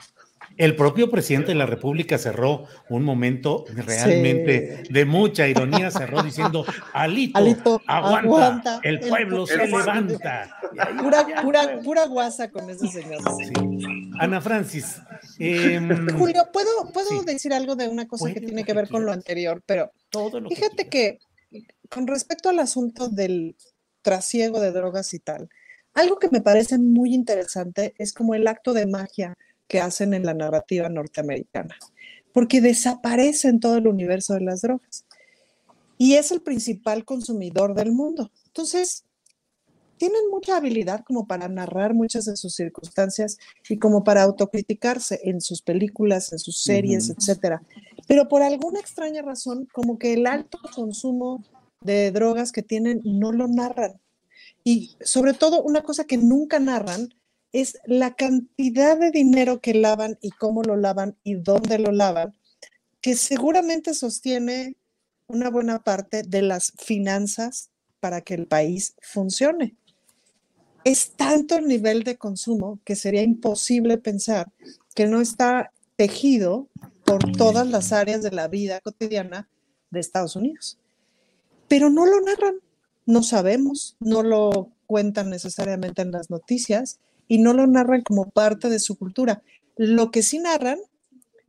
El 0.58 0.76
propio 0.76 1.10
presidente 1.10 1.47
de 1.47 1.56
la 1.56 1.66
República 1.66 2.18
cerró 2.18 2.66
un 2.89 3.04
momento 3.04 3.66
realmente 3.74 4.84
de 4.89 5.06
mucha 5.06 5.47
ironía, 5.47 5.89
cerró 5.91 6.22
diciendo, 6.22 6.66
Alito, 6.93 7.82
aguanta, 7.88 8.80
el 8.84 8.99
pueblo 8.99 9.47
se 9.47 9.58
levanta. 9.58 10.60
Pura, 11.84 12.06
guasa 12.06 12.49
con 12.52 12.70
ese 12.70 12.88
señor. 12.88 13.22
Ana 14.20 14.41
Francis. 14.41 15.02
Em, 15.39 16.08
Julio, 16.18 16.47
¿puedo, 16.52 16.91
puedo 16.93 17.24
decir 17.24 17.54
algo 17.54 17.76
de 17.76 17.88
una 17.88 18.08
cosa 18.08 18.32
que 18.34 18.41
tiene 18.41 18.64
que 18.64 18.74
ver 18.74 18.88
con 18.88 19.06
lo 19.06 19.12
anterior? 19.12 19.64
Pero 19.66 19.91
fíjate 20.49 20.89
que 20.89 21.20
con 21.89 22.08
respecto 22.08 22.49
al 22.49 22.60
asunto 22.60 23.10
del 23.10 23.56
trasiego 24.02 24.60
de 24.60 24.72
drogas 24.72 25.14
y 25.14 25.20
tal, 25.20 25.49
algo 25.94 26.20
que 26.20 26.30
me 26.30 26.42
parece 26.42 26.78
muy 26.78 27.14
interesante 27.14 27.94
es 27.98 28.14
como 28.14 28.36
el 28.36 28.48
acto 28.48 28.74
de 28.74 28.88
magia 28.88 29.38
que 29.68 29.80
hacen 29.82 30.14
en 30.14 30.26
la 30.26 30.34
narrativa 30.34 30.89
norteamericana, 30.89 31.76
porque 32.34 32.62
desaparece 32.62 33.50
en 33.50 33.60
todo 33.60 33.78
el 33.78 33.88
universo 33.88 34.34
de 34.34 34.42
las 34.42 34.62
drogas 34.62 35.06
y 35.98 36.16
es 36.16 36.32
el 36.32 36.42
principal 36.42 37.06
consumidor 37.06 37.76
del 37.76 37.92
mundo. 37.92 38.32
Entonces, 38.48 39.06
tienen 39.98 40.32
mucha 40.32 40.58
habilidad 40.58 41.04
como 41.06 41.28
para 41.28 41.48
narrar 41.48 41.94
muchas 41.94 42.26
de 42.26 42.36
sus 42.36 42.56
circunstancias 42.56 43.38
y 43.70 43.78
como 43.78 44.04
para 44.04 44.24
autocriticarse 44.24 45.20
en 45.26 45.42
sus 45.42 45.62
películas, 45.62 46.32
en 46.34 46.39
sus 46.39 46.64
series, 46.64 47.12
etcétera. 47.12 47.62
Pero 48.08 48.28
por 48.28 48.42
alguna 48.42 48.80
extraña 48.80 49.22
razón, 49.22 49.68
como 49.72 50.00
que 50.00 50.14
el 50.14 50.26
alto 50.26 50.58
consumo 50.74 51.44
de 51.82 52.10
drogas 52.10 52.52
que 52.52 52.64
tienen 52.64 53.02
no 53.04 53.32
lo 53.32 53.48
narran. 53.48 54.02
Y 54.64 54.95
sobre 55.01 55.34
todo, 55.34 55.64
una 55.64 55.82
cosa 55.82 56.05
que 56.05 56.18
nunca 56.18 56.59
narran 56.59 57.14
es 57.51 57.80
la 57.86 58.16
cantidad 58.16 58.97
de 58.97 59.12
dinero 59.12 59.59
que 59.59 59.74
lavan 59.74 60.18
y 60.22 60.30
cómo 60.32 60.64
lo 60.64 60.78
lavan 60.78 61.18
y 61.24 61.36
dónde 61.36 61.80
lo 61.80 61.91
lavan, 61.91 62.34
que 63.01 63.16
seguramente 63.16 63.93
sostiene 63.93 64.78
una 65.28 65.49
buena 65.49 65.84
parte 65.84 66.24
de 66.24 66.41
las 66.41 66.74
finanzas 66.78 67.70
para 67.99 68.22
que 68.22 68.34
el 68.34 68.47
país 68.47 68.95
funcione. 69.01 69.76
Es 70.84 71.12
tanto 71.12 71.57
el 71.57 71.68
nivel 71.68 72.03
de 72.03 72.18
consumo 72.18 72.80
que 72.84 72.95
sería 72.95 73.22
imposible 73.22 73.97
pensar 73.97 74.51
que 74.95 75.07
no 75.07 75.22
está 75.22 75.72
tejido 75.95 76.68
por 77.05 77.32
todas 77.34 77.68
las 77.68 77.91
áreas 77.91 78.24
de 78.24 78.32
la 78.32 78.47
vida 78.47 78.80
cotidiana 78.82 79.47
de 79.89 79.99
Estados 79.99 80.36
Unidos. 80.36 80.80
Pero 81.68 81.89
no 81.89 82.05
lo 82.05 82.20
narran 82.22 82.55
no 83.12 83.24
sabemos, 83.24 83.97
no 83.99 84.24
lo 84.24 84.70
cuentan 84.88 85.30
necesariamente 85.30 86.01
en 86.01 86.12
las 86.12 86.30
noticias 86.30 86.99
y 87.28 87.38
no 87.39 87.53
lo 87.53 87.68
narran 87.68 88.01
como 88.01 88.30
parte 88.30 88.70
de 88.70 88.80
su 88.80 88.97
cultura. 88.97 89.43
Lo 89.78 90.12
que 90.12 90.24
sí 90.24 90.39
narran 90.39 90.80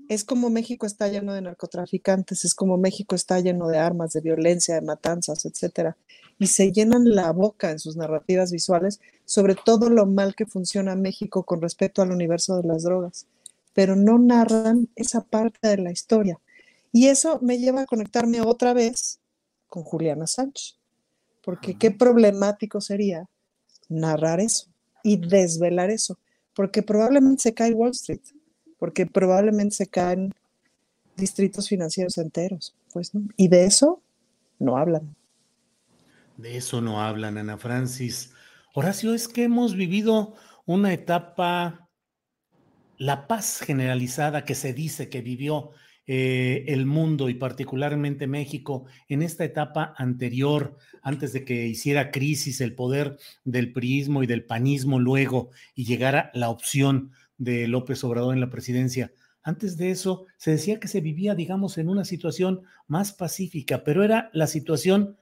es 0.08 0.24
como 0.24 0.50
México 0.50 0.86
está 0.86 1.08
lleno 1.08 1.32
de 1.32 1.42
narcotraficantes, 1.42 2.44
es 2.44 2.54
como 2.54 2.76
México 2.76 3.14
está 3.14 3.40
lleno 3.40 3.68
de 3.68 3.78
armas, 3.78 4.12
de 4.12 4.20
violencia, 4.20 4.74
de 4.74 4.82
matanzas, 4.82 5.44
etcétera. 5.44 5.96
Y 6.38 6.48
se 6.48 6.72
llenan 6.72 7.08
la 7.08 7.32
boca 7.32 7.70
en 7.70 7.78
sus 7.78 7.96
narrativas 7.96 8.50
visuales 8.52 9.00
sobre 9.24 9.54
todo 9.54 9.88
lo 9.88 10.06
mal 10.06 10.34
que 10.34 10.46
funciona 10.46 10.96
México 10.96 11.44
con 11.44 11.62
respecto 11.62 12.02
al 12.02 12.10
universo 12.10 12.56
de 12.56 12.68
las 12.68 12.82
drogas, 12.82 13.26
pero 13.72 13.96
no 13.96 14.18
narran 14.18 14.88
esa 14.96 15.22
parte 15.22 15.68
de 15.68 15.78
la 15.78 15.92
historia. 15.92 16.38
Y 16.92 17.06
eso 17.06 17.38
me 17.40 17.58
lleva 17.58 17.82
a 17.82 17.86
conectarme 17.86 18.40
otra 18.42 18.74
vez 18.74 19.20
con 19.68 19.84
Juliana 19.84 20.26
Sánchez 20.26 20.81
porque 21.42 21.76
qué 21.76 21.90
problemático 21.90 22.80
sería 22.80 23.28
narrar 23.88 24.40
eso 24.40 24.66
y 25.02 25.16
desvelar 25.16 25.90
eso, 25.90 26.18
porque 26.54 26.82
probablemente 26.82 27.42
se 27.42 27.54
cae 27.54 27.72
Wall 27.72 27.90
Street, 27.90 28.20
porque 28.78 29.06
probablemente 29.06 29.74
se 29.74 29.86
caen 29.86 30.32
distritos 31.16 31.68
financieros 31.68 32.18
enteros, 32.18 32.74
pues, 32.92 33.14
¿no? 33.14 33.22
Y 33.36 33.48
de 33.48 33.64
eso 33.64 34.00
no 34.58 34.76
hablan. 34.76 35.14
De 36.36 36.56
eso 36.56 36.80
no 36.80 37.00
hablan, 37.00 37.38
Ana 37.38 37.58
Francis. 37.58 38.32
Horacio, 38.74 39.14
es 39.14 39.28
que 39.28 39.44
hemos 39.44 39.76
vivido 39.76 40.34
una 40.64 40.92
etapa, 40.92 41.88
la 42.96 43.26
paz 43.26 43.60
generalizada 43.60 44.44
que 44.44 44.54
se 44.54 44.72
dice 44.72 45.08
que 45.08 45.20
vivió 45.20 45.72
eh, 46.14 46.66
el 46.70 46.84
mundo 46.84 47.30
y 47.30 47.34
particularmente 47.34 48.26
México 48.26 48.84
en 49.08 49.22
esta 49.22 49.46
etapa 49.46 49.94
anterior, 49.96 50.76
antes 51.00 51.32
de 51.32 51.42
que 51.42 51.66
hiciera 51.66 52.10
crisis 52.10 52.60
el 52.60 52.74
poder 52.74 53.16
del 53.44 53.72
priismo 53.72 54.22
y 54.22 54.26
del 54.26 54.44
panismo 54.44 55.00
luego 55.00 55.48
y 55.74 55.86
llegara 55.86 56.30
la 56.34 56.50
opción 56.50 57.12
de 57.38 57.66
López 57.66 58.04
Obrador 58.04 58.34
en 58.34 58.40
la 58.40 58.50
presidencia? 58.50 59.10
Antes 59.42 59.78
de 59.78 59.90
eso 59.90 60.26
se 60.36 60.50
decía 60.50 60.78
que 60.78 60.86
se 60.86 61.00
vivía, 61.00 61.34
digamos, 61.34 61.78
en 61.78 61.88
una 61.88 62.04
situación 62.04 62.60
más 62.86 63.14
pacífica, 63.14 63.82
pero 63.82 64.04
era 64.04 64.28
la 64.34 64.48
situación 64.48 65.16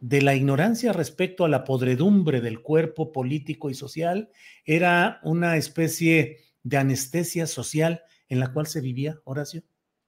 de 0.00 0.20
la 0.20 0.34
ignorancia 0.34 0.92
respecto 0.92 1.46
a 1.46 1.48
la 1.48 1.64
podredumbre 1.64 2.42
del 2.42 2.60
cuerpo 2.60 3.10
político 3.10 3.70
y 3.70 3.74
social, 3.74 4.28
era 4.66 5.18
una 5.22 5.56
especie 5.56 6.40
de 6.62 6.76
anestesia 6.76 7.46
social 7.46 8.02
en 8.28 8.38
la 8.38 8.52
cual 8.52 8.66
se 8.66 8.82
vivía, 8.82 9.18
Horacio. 9.24 9.62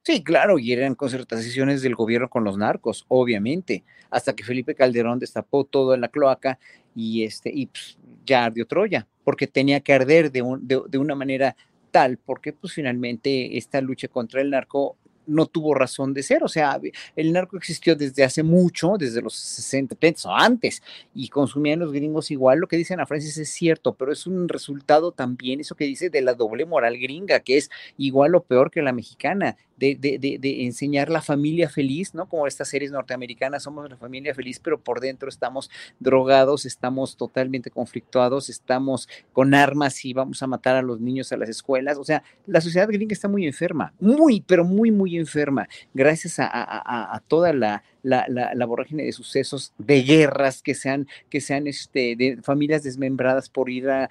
Sí, 0.04 0.24
claro, 0.24 0.58
y 0.58 0.72
eran 0.72 0.96
concertaciones 0.96 1.80
del 1.80 1.94
gobierno 1.94 2.28
con 2.28 2.42
los 2.42 2.58
narcos, 2.58 3.04
obviamente, 3.06 3.84
hasta 4.10 4.34
que 4.34 4.42
Felipe 4.42 4.74
Calderón 4.74 5.20
destapó 5.20 5.64
todo 5.64 5.94
en 5.94 6.00
la 6.00 6.08
cloaca 6.08 6.58
y, 6.94 7.22
este, 7.22 7.50
y 7.54 7.66
pues, 7.66 7.96
ya 8.26 8.44
ardió 8.44 8.66
Troya, 8.66 9.06
porque 9.22 9.46
tenía 9.46 9.78
que 9.80 9.92
arder 9.92 10.32
de, 10.32 10.42
de 10.88 10.98
una 10.98 11.14
manera 11.14 11.56
tal, 11.92 12.18
porque 12.18 12.52
pues 12.52 12.72
finalmente 12.72 13.56
esta 13.56 13.80
lucha 13.80 14.08
contra 14.08 14.40
el 14.40 14.50
narco 14.50 14.96
no 15.26 15.46
tuvo 15.46 15.74
razón 15.74 16.14
de 16.14 16.22
ser. 16.22 16.42
O 16.42 16.48
sea, 16.48 16.80
el 17.16 17.32
narco 17.32 17.56
existió 17.56 17.96
desde 17.96 18.24
hace 18.24 18.42
mucho, 18.42 18.94
desde 18.98 19.22
los 19.22 19.34
60, 19.34 19.96
o 20.28 20.34
antes, 20.34 20.82
y 21.14 21.28
consumían 21.28 21.80
los 21.80 21.92
gringos 21.92 22.30
igual. 22.30 22.58
Lo 22.58 22.66
que 22.68 22.76
dicen 22.76 23.00
a 23.00 23.06
Francis 23.06 23.38
es 23.38 23.50
cierto, 23.50 23.94
pero 23.94 24.12
es 24.12 24.26
un 24.26 24.48
resultado 24.48 25.12
también, 25.12 25.60
eso 25.60 25.74
que 25.74 25.84
dice, 25.84 26.10
de 26.10 26.22
la 26.22 26.34
doble 26.34 26.66
moral 26.66 26.98
gringa, 26.98 27.40
que 27.40 27.56
es 27.56 27.70
igual 27.96 28.34
o 28.34 28.42
peor 28.42 28.70
que 28.70 28.82
la 28.82 28.92
mexicana 28.92 29.56
de, 29.82 30.64
enseñar 30.64 31.10
la 31.10 31.20
familia 31.20 31.68
feliz, 31.68 32.14
¿no? 32.14 32.26
Como 32.26 32.46
estas 32.46 32.68
series 32.68 32.92
norteamericanas, 32.92 33.64
somos 33.64 33.90
la 33.90 33.96
familia 33.96 34.34
feliz, 34.34 34.60
pero 34.60 34.80
por 34.80 35.00
dentro 35.00 35.28
estamos 35.28 35.70
drogados, 35.98 36.64
estamos 36.66 37.16
totalmente 37.16 37.70
conflictuados, 37.70 38.48
estamos 38.48 39.08
con 39.32 39.54
armas 39.54 40.04
y 40.04 40.12
vamos 40.12 40.42
a 40.42 40.46
matar 40.46 40.76
a 40.76 40.82
los 40.82 41.00
niños 41.00 41.32
a 41.32 41.36
las 41.36 41.48
escuelas. 41.48 41.98
O 41.98 42.04
sea, 42.04 42.22
la 42.46 42.60
sociedad 42.60 42.88
gringa 42.88 43.12
está 43.12 43.28
muy 43.28 43.46
enferma, 43.46 43.92
muy, 43.98 44.40
pero 44.40 44.64
muy, 44.64 44.90
muy 44.90 45.16
enferma, 45.16 45.68
gracias 45.92 46.36
a 46.38 47.22
toda 47.26 47.52
la 47.52 47.82
la, 48.02 48.26
la, 48.28 48.66
vorágine 48.66 49.04
de 49.04 49.12
sucesos, 49.12 49.72
de 49.78 50.02
guerras 50.02 50.60
que 50.60 50.74
sean, 50.74 51.06
que 51.30 51.40
sean 51.40 51.66
este, 51.66 52.16
de 52.16 52.38
familias 52.42 52.82
desmembradas 52.82 53.48
por 53.48 53.70
ir 53.70 53.88
a, 53.88 54.10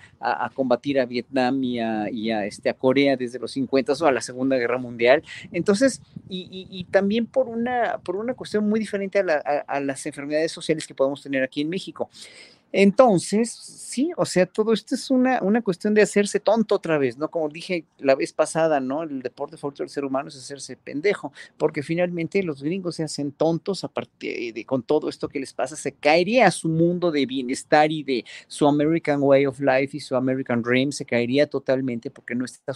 combatir 0.53 0.99
a 0.99 1.05
Vietnam 1.05 1.63
y 1.63 1.79
a, 1.79 2.45
este, 2.45 2.69
a 2.69 2.73
Corea 2.73 3.17
desde 3.17 3.39
los 3.39 3.51
50 3.51 3.93
o 3.93 4.05
a 4.05 4.11
la 4.11 4.21
Segunda 4.21 4.57
Guerra 4.57 4.77
Mundial. 4.77 5.23
Entonces, 5.51 6.01
y, 6.29 6.85
también 6.91 7.25
por 7.25 7.47
una, 7.47 7.99
por 8.03 8.15
una 8.15 8.33
cuestión 8.33 8.67
muy 8.67 8.79
diferente 8.79 9.19
a 9.19 9.79
las 9.79 10.05
enfermedades 10.05 10.51
sociales 10.51 10.87
que 10.87 10.95
podemos 10.95 11.21
tener 11.21 11.43
aquí 11.43 11.61
en 11.61 11.69
México. 11.69 12.09
Entonces, 12.73 13.51
sí, 13.51 14.11
o 14.15 14.25
sea, 14.25 14.45
todo 14.45 14.71
esto 14.71 14.95
es 14.95 15.11
una, 15.11 15.41
una 15.41 15.61
cuestión 15.61 15.93
de 15.93 16.01
hacerse 16.01 16.39
tonto 16.39 16.75
otra 16.75 16.97
vez, 16.97 17.17
¿no? 17.17 17.29
Como 17.29 17.49
dije 17.49 17.85
la 17.99 18.15
vez 18.15 18.31
pasada, 18.33 18.79
¿no? 18.79 19.03
El 19.03 19.21
deporte 19.21 19.57
favorito 19.57 19.83
del 19.83 19.89
ser 19.89 20.05
humano 20.05 20.29
es 20.29 20.37
hacerse 20.37 20.77
pendejo, 20.77 21.33
porque 21.57 21.83
finalmente 21.83 22.43
los 22.43 22.63
gringos 22.63 22.95
se 22.95 23.03
hacen 23.03 23.31
tontos 23.33 23.83
a 23.83 23.89
partir 23.89 24.53
de 24.53 24.65
con 24.65 24.83
todo 24.83 25.09
esto 25.09 25.27
que 25.27 25.39
les 25.39 25.53
pasa, 25.53 25.75
se 25.75 25.91
caería 25.91 26.49
su 26.51 26.69
mundo 26.69 27.11
de 27.11 27.25
bienestar 27.25 27.91
y 27.91 28.03
de 28.03 28.25
su 28.47 28.67
American 28.67 29.21
Way 29.21 29.45
of 29.47 29.59
Life 29.59 29.97
y 29.97 29.99
su 29.99 30.15
American 30.15 30.61
Dream, 30.61 30.91
se 30.91 31.05
caería 31.05 31.47
totalmente 31.47 32.09
porque 32.09 32.35
no 32.35 32.45
está 32.45 32.73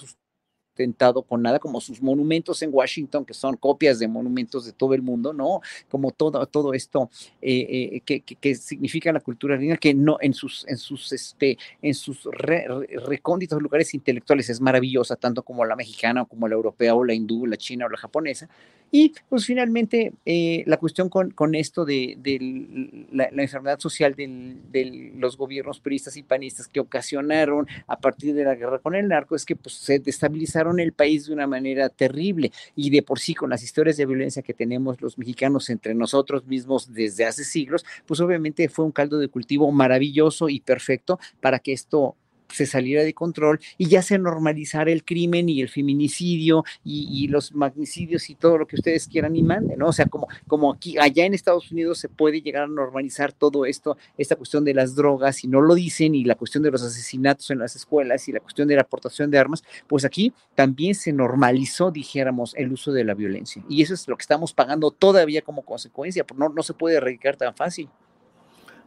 tentado 0.76 1.24
con 1.24 1.42
nada, 1.42 1.60
como 1.60 1.82
sus 1.82 2.02
monumentos 2.02 2.62
en 2.62 2.70
Washington, 2.72 3.26
que 3.26 3.34
son 3.34 3.58
copias 3.58 4.00
de 4.00 4.08
monumentos 4.08 4.66
de 4.66 4.74
todo 4.74 4.94
el 4.94 5.02
mundo, 5.02 5.34
¿no? 5.34 5.62
Como 5.90 6.12
todo, 6.12 6.46
todo 6.46 6.74
esto 6.74 7.10
eh, 7.42 8.02
eh, 8.08 8.22
que, 8.22 8.56
significa 8.56 9.12
la 9.12 9.20
cultura 9.20 9.56
gringa, 9.56 9.78
que 9.78 9.94
no 9.94 10.18
en 10.22 10.34
sus, 10.34 10.66
en 10.68 10.78
sus, 10.78 11.12
este, 11.12 11.58
en 11.82 11.94
sus 11.94 12.28
recónditos 13.08 13.62
lugares 13.62 13.94
intelectuales 13.94 14.50
es 14.50 14.62
maravillosa, 14.62 15.16
tanto 15.16 15.44
como 15.44 15.66
la 15.66 15.76
mexicana, 15.76 16.26
como 16.26 16.48
la 16.48 16.56
europea, 16.56 16.94
o 16.94 17.04
la 17.04 17.14
hindú, 17.14 17.46
la 17.46 17.58
china 17.58 17.86
o 17.86 17.90
la 17.90 17.98
japonesa, 17.98 18.50
y 18.98 19.14
pues 19.28 19.46
finalmente 19.46 20.14
eh, 20.26 20.64
la 20.68 20.78
cuestión 20.78 21.10
con, 21.10 21.32
con 21.32 21.54
esto 21.54 21.84
de, 21.84 22.18
la, 23.12 23.26
enfermedad 23.44 23.78
social 23.78 24.16
de 24.16 25.12
los 25.18 25.36
gobiernos 25.36 25.82
peristas 25.82 26.16
y 26.16 26.24
panistas 26.24 26.70
que 26.70 26.80
ocasionaron 26.80 27.68
a 27.88 28.00
partir 28.00 28.34
de 28.34 28.46
la 28.46 28.56
guerra 28.56 28.80
con 28.80 28.96
el 28.96 29.10
narco 29.10 29.36
es 29.36 29.44
que 29.44 29.58
pues, 29.58 29.76
se 29.76 30.00
destabilizaron 30.00 30.80
el 30.80 30.94
país 30.94 31.26
de 31.26 31.34
una 31.34 31.46
manera 31.46 31.90
terrible. 31.90 32.54
Y 32.74 32.90
de 32.90 33.04
por 33.04 33.20
sí 33.20 33.36
con 33.36 33.50
las 33.50 33.64
historias 33.64 33.98
de 33.98 34.06
violencia 34.06 34.42
que 34.44 34.54
tenemos 34.54 35.02
los 35.02 35.18
mexicanos 35.18 35.70
entre 35.70 35.94
nosotros 35.94 36.46
mismos 36.46 36.94
desde 36.94 37.26
hace 37.26 37.44
siglos, 37.44 37.84
pues 38.06 38.22
obviamente 38.22 38.70
fue 38.70 38.86
un 38.86 38.94
caldo 38.94 39.20
de 39.20 39.28
cultivo 39.28 39.70
maravilloso 39.74 40.48
y 40.48 40.62
perfecto 40.62 41.20
para 41.42 41.60
que 41.60 41.74
esto 41.74 42.16
se 42.50 42.66
saliera 42.66 43.04
de 43.04 43.14
control 43.14 43.60
y 43.78 43.88
ya 43.88 44.02
se 44.02 44.18
normalizara 44.18 44.92
el 44.92 45.04
crimen 45.04 45.50
y 45.50 45.62
el 45.62 45.70
feminicidio 45.70 46.64
y, 46.84 47.28
los 47.28 47.54
magnicidios 47.54 48.30
y 48.30 48.36
todo 48.36 48.58
lo 48.58 48.68
que 48.68 48.76
ustedes 48.76 49.08
quieran 49.08 49.36
y 49.36 49.42
manden, 49.42 49.80
¿no? 49.80 49.88
O 49.88 49.94
sea, 49.94 50.06
como, 50.06 50.28
como 50.48 50.74
aquí, 50.74 50.98
allá 51.00 51.26
en 51.26 51.34
Estados 51.34 51.72
Unidos 51.72 51.98
se 51.98 52.08
puede 52.08 52.42
llegar 52.42 52.64
a 52.64 52.68
normalizar 52.68 53.34
todo 53.34 53.66
esto, 53.66 53.98
esta 54.18 54.36
cuestión 54.36 54.64
de 54.64 54.74
las 54.74 54.96
drogas 54.96 55.44
y 55.44 55.48
no 55.48 55.62
lo 55.62 55.74
dicen 55.74 56.14
y 56.14 56.24
la 56.24 56.36
cuestión 56.36 56.64
de 56.64 56.72
los 56.72 56.84
asesinatos 56.84 57.50
en 57.50 57.60
las 57.60 57.76
escuelas 57.76 58.28
y 58.28 58.32
la 58.32 58.40
cuestión 58.40 58.68
de 58.68 58.76
la 58.76 58.82
aportación 58.82 59.32
de 59.32 59.40
armas, 59.40 59.64
pues 59.88 60.06
aquí 60.06 60.34
también 60.54 60.94
se 60.94 61.12
normalizó, 61.12 61.92
dijéramos, 61.92 62.54
el 62.56 62.72
uso 62.72 62.92
de 62.92 63.04
la 63.04 63.16
violencia. 63.16 63.64
Y 63.68 63.82
eso 63.82 63.94
es 63.94 64.08
lo 64.08 64.16
que 64.16 64.22
estamos 64.22 64.54
pagando 64.54 64.92
todavía 64.92 65.42
como 65.42 65.64
consecuencia, 65.64 66.26
no, 66.36 66.50
no 66.50 66.64
se 66.64 66.74
puede 66.74 66.98
erradicar 66.98 67.36
tan 67.36 67.56
fácil. 67.56 67.90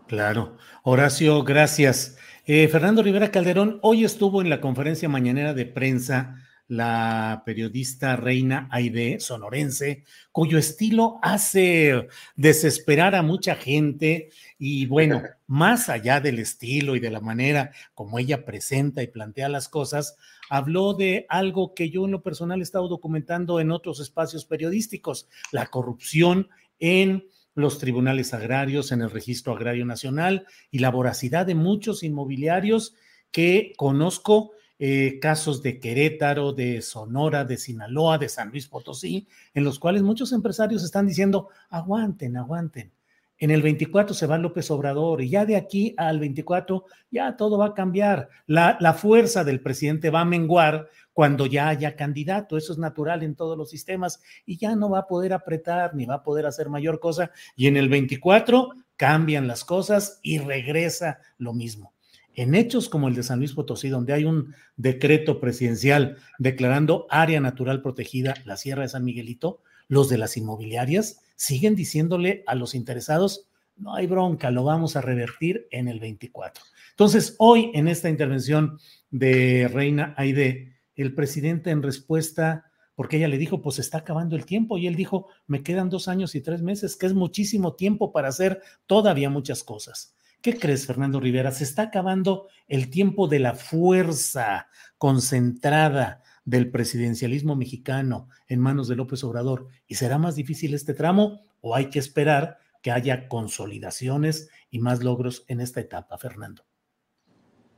Claro. 0.07 0.57
Horacio, 0.83 1.45
gracias. 1.45 2.17
Eh, 2.51 2.67
Fernando 2.69 3.03
Rivera 3.03 3.31
Calderón, 3.31 3.79
hoy 3.83 4.07
estuvo 4.07 4.41
en 4.41 4.49
la 4.49 4.63
conferencia 4.63 5.07
mañanera 5.07 5.53
de 5.53 5.67
prensa 5.67 6.37
la 6.67 7.43
periodista 7.45 8.17
Reina 8.17 8.71
Aide 8.73 9.21
sonorense, 9.21 10.05
cuyo 10.33 10.57
estilo 10.57 11.19
hace 11.21 12.09
desesperar 12.37 13.15
a 13.15 13.21
mucha 13.21 13.55
gente 13.55 14.31
y 14.59 14.87
bueno, 14.87 15.21
más 15.47 15.91
allá 15.91 16.21
del 16.23 16.39
estilo 16.39 16.97
y 16.97 17.01
de 17.01 17.11
la 17.11 17.21
manera 17.21 17.71
como 17.93 18.19
ella 18.19 18.47
presenta 18.47 19.03
y 19.03 19.09
plantea 19.09 19.51
las 19.51 19.69
cosas, 19.69 20.17
habló 20.49 20.95
de 20.95 21.27
algo 21.29 21.75
que 21.75 21.91
yo 21.91 22.07
en 22.07 22.13
lo 22.13 22.23
personal 22.23 22.61
he 22.61 22.63
estado 22.63 22.89
documentando 22.89 23.61
en 23.61 23.71
otros 23.71 24.01
espacios 24.01 24.47
periodísticos, 24.47 25.29
la 25.53 25.67
corrupción 25.67 26.49
en 26.79 27.29
los 27.59 27.79
tribunales 27.79 28.35
agrarios 28.35 28.93
en 28.93 29.03
el 29.03 29.11
Registro 29.11 29.53
Agrario 29.53 29.85
Nacional 29.85 30.47
y 30.71 30.79
la 30.79 30.93
voracidad 30.93 31.45
de 31.45 31.57
muchos 31.57 32.05
inmobiliarios 32.05 32.95
que 33.33 33.73
conozco, 33.77 34.53
eh, 34.79 35.19
casos 35.21 35.61
de 35.61 35.81
Querétaro, 35.81 36.53
de 36.53 36.83
Sonora, 36.83 37.45
de 37.45 37.57
Sinaloa, 37.57 38.17
de 38.17 38.29
San 38.29 38.51
Luis 38.51 38.69
Potosí, 38.69 39.27
en 39.55 39.65
los 39.65 39.81
cuales 39.81 40.03
muchos 40.03 40.33
empresarios 40.33 40.85
están 40.85 41.09
diciendo, 41.09 41.49
aguanten, 41.69 42.37
aguanten. 42.37 42.93
En 43.39 43.53
el 43.53 43.63
24 43.63 44.15
se 44.15 44.27
va 44.27 44.37
López 44.37 44.71
Obrador 44.71 45.23
y 45.23 45.31
ya 45.31 45.47
de 45.47 45.57
aquí 45.57 45.95
al 45.97 46.19
24 46.19 46.85
ya 47.11 47.37
todo 47.37 47.57
va 47.57 47.67
a 47.67 47.75
cambiar. 47.75 48.29
La, 48.47 48.77
la 48.81 48.95
fuerza 48.95 49.45
del 49.45 49.61
presidente 49.61 50.11
va 50.11 50.23
a 50.23 50.25
menguar 50.25 50.89
cuando 51.13 51.47
ya 51.47 51.69
haya 51.69 51.95
candidato. 51.95 52.57
Eso 52.57 52.73
es 52.73 52.79
natural 52.79 53.23
en 53.23 53.37
todos 53.37 53.57
los 53.57 53.71
sistemas 53.71 54.21
y 54.45 54.57
ya 54.57 54.75
no 54.75 54.91
va 54.91 55.01
a 55.01 55.07
poder 55.07 55.33
apretar 55.33 55.95
ni 55.95 56.05
va 56.05 56.17
a 56.17 56.23
poder 56.23 56.47
hacer 56.47 56.69
mayor 56.69 56.99
cosa. 56.99 57.31
Y 57.55 57.69
en 57.69 57.77
el 57.77 57.89
24 57.89 58.71
cambian 58.97 59.47
las 59.47 59.65
cosas 59.65 60.19
y 60.23 60.39
regresa 60.39 61.21
lo 61.39 61.55
mismo. 61.55 61.95
En 62.35 62.55
hechos 62.55 62.89
como 62.89 63.09
el 63.09 63.15
de 63.15 63.23
San 63.25 63.39
Luis 63.39 63.53
Potosí, 63.53 63.89
donde 63.89 64.13
hay 64.13 64.25
un 64.25 64.55
decreto 64.77 65.41
presidencial 65.41 66.19
declarando 66.39 67.07
área 67.11 67.41
natural 67.41 67.83
protegida 67.83 68.35
la 68.45 68.57
Sierra 68.57 68.83
de 68.83 68.89
San 68.89 69.05
Miguelito, 69.05 69.61
los 69.89 70.09
de 70.09 70.19
las 70.19 70.37
inmobiliarias 70.37 71.21
siguen 71.39 71.77
diciéndole 71.77 72.43
a 72.47 72.57
los 72.57 72.75
interesados, 72.75 73.49
no 73.77 73.95
hay 73.95 74.09
bronca, 74.09 74.51
lo 74.51 74.65
vamos 74.65 74.97
a 74.97 75.01
revertir 75.01 75.69
en 75.71 75.87
el 75.87 76.01
24. 76.01 76.65
Entonces, 76.91 77.37
hoy 77.39 77.71
en 77.75 77.87
esta 77.87 78.09
intervención 78.09 78.79
de 79.11 79.71
Reina 79.73 80.15
Aide, 80.17 80.75
el 80.97 81.15
presidente 81.15 81.71
en 81.71 81.85
respuesta, 81.85 82.65
porque 82.97 83.19
ella 83.19 83.29
le 83.29 83.39
dijo, 83.39 83.63
pues 83.63 83.79
está 83.79 83.99
acabando 83.99 84.35
el 84.35 84.47
tiempo, 84.47 84.79
y 84.79 84.89
él 84.89 84.97
dijo, 84.97 85.29
me 85.47 85.63
quedan 85.63 85.91
dos 85.91 86.09
años 86.09 86.35
y 86.35 86.41
tres 86.41 86.61
meses, 86.61 86.97
que 86.97 87.07
es 87.07 87.15
muchísimo 87.15 87.77
tiempo 87.77 88.13
para 88.13 88.29
hacer 88.29 88.61
todavía 88.87 89.31
muchas 89.31 89.63
cosas. 89.63 90.17
¿Qué 90.43 90.59
crees, 90.59 90.87
Fernando 90.87 91.21
Rivera? 91.21 91.53
Se 91.53 91.63
está 91.63 91.83
acabando 91.83 92.49
el 92.67 92.91
tiempo 92.91 93.29
de 93.29 93.39
la 93.39 93.55
fuerza 93.55 94.67
concentrada 94.99 96.23
del 96.49 96.71
presidencialismo 96.71 97.57
mexicano 97.57 98.31
en 98.47 98.59
manos 98.59 98.89
de 98.89 98.97
López 98.97 99.23
Obrador 99.23 99.67
y 99.87 99.97
será 99.97 100.17
más 100.17 100.35
difícil 100.35 100.73
este 100.73 100.95
tramo 100.95 101.43
o 101.61 101.77
hay 101.77 101.91
que 101.91 101.99
esperar 101.99 102.57
que 102.83 102.91
haya 102.91 103.29
consolidaciones 103.29 104.49
y 104.71 104.79
más 104.79 105.03
logros 105.03 105.45
en 105.49 105.61
esta 105.61 105.81
etapa, 105.81 106.17
Fernando. 106.17 106.65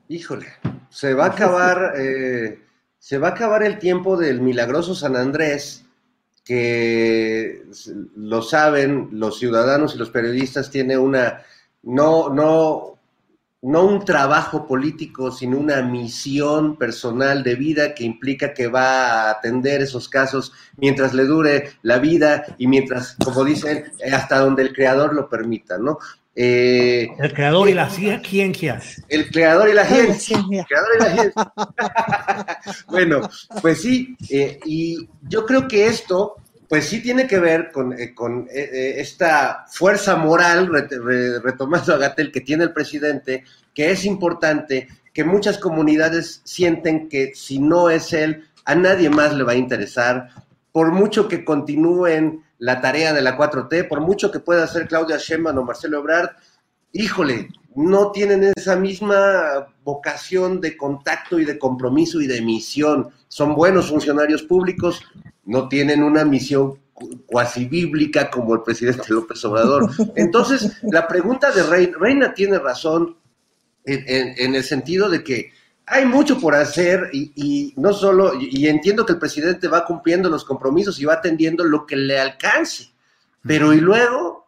Híjole, 0.08 0.46
se 0.88 1.14
va 1.14 1.26
a 1.26 1.30
acabar 1.30 1.94
eh, 1.98 2.60
se 3.00 3.18
va 3.18 3.28
a 3.28 3.30
acabar 3.32 3.64
el 3.64 3.80
tiempo 3.80 4.16
del 4.16 4.40
milagroso 4.40 4.94
San 4.94 5.16
Andrés, 5.16 5.84
que 6.44 7.64
lo 8.14 8.40
saben 8.40 9.08
los 9.12 9.38
ciudadanos 9.38 9.94
y 9.94 9.98
los 9.98 10.10
periodistas, 10.10 10.70
tiene 10.70 10.96
una, 10.96 11.42
no, 11.82 12.28
no, 12.28 12.99
no 13.62 13.84
un 13.84 14.04
trabajo 14.04 14.66
político, 14.66 15.30
sino 15.30 15.58
una 15.58 15.82
misión 15.82 16.76
personal 16.76 17.42
de 17.42 17.56
vida 17.56 17.94
que 17.94 18.04
implica 18.04 18.54
que 18.54 18.68
va 18.68 19.28
a 19.28 19.30
atender 19.32 19.82
esos 19.82 20.08
casos 20.08 20.52
mientras 20.76 21.12
le 21.12 21.24
dure 21.24 21.72
la 21.82 21.98
vida 21.98 22.44
y 22.56 22.66
mientras, 22.66 23.16
como 23.22 23.44
dicen, 23.44 23.84
hasta 24.12 24.38
donde 24.38 24.62
el 24.62 24.72
creador 24.72 25.14
lo 25.14 25.28
permita, 25.28 25.76
¿no? 25.76 25.98
Eh, 26.34 27.08
el 27.18 27.34
creador 27.34 27.68
y 27.68 27.74
la 27.74 27.90
ciencia. 27.90 28.80
El 29.08 29.30
creador 29.30 29.68
y 29.68 29.74
la 29.74 29.84
ciencia. 29.84 30.38
El 30.38 30.64
creador 30.64 30.90
y 30.94 31.02
la 31.02 31.12
ciencia. 31.12 31.52
bueno, 32.88 33.28
pues 33.60 33.82
sí, 33.82 34.16
eh, 34.30 34.58
y 34.64 35.08
yo 35.28 35.44
creo 35.44 35.68
que 35.68 35.86
esto, 35.86 36.36
pues 36.70 36.86
sí 36.86 37.02
tiene 37.02 37.26
que 37.26 37.40
ver 37.40 37.72
con, 37.72 37.92
eh, 37.92 38.14
con 38.14 38.46
esta 38.48 39.66
fuerza 39.68 40.14
moral, 40.14 40.70
retomando 41.42 41.92
a 41.92 41.98
Gatel, 41.98 42.30
que 42.30 42.42
tiene 42.42 42.62
el 42.62 42.72
presidente, 42.72 43.42
que 43.74 43.90
es 43.90 44.04
importante, 44.04 44.86
que 45.12 45.24
muchas 45.24 45.58
comunidades 45.58 46.42
sienten 46.44 47.08
que 47.08 47.32
si 47.34 47.58
no 47.58 47.90
es 47.90 48.12
él, 48.12 48.44
a 48.64 48.76
nadie 48.76 49.10
más 49.10 49.34
le 49.34 49.42
va 49.42 49.50
a 49.50 49.56
interesar, 49.56 50.28
por 50.70 50.92
mucho 50.92 51.26
que 51.26 51.44
continúen 51.44 52.44
la 52.58 52.80
tarea 52.80 53.12
de 53.12 53.22
la 53.22 53.36
4T, 53.36 53.88
por 53.88 54.00
mucho 54.00 54.30
que 54.30 54.38
pueda 54.38 54.62
hacer 54.62 54.86
Claudia 54.86 55.16
Sheinbaum 55.16 55.58
o 55.58 55.64
Marcelo 55.64 55.98
Ebrard, 55.98 56.30
híjole, 56.92 57.48
no 57.74 58.12
tienen 58.12 58.52
esa 58.56 58.76
misma 58.76 59.74
vocación 59.82 60.60
de 60.60 60.76
contacto 60.76 61.40
y 61.40 61.44
de 61.44 61.58
compromiso 61.58 62.20
y 62.20 62.28
de 62.28 62.42
misión. 62.42 63.10
Son 63.26 63.56
buenos 63.56 63.88
funcionarios 63.88 64.42
públicos, 64.42 65.02
no 65.50 65.68
tienen 65.68 66.02
una 66.02 66.24
misión 66.24 66.78
cuasi 67.26 67.66
bíblica 67.66 68.30
como 68.30 68.54
el 68.54 68.62
presidente 68.62 69.04
López 69.08 69.44
Obrador. 69.44 69.90
Entonces, 70.14 70.78
la 70.82 71.08
pregunta 71.08 71.50
de 71.50 71.62
Reina, 71.62 71.98
Reina 71.98 72.34
tiene 72.34 72.58
razón 72.58 73.16
en 73.84 74.54
el 74.54 74.62
sentido 74.62 75.08
de 75.08 75.24
que 75.24 75.52
hay 75.86 76.04
mucho 76.06 76.38
por 76.38 76.54
hacer 76.54 77.10
y, 77.12 77.74
no 77.76 77.92
solo, 77.92 78.34
y, 78.40 78.68
entiendo 78.68 79.04
que 79.04 79.14
el 79.14 79.18
presidente 79.18 79.66
va 79.66 79.84
cumpliendo 79.84 80.30
los 80.30 80.44
compromisos 80.44 81.00
y 81.00 81.04
va 81.04 81.14
atendiendo 81.14 81.64
lo 81.64 81.84
que 81.84 81.96
le 81.96 82.20
alcance, 82.20 82.92
pero 83.42 83.72
y 83.72 83.80
luego 83.80 84.46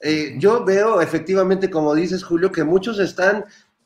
eh, 0.00 0.36
yo 0.38 0.64
veo 0.64 1.00
efectivamente, 1.00 1.68
como 1.68 1.96
dices 1.96 2.22
Julio, 2.22 2.52
que 2.52 2.62
muchos 2.62 3.00
están 3.00 3.44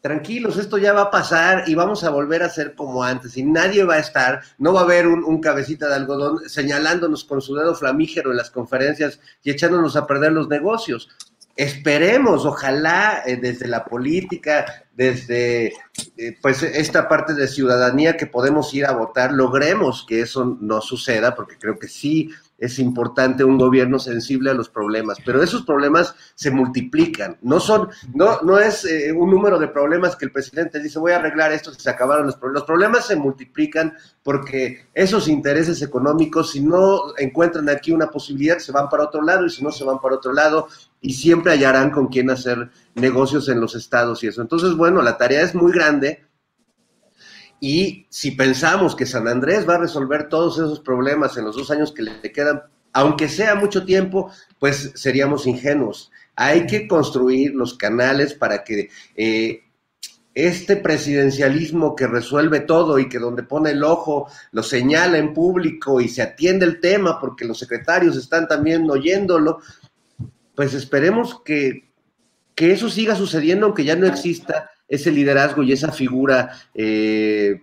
tranquilos, 0.08 0.56
esto 0.56 0.78
ya 0.78 0.94
va 0.94 1.02
a 1.02 1.10
pasar 1.10 1.64
y 1.68 1.74
vamos 1.74 2.02
a 2.02 2.08
volver 2.08 2.42
a 2.42 2.48
ser 2.48 2.74
como 2.74 3.04
antes 3.04 3.36
y 3.36 3.44
nadie 3.44 3.84
va 3.84 3.96
a 3.96 3.98
estar, 3.98 4.40
no 4.56 4.72
va 4.72 4.80
a 4.80 4.84
haber 4.84 5.06
un, 5.06 5.22
un, 5.22 5.38
cabecita 5.38 5.86
de 5.86 5.96
algodón 5.96 6.48
señalándonos 6.48 7.24
con 7.24 7.42
su 7.42 7.54
dedo 7.54 7.74
flamígero 7.74 8.30
en 8.30 8.38
las 8.38 8.50
conferencias 8.50 9.20
y 9.42 9.50
echándonos 9.50 9.96
a 9.96 10.06
perder 10.06 10.32
los 10.32 10.48
negocios. 10.48 11.10
Esperemos, 11.58 12.46
ojalá 12.46 13.22
eh, 13.26 13.36
desde 13.36 13.66
la 13.66 13.84
política, 13.84 14.86
desde 14.94 15.72
eh, 16.16 16.38
pues 16.40 16.62
esta 16.62 17.06
parte 17.08 17.34
de 17.34 17.48
ciudadanía 17.48 18.16
que 18.16 18.26
podemos 18.26 18.72
ir 18.72 18.86
a 18.86 18.92
votar, 18.92 19.32
logremos 19.32 20.06
que 20.08 20.20
eso 20.20 20.56
no 20.60 20.80
suceda, 20.80 21.34
porque 21.34 21.58
creo 21.58 21.78
que 21.78 21.88
sí 21.88 22.30
es 22.58 22.80
importante 22.80 23.44
un 23.44 23.56
gobierno 23.56 23.98
sensible 24.00 24.50
a 24.50 24.54
los 24.54 24.68
problemas, 24.68 25.18
pero 25.24 25.42
esos 25.42 25.62
problemas 25.62 26.14
se 26.34 26.50
multiplican, 26.50 27.38
no 27.42 27.60
son, 27.60 27.88
no, 28.14 28.40
no 28.42 28.58
es 28.58 28.84
eh, 28.84 29.12
un 29.12 29.30
número 29.30 29.58
de 29.58 29.68
problemas 29.68 30.16
que 30.16 30.24
el 30.24 30.32
presidente 30.32 30.80
dice 30.80 30.98
voy 30.98 31.12
a 31.12 31.16
arreglar 31.16 31.52
esto 31.52 31.72
se 31.72 31.88
acabaron 31.88 32.26
los 32.26 32.36
problemas, 32.36 32.60
los 32.60 32.66
problemas 32.66 33.06
se 33.06 33.16
multiplican 33.16 33.94
porque 34.24 34.88
esos 34.92 35.28
intereses 35.28 35.80
económicos, 35.82 36.50
si 36.50 36.60
no 36.60 37.16
encuentran 37.16 37.68
aquí 37.68 37.92
una 37.92 38.10
posibilidad, 38.10 38.58
se 38.58 38.72
van 38.72 38.88
para 38.88 39.04
otro 39.04 39.22
lado 39.22 39.46
y 39.46 39.50
si 39.50 39.62
no 39.62 39.70
se 39.70 39.84
van 39.84 40.00
para 40.00 40.16
otro 40.16 40.32
lado 40.32 40.68
y 41.00 41.12
siempre 41.14 41.52
hallarán 41.52 41.90
con 41.90 42.08
quién 42.08 42.28
hacer 42.30 42.70
negocios 42.94 43.48
en 43.48 43.60
los 43.60 43.76
estados 43.76 44.22
y 44.24 44.26
eso. 44.26 44.42
Entonces, 44.42 44.74
bueno, 44.74 45.00
la 45.00 45.16
tarea 45.16 45.42
es 45.42 45.54
muy 45.54 45.72
grande 45.72 46.27
y 47.60 48.06
si 48.08 48.32
pensamos 48.32 48.94
que 48.94 49.06
San 49.06 49.26
Andrés 49.26 49.68
va 49.68 49.74
a 49.74 49.80
resolver 49.80 50.28
todos 50.28 50.58
esos 50.58 50.80
problemas 50.80 51.36
en 51.36 51.44
los 51.44 51.56
dos 51.56 51.70
años 51.70 51.92
que 51.92 52.02
le 52.02 52.32
quedan, 52.32 52.62
aunque 52.92 53.28
sea 53.28 53.54
mucho 53.54 53.84
tiempo, 53.84 54.30
pues 54.58 54.92
seríamos 54.94 55.46
ingenuos. 55.46 56.10
Hay 56.36 56.66
que 56.66 56.86
construir 56.86 57.54
los 57.54 57.74
canales 57.74 58.34
para 58.34 58.62
que 58.62 58.90
eh, 59.16 59.62
este 60.34 60.76
presidencialismo 60.76 61.96
que 61.96 62.06
resuelve 62.06 62.60
todo 62.60 63.00
y 63.00 63.08
que 63.08 63.18
donde 63.18 63.42
pone 63.42 63.70
el 63.70 63.82
ojo 63.82 64.30
lo 64.52 64.62
señala 64.62 65.18
en 65.18 65.34
público 65.34 66.00
y 66.00 66.08
se 66.08 66.22
atiende 66.22 66.64
el 66.64 66.80
tema 66.80 67.18
porque 67.18 67.44
los 67.44 67.58
secretarios 67.58 68.16
están 68.16 68.46
también 68.46 68.88
oyéndolo, 68.88 69.58
pues 70.54 70.74
esperemos 70.74 71.40
que, 71.44 71.90
que 72.54 72.70
eso 72.70 72.88
siga 72.88 73.16
sucediendo 73.16 73.66
aunque 73.66 73.84
ya 73.84 73.96
no 73.96 74.06
exista 74.06 74.70
ese 74.88 75.10
liderazgo 75.10 75.62
y 75.62 75.72
esa 75.72 75.92
figura 75.92 76.50
eh, 76.74 77.62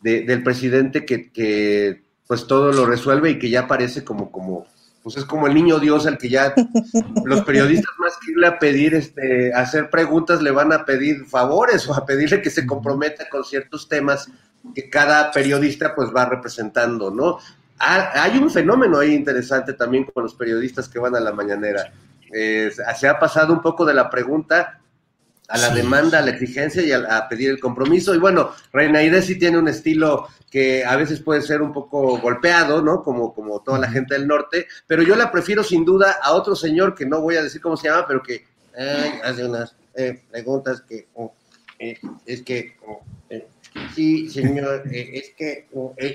del 0.00 0.42
presidente 0.42 1.04
que, 1.04 2.02
pues 2.26 2.46
todo 2.46 2.72
lo 2.72 2.86
resuelve 2.86 3.30
y 3.30 3.38
que 3.38 3.50
ya 3.50 3.68
parece 3.68 4.02
como, 4.02 4.32
como, 4.32 4.66
pues 5.02 5.16
es 5.18 5.24
como 5.24 5.46
el 5.46 5.54
niño 5.54 5.78
Dios 5.78 6.06
al 6.06 6.18
que 6.18 6.30
ya 6.30 6.54
los 7.24 7.42
periodistas 7.42 7.92
más 7.98 8.14
que 8.16 8.32
irle 8.32 8.46
a 8.46 8.58
pedir, 8.58 8.94
este, 8.94 9.52
hacer 9.52 9.90
preguntas, 9.90 10.42
le 10.42 10.50
van 10.50 10.72
a 10.72 10.84
pedir 10.84 11.26
favores 11.26 11.86
o 11.88 11.94
a 11.94 12.06
pedirle 12.06 12.40
que 12.40 12.50
se 12.50 12.66
comprometa 12.66 13.28
con 13.28 13.44
ciertos 13.44 13.88
temas 13.88 14.28
que 14.74 14.88
cada 14.88 15.30
periodista 15.30 15.94
pues 15.94 16.10
va 16.14 16.24
representando, 16.24 17.10
¿no? 17.10 17.38
hay 17.84 18.38
un 18.38 18.48
fenómeno 18.48 19.00
ahí 19.00 19.12
interesante 19.12 19.72
también 19.72 20.04
con 20.04 20.22
los 20.22 20.34
periodistas 20.34 20.88
que 20.88 21.00
van 21.00 21.16
a 21.16 21.20
la 21.20 21.32
mañanera. 21.32 21.92
se 22.30 23.08
ha 23.08 23.18
pasado 23.18 23.52
un 23.52 23.60
poco 23.60 23.84
de 23.84 23.92
la 23.92 24.08
pregunta 24.08 24.81
a 25.52 25.58
la 25.58 25.70
demanda, 25.70 26.18
a 26.18 26.22
la 26.22 26.30
exigencia 26.30 26.82
y 26.82 26.92
a, 26.92 27.28
pedir 27.28 27.50
el 27.50 27.60
compromiso. 27.60 28.14
Y 28.14 28.18
bueno, 28.18 28.52
Reina 28.72 29.00
sí 29.20 29.38
tiene 29.38 29.58
un 29.58 29.68
estilo 29.68 30.28
que 30.50 30.84
a 30.84 30.96
veces 30.96 31.20
puede 31.20 31.42
ser 31.42 31.60
un 31.60 31.72
poco 31.72 32.18
golpeado, 32.18 32.80
¿no? 32.80 33.02
Como, 33.02 33.34
como 33.34 33.60
toda 33.60 33.78
la 33.78 33.90
gente 33.90 34.14
del 34.14 34.26
norte, 34.26 34.66
pero 34.86 35.02
yo 35.02 35.14
la 35.14 35.30
prefiero 35.30 35.62
sin 35.62 35.84
duda 35.84 36.16
a 36.22 36.32
otro 36.32 36.56
señor 36.56 36.94
que 36.94 37.04
no 37.04 37.20
voy 37.20 37.36
a 37.36 37.42
decir 37.42 37.60
cómo 37.60 37.76
se 37.76 37.88
llama, 37.88 38.06
pero 38.06 38.22
que 38.22 38.44
hace 39.22 39.44
unas 39.44 39.76
eh, 39.94 40.22
preguntas 40.30 40.80
que 40.80 41.08
oh, 41.14 41.34
eh, 41.78 41.98
es 42.24 42.42
que 42.42 42.76
oh, 42.86 43.02
eh, 43.28 43.46
Sí, 43.94 44.28
señor, 44.28 44.82
es 44.90 45.32
que, 45.36 45.66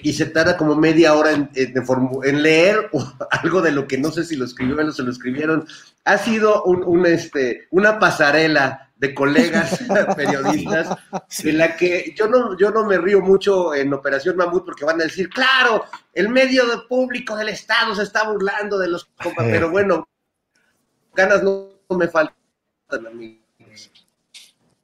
y 0.04 0.14
se 0.14 0.28
tarda 0.28 0.58
como 0.58 0.76
media 0.76 1.16
hora 1.16 1.32
en, 1.32 1.50
en, 1.56 2.44
leer 2.44 2.90
algo 3.32 3.62
de 3.62 3.72
lo 3.72 3.88
que 3.88 3.98
no 3.98 4.12
sé 4.12 4.24
si 4.24 4.36
lo 4.36 4.46
escribió 4.46 4.78
o 4.78 4.92
se 4.92 5.02
lo 5.02 5.12
escribieron. 5.12 5.66
Ha 6.06 6.20
sido 6.20 6.64
un, 6.66 7.06
este, 7.08 7.68
una 7.72 7.98
pasarela 7.98 8.87
de 9.00 9.14
colegas 9.14 9.80
periodistas, 10.16 10.98
en 11.44 11.58
la 11.58 11.76
que 11.76 12.14
yo 12.16 12.28
no, 12.28 12.58
yo 12.58 12.72
no 12.72 12.86
me 12.86 12.98
río 12.98 13.22
mucho 13.22 13.74
en 13.76 13.94
Operación 13.94 14.38
Mamut 14.38 14.66
porque 14.66 14.86
van 14.86 15.00
a 15.02 15.06
decir, 15.06 15.30
claro, 15.30 15.86
el 16.14 16.30
medio 16.30 16.64
público 16.88 17.36
del 17.36 17.50
Estado 17.50 17.94
se 17.96 18.04
está 18.04 18.30
burlando 18.30 18.78
de 18.80 18.90
los 18.90 19.10
pero 19.38 19.70
bueno, 19.70 20.08
ganas 21.14 21.44
no, 21.44 21.70
me 21.98 22.08
faltan 22.08 22.36
a 22.92 23.10
mí. 23.12 23.42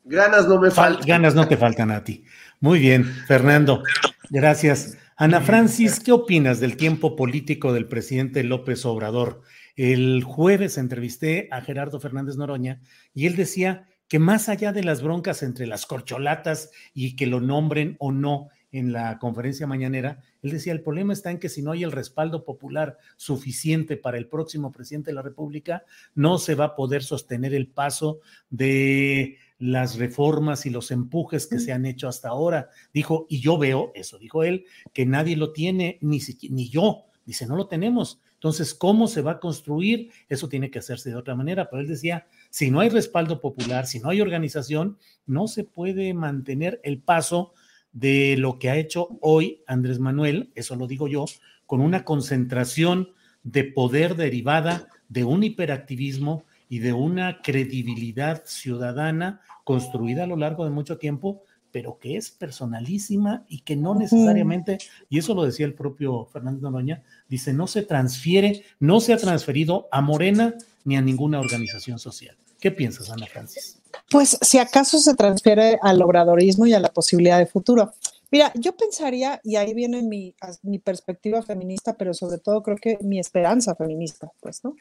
Ganas 0.05 0.47
no 0.47 0.59
me 0.59 0.69
faltan. 0.69 1.07
Ganas 1.07 1.33
no 1.33 1.47
te 1.47 1.55
faltan 1.55 1.91
a 1.91 2.03
ti. 2.03 2.25
Muy 2.59 2.79
bien, 2.79 3.05
Fernando. 3.05 3.83
Gracias. 4.29 4.97
Ana 5.15 5.41
Francis, 5.41 5.99
¿qué 5.99 6.11
opinas 6.11 6.59
del 6.59 6.75
tiempo 6.75 7.15
político 7.15 7.71
del 7.71 7.87
presidente 7.87 8.43
López 8.43 8.85
Obrador? 8.85 9.41
El 9.75 10.23
jueves 10.23 10.77
entrevisté 10.77 11.47
a 11.51 11.61
Gerardo 11.61 11.99
Fernández 11.99 12.35
Noroña 12.35 12.81
y 13.13 13.27
él 13.27 13.35
decía 13.35 13.87
que 14.13 14.19
más 14.19 14.47
allá 14.47 14.71
de 14.71 14.83
las 14.83 15.01
broncas 15.01 15.41
entre 15.41 15.65
las 15.65 15.87
corcholatas 15.87 16.69
y 16.93 17.15
que 17.15 17.25
lo 17.25 17.41
nombren 17.41 17.95
o 17.97 18.11
no 18.11 18.49
en 18.71 18.93
la 18.93 19.17
conferencia 19.17 19.65
mañanera, 19.65 20.21
él 20.43 20.51
decía, 20.51 20.71
el 20.71 20.83
problema 20.83 21.13
está 21.13 21.31
en 21.31 21.39
que 21.39 21.49
si 21.49 21.63
no 21.63 21.71
hay 21.71 21.81
el 21.81 21.91
respaldo 21.91 22.45
popular 22.45 22.99
suficiente 23.17 23.97
para 23.97 24.19
el 24.19 24.27
próximo 24.27 24.71
presidente 24.71 25.09
de 25.09 25.15
la 25.15 25.23
República, 25.23 25.83
no 26.13 26.37
se 26.37 26.53
va 26.53 26.65
a 26.65 26.75
poder 26.75 27.01
sostener 27.01 27.55
el 27.55 27.69
paso 27.69 28.19
de 28.51 29.39
las 29.57 29.97
reformas 29.97 30.67
y 30.67 30.69
los 30.69 30.91
empujes 30.91 31.47
que 31.47 31.57
se 31.57 31.71
han 31.71 31.87
hecho 31.87 32.07
hasta 32.07 32.29
ahora. 32.29 32.69
Dijo, 32.93 33.25
y 33.29 33.41
yo 33.41 33.57
veo, 33.57 33.91
eso 33.95 34.19
dijo 34.19 34.43
él, 34.43 34.65
que 34.93 35.07
nadie 35.07 35.35
lo 35.35 35.53
tiene, 35.53 35.97
ni, 36.01 36.19
ni 36.51 36.69
yo. 36.69 37.05
Dice, 37.25 37.47
no 37.47 37.55
lo 37.55 37.65
tenemos. 37.65 38.21
Entonces, 38.43 38.73
¿cómo 38.73 39.07
se 39.07 39.21
va 39.21 39.31
a 39.31 39.39
construir? 39.39 40.11
Eso 40.27 40.49
tiene 40.49 40.69
que 40.69 40.79
hacerse 40.79 41.09
de 41.09 41.15
otra 41.15 41.33
manera. 41.33 41.69
Pero 41.69 41.81
él 41.81 41.87
decía, 41.87 42.27
si 42.53 42.69
no 42.69 42.81
hay 42.81 42.89
respaldo 42.89 43.41
popular, 43.41 43.87
si 43.87 43.99
no 43.99 44.09
hay 44.09 44.21
organización, 44.21 44.99
no 45.25 45.47
se 45.47 45.63
puede 45.63 46.13
mantener 46.13 46.79
el 46.83 46.99
paso 46.99 47.51
de 47.93 48.37
lo 48.37 48.59
que 48.59 48.69
ha 48.69 48.75
hecho 48.75 49.17
hoy 49.21 49.63
Andrés 49.65 49.97
Manuel, 49.97 50.51
eso 50.53 50.75
lo 50.75 50.85
digo 50.85 51.07
yo, 51.07 51.25
con 51.65 51.81
una 51.81 52.05
concentración 52.05 53.09
de 53.41 53.63
poder 53.63 54.15
derivada 54.15 54.87
de 55.09 55.23
un 55.23 55.43
hiperactivismo 55.43 56.43
y 56.69 56.77
de 56.77 56.93
una 56.93 57.41
credibilidad 57.41 58.43
ciudadana 58.45 59.41
construida 59.63 60.25
a 60.25 60.27
lo 60.27 60.37
largo 60.37 60.63
de 60.63 60.69
mucho 60.69 60.99
tiempo 60.99 61.41
pero 61.71 61.97
que 61.97 62.17
es 62.17 62.29
personalísima 62.29 63.45
y 63.49 63.61
que 63.61 63.75
no 63.75 63.95
necesariamente, 63.95 64.77
y 65.09 65.17
eso 65.17 65.33
lo 65.33 65.43
decía 65.43 65.65
el 65.65 65.73
propio 65.73 66.25
Fernando 66.31 66.69
Noroña, 66.69 67.01
dice, 67.27 67.51
no 67.51 67.65
se 67.65 67.81
transfiere, 67.81 68.63
no 68.79 68.99
se 68.99 69.11
ha 69.11 69.17
transferido 69.17 69.87
a 69.91 70.01
Morena 70.01 70.53
ni 70.85 70.97
a 70.97 71.01
ninguna 71.01 71.39
organización 71.39 71.97
social. 71.97 72.37
¿Qué 72.63 72.71
piensas, 72.71 73.09
Ana 73.09 73.27
Francis? 73.27 73.77
Pues 74.09 74.37
si 74.39 74.57
acaso 74.57 74.97
se 74.97 75.15
transfiere 75.15 75.77
al 75.81 76.01
obradorismo 76.01 76.65
y 76.65 76.73
a 76.73 76.79
la 76.79 76.87
posibilidad 76.87 77.37
de 77.37 77.45
futuro. 77.45 77.91
Mira, 78.31 78.53
yo 78.55 78.73
pensaría, 78.77 79.41
y 79.43 79.57
ahí 79.57 79.73
viene 79.73 80.01
mi, 80.01 80.33
mi 80.61 80.79
perspectiva 80.79 81.41
feminista, 81.41 81.93
pero 81.97 82.13
sobre 82.13 82.37
todo 82.37 82.63
creo 82.63 82.77
que 82.77 82.97
mi 83.01 83.19
esperanza 83.19 83.75
feminista, 83.75 84.31
pues, 84.39 84.63
¿no? 84.63 84.77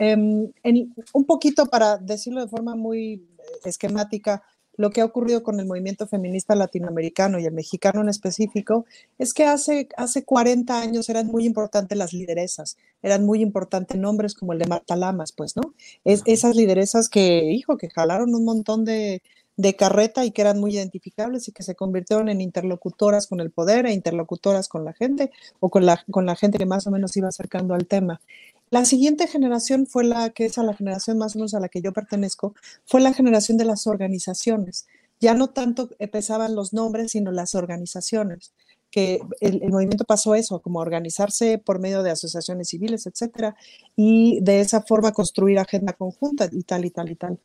Em, 0.00 0.50
en, 0.64 0.92
un 1.12 1.24
poquito 1.24 1.66
para 1.66 1.98
decirlo 1.98 2.40
de 2.40 2.48
forma 2.48 2.74
muy 2.74 3.24
esquemática, 3.64 4.42
lo 4.80 4.90
que 4.90 5.02
ha 5.02 5.04
ocurrido 5.04 5.42
con 5.42 5.60
el 5.60 5.66
movimiento 5.66 6.06
feminista 6.06 6.54
latinoamericano 6.54 7.38
y 7.38 7.44
el 7.44 7.52
mexicano 7.52 8.00
en 8.00 8.08
específico 8.08 8.86
es 9.18 9.34
que 9.34 9.44
hace, 9.44 9.90
hace 9.98 10.24
40 10.24 10.80
años 10.80 11.10
eran 11.10 11.26
muy 11.26 11.44
importantes 11.44 11.98
las 11.98 12.14
lideresas, 12.14 12.78
eran 13.02 13.26
muy 13.26 13.42
importantes 13.42 13.98
nombres 13.98 14.32
como 14.34 14.54
el 14.54 14.58
de 14.58 14.66
Marta 14.66 14.96
Lamas, 14.96 15.32
pues, 15.32 15.54
¿no? 15.54 15.74
Es, 16.04 16.22
esas 16.24 16.56
lideresas 16.56 17.10
que, 17.10 17.52
hijo, 17.52 17.76
que 17.76 17.90
jalaron 17.90 18.34
un 18.34 18.46
montón 18.46 18.86
de, 18.86 19.20
de 19.58 19.76
carreta 19.76 20.24
y 20.24 20.30
que 20.30 20.40
eran 20.40 20.58
muy 20.58 20.74
identificables 20.74 21.46
y 21.46 21.52
que 21.52 21.62
se 21.62 21.74
convirtieron 21.74 22.30
en 22.30 22.40
interlocutoras 22.40 23.26
con 23.26 23.40
el 23.40 23.50
poder 23.50 23.84
e 23.84 23.92
interlocutoras 23.92 24.66
con 24.66 24.86
la 24.86 24.94
gente 24.94 25.30
o 25.58 25.68
con 25.68 25.84
la, 25.84 26.02
con 26.10 26.24
la 26.24 26.36
gente 26.36 26.56
que 26.56 26.64
más 26.64 26.86
o 26.86 26.90
menos 26.90 27.14
iba 27.18 27.28
acercando 27.28 27.74
al 27.74 27.86
tema. 27.86 28.22
La 28.70 28.84
siguiente 28.84 29.26
generación 29.26 29.86
fue 29.86 30.04
la 30.04 30.30
que 30.30 30.46
es 30.46 30.56
a 30.56 30.62
la 30.62 30.74
generación 30.74 31.18
más 31.18 31.34
o 31.34 31.38
menos 31.38 31.54
a 31.54 31.60
la 31.60 31.68
que 31.68 31.82
yo 31.82 31.92
pertenezco, 31.92 32.54
fue 32.86 33.00
la 33.00 33.12
generación 33.12 33.58
de 33.58 33.64
las 33.64 33.88
organizaciones. 33.88 34.86
Ya 35.18 35.34
no 35.34 35.48
tanto 35.48 35.90
pesaban 36.12 36.54
los 36.54 36.72
nombres, 36.72 37.12
sino 37.12 37.32
las 37.32 37.56
organizaciones, 37.56 38.52
que 38.90 39.20
el, 39.40 39.60
movimiento 39.70 40.04
pasó 40.04 40.36
eso, 40.36 40.60
como 40.60 40.78
organizarse 40.78 41.58
por 41.58 41.80
medio 41.80 42.02
de 42.02 42.10
asociaciones 42.10 42.68
civiles, 42.68 43.06
etcétera, 43.06 43.56
y 43.96 44.40
de 44.40 44.60
esa 44.60 44.82
forma 44.82 45.12
construir 45.12 45.58
agenda 45.58 45.92
conjunta 45.92 46.48
y 46.50 46.62
tal 46.62 46.84
y 46.84 46.90
tal 46.90 47.10
y 47.10 47.16
tal. 47.16 47.38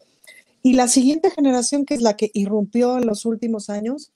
Y 0.62 0.74
la 0.74 0.88
siguiente 0.88 1.32
generación, 1.32 1.86
que 1.86 1.96
es 1.96 2.02
la 2.02 2.16
que 2.16 2.32
irrumpió 2.34 2.98
en 2.98 3.08
los 3.08 3.26
últimos 3.26 3.70
años, 3.70 4.12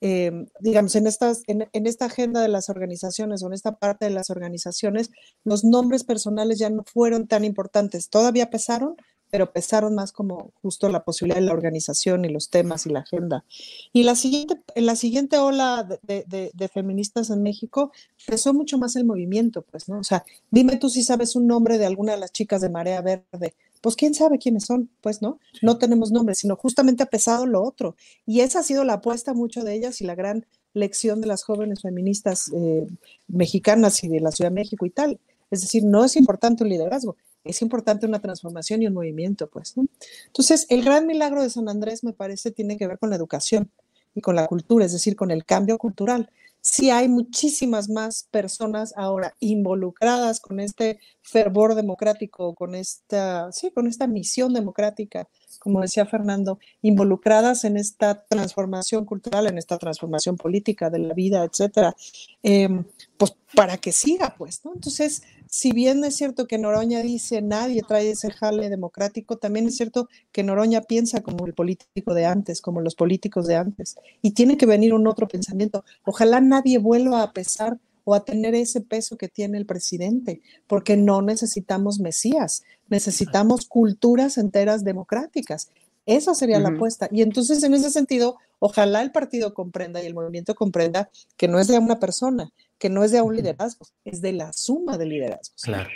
eh, 0.00 0.46
digamos, 0.60 0.94
en, 0.96 1.06
estas, 1.06 1.42
en, 1.46 1.86
esta 1.86 2.06
agenda 2.06 2.42
de 2.42 2.48
las 2.48 2.68
organizaciones 2.68 3.42
o 3.42 3.46
en 3.46 3.54
esta 3.54 3.76
parte 3.76 4.04
de 4.04 4.10
las 4.10 4.30
organizaciones, 4.30 5.10
los 5.44 5.64
nombres 5.64 6.04
personales 6.04 6.58
ya 6.58 6.70
no 6.70 6.84
fueron 6.84 7.26
tan 7.26 7.44
importantes. 7.44 8.10
Todavía 8.10 8.50
pesaron, 8.50 8.96
pero 9.30 9.52
pesaron 9.52 9.94
más 9.94 10.12
como 10.12 10.52
justo 10.62 10.88
la 10.88 11.04
posibilidad 11.04 11.40
de 11.40 11.46
la 11.46 11.54
organización 11.54 12.24
y 12.24 12.28
los 12.28 12.50
temas 12.50 12.86
y 12.86 12.90
la 12.90 13.00
agenda. 13.00 13.44
Y 13.92 14.02
la 14.02 14.14
siguiente, 14.14 14.60
en 14.74 14.86
la 14.86 14.94
siguiente 14.94 15.38
ola 15.38 15.88
de, 16.02 16.52
de, 16.52 16.68
feministas 16.68 17.30
en 17.30 17.42
México 17.42 17.90
pesó 18.26 18.52
mucho 18.52 18.78
más 18.78 18.96
el 18.96 19.04
movimiento, 19.04 19.62
pues, 19.62 19.88
¿no? 19.88 19.98
O 19.98 20.04
sea, 20.04 20.24
dime 20.50 20.76
tú 20.76 20.88
si 20.90 21.02
sabes 21.02 21.34
un 21.34 21.46
nombre 21.46 21.78
de 21.78 21.86
alguna 21.86 22.12
de 22.12 22.18
las 22.18 22.32
chicas 22.32 22.60
de 22.60 22.68
Marea 22.68 23.00
Verde 23.00 23.54
pues 23.84 23.96
quién 23.96 24.14
sabe 24.14 24.38
quiénes 24.38 24.64
son, 24.64 24.88
pues 25.02 25.20
no, 25.20 25.38
no 25.60 25.76
tenemos 25.76 26.10
nombre, 26.10 26.34
sino 26.34 26.56
justamente 26.56 27.02
ha 27.02 27.06
pesado 27.06 27.44
lo 27.44 27.62
otro. 27.62 27.96
Y 28.24 28.40
esa 28.40 28.60
ha 28.60 28.62
sido 28.62 28.82
la 28.82 28.94
apuesta 28.94 29.34
mucho 29.34 29.62
de 29.62 29.74
ellas 29.74 30.00
y 30.00 30.04
la 30.04 30.14
gran 30.14 30.46
lección 30.72 31.20
de 31.20 31.26
las 31.26 31.44
jóvenes 31.44 31.82
feministas 31.82 32.50
eh, 32.54 32.86
mexicanas 33.28 34.02
y 34.02 34.08
de 34.08 34.20
la 34.20 34.30
Ciudad 34.30 34.50
de 34.50 34.54
México 34.54 34.86
y 34.86 34.90
tal. 34.90 35.20
Es 35.50 35.60
decir, 35.60 35.84
no 35.84 36.02
es 36.02 36.16
importante 36.16 36.64
un 36.64 36.70
liderazgo, 36.70 37.18
es 37.44 37.60
importante 37.60 38.06
una 38.06 38.22
transformación 38.22 38.80
y 38.80 38.86
un 38.86 38.94
movimiento, 38.94 39.50
pues. 39.50 39.76
¿no? 39.76 39.84
Entonces, 40.28 40.64
el 40.70 40.82
gran 40.82 41.06
milagro 41.06 41.42
de 41.42 41.50
San 41.50 41.68
Andrés, 41.68 42.04
me 42.04 42.14
parece, 42.14 42.52
tiene 42.52 42.78
que 42.78 42.86
ver 42.86 42.98
con 42.98 43.10
la 43.10 43.16
educación 43.16 43.70
y 44.14 44.22
con 44.22 44.34
la 44.34 44.46
cultura, 44.46 44.86
es 44.86 44.92
decir, 44.92 45.14
con 45.14 45.30
el 45.30 45.44
cambio 45.44 45.76
cultural 45.76 46.30
sí 46.64 46.88
hay 46.88 47.08
muchísimas 47.08 47.90
más 47.90 48.26
personas 48.30 48.94
ahora 48.96 49.36
involucradas 49.38 50.40
con 50.40 50.60
este 50.60 50.98
fervor 51.24 51.74
democrático, 51.74 52.54
con 52.54 52.74
esta, 52.74 53.50
sí, 53.50 53.70
con 53.70 53.86
esta 53.86 54.06
misión 54.06 54.52
democrática, 54.52 55.26
como 55.58 55.80
decía 55.80 56.04
Fernando, 56.04 56.58
involucradas 56.82 57.64
en 57.64 57.78
esta 57.78 58.26
transformación 58.26 59.06
cultural, 59.06 59.46
en 59.46 59.56
esta 59.56 59.78
transformación 59.78 60.36
política 60.36 60.90
de 60.90 60.98
la 60.98 61.14
vida, 61.14 61.42
etcétera, 61.42 61.96
em, 62.42 62.84
pues 63.16 63.34
para 63.54 63.78
que 63.78 63.90
siga, 63.90 64.34
pues, 64.36 64.60
¿no? 64.64 64.74
Entonces, 64.74 65.22
si 65.48 65.72
bien 65.72 66.04
es 66.04 66.16
cierto 66.16 66.46
que 66.46 66.58
Noroña 66.58 67.00
dice 67.00 67.40
nadie 67.40 67.82
trae 67.86 68.10
ese 68.10 68.30
jale 68.30 68.68
democrático, 68.68 69.38
también 69.38 69.66
es 69.66 69.76
cierto 69.76 70.08
que 70.30 70.42
Noroña 70.42 70.82
piensa 70.82 71.22
como 71.22 71.46
el 71.46 71.54
político 71.54 72.12
de 72.12 72.26
antes, 72.26 72.60
como 72.60 72.82
los 72.82 72.94
políticos 72.94 73.46
de 73.46 73.56
antes, 73.56 73.96
y 74.20 74.32
tiene 74.32 74.58
que 74.58 74.66
venir 74.66 74.92
un 74.92 75.06
otro 75.06 75.26
pensamiento. 75.26 75.84
Ojalá 76.04 76.40
nadie 76.40 76.78
vuelva 76.78 77.22
a 77.22 77.32
pesar 77.32 77.78
o 78.04 78.14
a 78.14 78.24
tener 78.24 78.54
ese 78.54 78.80
peso 78.80 79.16
que 79.16 79.28
tiene 79.28 79.58
el 79.58 79.66
presidente, 79.66 80.40
porque 80.66 80.96
no 80.96 81.22
necesitamos 81.22 81.98
mesías, 81.98 82.62
necesitamos 82.88 83.66
culturas 83.66 84.38
enteras 84.38 84.84
democráticas. 84.84 85.70
Esa 86.06 86.34
sería 86.34 86.60
la 86.60 86.68
apuesta. 86.68 87.08
Y 87.10 87.22
entonces, 87.22 87.62
en 87.62 87.72
ese 87.72 87.90
sentido, 87.90 88.36
ojalá 88.58 89.00
el 89.00 89.10
partido 89.10 89.54
comprenda 89.54 90.02
y 90.02 90.06
el 90.06 90.14
movimiento 90.14 90.54
comprenda 90.54 91.08
que 91.36 91.48
no 91.48 91.58
es 91.58 91.66
de 91.66 91.78
una 91.78 91.98
persona, 91.98 92.52
que 92.78 92.90
no 92.90 93.04
es 93.04 93.10
de 93.10 93.22
un 93.22 93.34
liderazgo, 93.34 93.86
es 94.04 94.20
de 94.20 94.34
la 94.34 94.52
suma 94.52 94.98
de 94.98 95.06
liderazgos. 95.06 95.62
Claro. 95.62 95.88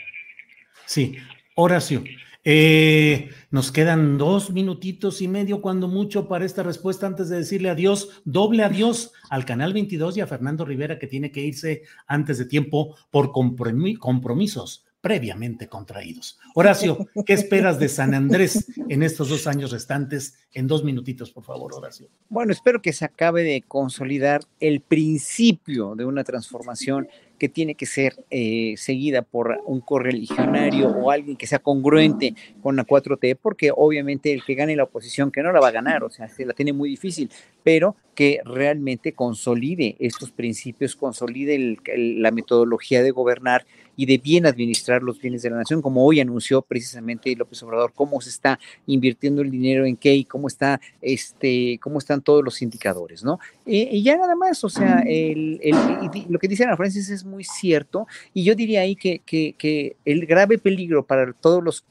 Sí, 0.87 1.17
Horacio. 1.55 2.03
Eh, 2.45 3.31
nos 3.51 3.73
quedan 3.73 4.17
dos 4.17 4.51
minutitos 4.51 5.21
y 5.21 5.29
medio, 5.29 5.61
cuando 5.61 5.89
mucho, 5.89 6.29
para 6.29 6.45
esta 6.45 6.63
respuesta, 6.63 7.07
antes 7.07 7.29
de 7.29 7.37
decirle 7.37 7.71
adiós, 7.71 8.23
doble 8.25 8.65
adiós 8.65 9.13
al 9.31 9.45
Canal 9.45 9.73
22 9.73 10.17
y 10.17 10.21
a 10.21 10.27
Fernando 10.27 10.65
Rivera, 10.65 10.99
que 10.99 11.07
tiene 11.07 11.31
que 11.31 11.41
irse 11.41 11.83
antes 12.07 12.39
de 12.39 12.47
tiempo 12.47 12.97
por 13.11 13.33
compromisos 13.33 14.85
previamente 15.01 15.69
contraídos. 15.69 16.39
Horacio, 16.55 16.99
¿qué 17.25 17.33
esperas 17.33 17.79
de 17.79 17.89
San 17.89 18.15
Andrés 18.15 18.67
en 18.89 19.03
estos 19.03 19.29
dos 19.29 19.47
años 19.47 19.71
restantes? 19.71 20.35
En 20.53 20.67
dos 20.67 20.83
minutitos, 20.83 21.31
por 21.31 21.45
favor, 21.45 21.73
Horacio. 21.75 22.09
Bueno, 22.29 22.53
espero 22.53 22.83
que 22.83 22.93
se 22.93 23.05
acabe 23.05 23.43
de 23.43 23.63
consolidar 23.63 24.41
el 24.61 24.81
principio 24.81 25.95
de 25.95 26.05
una 26.05 26.25
transformación 26.25 27.09
que 27.39 27.49
tiene 27.49 27.75
que 27.75 27.87
ser 27.87 28.17
eh, 28.31 28.75
seguida 28.77 29.23
por 29.23 29.61
un 29.67 29.81
correligionario 29.81 30.89
o 30.89 31.11
alguien 31.11 31.37
que 31.37 31.47
sea 31.47 31.61
congruente 31.61 32.35
con 32.63 32.77
la 32.77 32.85
4T, 32.85 33.39
porque 33.41 33.71
obviamente 33.75 34.33
el 34.33 34.45
que 34.45 34.55
gane 34.55 34.77
la 34.77 34.85
oposición, 34.85 35.31
que 35.31 35.43
no 35.43 35.53
la 35.53 35.61
va 35.61 35.69
a 35.69 35.73
ganar, 35.73 36.05
o 36.05 36.11
sea, 36.11 36.29
se 36.29 36.45
la 36.45 36.53
tiene 36.53 36.73
muy 36.73 36.91
difícil, 36.91 37.31
pero 37.63 37.97
que 38.15 38.41
realmente 38.45 39.13
consolide 39.13 39.97
estos 40.01 40.33
principios, 40.33 40.97
consolide 40.97 41.79
la 41.95 42.31
metodología 42.31 43.03
de 43.03 43.13
gobernar 43.13 43.65
y 43.99 44.07
de 44.07 44.17
bien 44.17 44.47
administrar 44.47 45.03
los 45.03 45.21
bienes 45.21 45.43
de 45.43 45.51
la 45.51 45.57
nación, 45.57 45.83
como 45.83 46.07
hoy 46.07 46.21
anunció 46.21 46.63
precisamente 46.63 47.35
López 47.35 47.61
Obrador, 47.65 47.93
cómo 47.93 48.21
se 48.21 48.31
está 48.31 48.61
invirtiendo 48.87 49.43
el 49.43 49.51
dinero 49.51 49.85
en 49.85 49.97
qué 49.97 50.15
y 50.15 50.25
cómo 50.25 50.47
está, 50.47 50.81
este, 51.03 51.81
cómo 51.83 51.99
están 51.99 52.23
todos 52.23 52.45
los 52.45 52.63
indicadores, 52.63 53.25
¿no? 53.25 53.41
Eh, 53.67 53.89
y 53.91 54.05
ya 54.05 54.17
nada 54.17 54.37
más, 54.37 54.63
o 54.63 54.69
sea, 54.69 55.03
lo 55.05 56.39
que 56.39 56.49
dice 56.49 56.63
Ana 56.63 56.77
Francis 56.77 57.11
es 57.11 57.25
muy 57.25 57.43
cierto, 57.43 58.07
y 58.33 58.45
yo 58.45 58.55
diría 58.55 58.83
ahí 58.83 58.95
que, 58.95 59.19
que, 59.27 59.57
que 59.59 59.97
el 60.05 60.27
grave 60.27 60.59
peligro 60.59 61.05
para 61.05 61.33
todos 61.33 61.65
los 61.65 61.85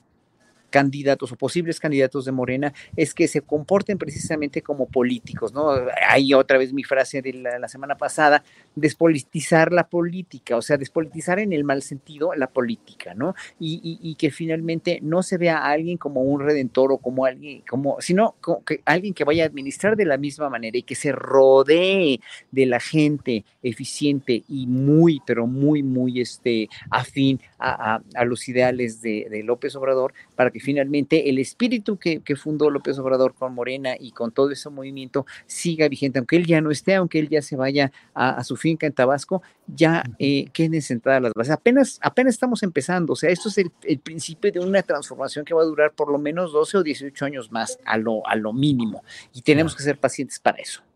candidatos 0.69 1.31
o 1.31 1.35
posibles 1.35 1.79
candidatos 1.79 2.25
de 2.25 2.31
Morena 2.31 2.73
es 2.95 3.13
que 3.13 3.27
se 3.27 3.41
comporten 3.41 3.97
precisamente 3.97 4.61
como 4.61 4.87
políticos, 4.87 5.53
¿no? 5.53 5.71
Hay 6.09 6.33
otra 6.33 6.57
vez 6.57 6.73
mi 6.73 6.83
frase 6.83 7.21
de 7.21 7.33
la, 7.33 7.67
semana 7.67 7.97
pasada, 7.97 8.43
despolitizar 8.75 9.73
la 9.73 9.87
política, 9.87 10.57
o 10.57 10.61
sea, 10.61 10.77
despolitizar 10.77 11.39
en 11.39 11.53
el 11.53 11.63
mal 11.63 11.81
sentido 11.81 12.33
la 12.35 12.47
política, 12.47 13.13
¿no? 13.13 13.35
Y, 13.59 14.15
que 14.17 14.31
finalmente 14.31 14.99
no 15.03 15.21
se 15.21 15.37
vea 15.37 15.59
a 15.59 15.71
alguien 15.71 15.97
como 15.97 16.21
un 16.21 16.41
redentor 16.41 16.91
o 16.91 16.97
como 16.97 17.25
alguien, 17.25 17.61
como, 17.69 18.01
sino 18.01 18.35
como 18.41 18.63
que 18.63 18.81
alguien 18.85 19.13
que 19.13 19.23
vaya 19.23 19.43
a 19.43 19.47
administrar 19.47 19.95
de 19.95 20.05
la 20.05 20.17
misma 20.17 20.49
manera 20.49 20.77
y 20.77 20.83
que 20.83 20.95
se 20.95 21.11
rodee 21.11 22.19
de 22.51 22.65
la 22.65 22.79
gente 22.79 23.45
eficiente 23.61 24.43
y 24.47 24.65
muy, 24.65 25.21
pero 25.25 25.45
muy, 25.45 25.83
muy 25.83 26.21
este, 26.21 26.69
afín 26.89 27.39
a, 27.59 28.01
los 28.25 28.47
ideales 28.49 29.01
de, 29.01 29.27
de 29.29 29.43
López 29.43 29.75
Obrador 29.75 30.13
para 30.37 30.51
que 30.51 30.59
finalmente 30.59 31.29
el 31.29 31.39
espíritu 31.39 31.97
que, 31.97 32.21
fundó 32.37 32.69
López 32.69 32.99
Obrador 32.99 33.33
con 33.33 33.55
Morena 33.55 33.95
y 33.99 34.11
con 34.11 34.31
todo 34.31 34.51
ese 34.51 34.69
movimiento 34.69 35.25
siga 35.47 35.89
vigente, 35.89 36.19
aunque 36.19 36.35
él 36.35 36.45
ya 36.45 36.61
no 36.61 36.69
esté, 36.69 36.93
aunque 36.93 37.17
él 37.17 37.27
ya 37.27 37.41
se 37.41 37.55
vaya 37.55 37.91
a, 38.13 38.43
su 38.43 38.55
finca 38.55 38.85
en 38.85 38.93
Tabasco, 38.93 39.41
ya 39.65 40.03
eh, 40.19 40.45
queden 40.53 40.81
sentadas 40.83 41.23
las 41.23 41.33
bases. 41.33 41.53
Apenas, 41.53 41.99
apenas 42.03 42.35
estamos 42.35 42.61
empezando, 42.61 43.13
o 43.13 43.15
sea, 43.15 43.31
esto 43.31 43.49
es 43.49 43.57
el, 43.57 43.99
principio 43.99 44.51
de 44.51 44.59
una 44.59 44.83
transformación 44.83 45.43
que 45.43 45.55
va 45.55 45.63
a 45.63 45.65
durar 45.65 45.91
por 45.93 46.11
lo 46.11 46.19
menos 46.19 46.53
12 46.53 46.77
o 46.77 46.83
18 46.83 47.25
años 47.25 47.51
más 47.51 47.79
a 47.83 47.97
lo, 47.97 48.25
a 48.27 48.35
lo 48.35 48.53
mínimo 48.53 49.03
y 49.33 49.41
tenemos 49.41 49.75
que 49.75 49.81
ser 49.81 49.99
pacientes 49.99 50.39
para 50.39 50.59
eso. 50.59 50.86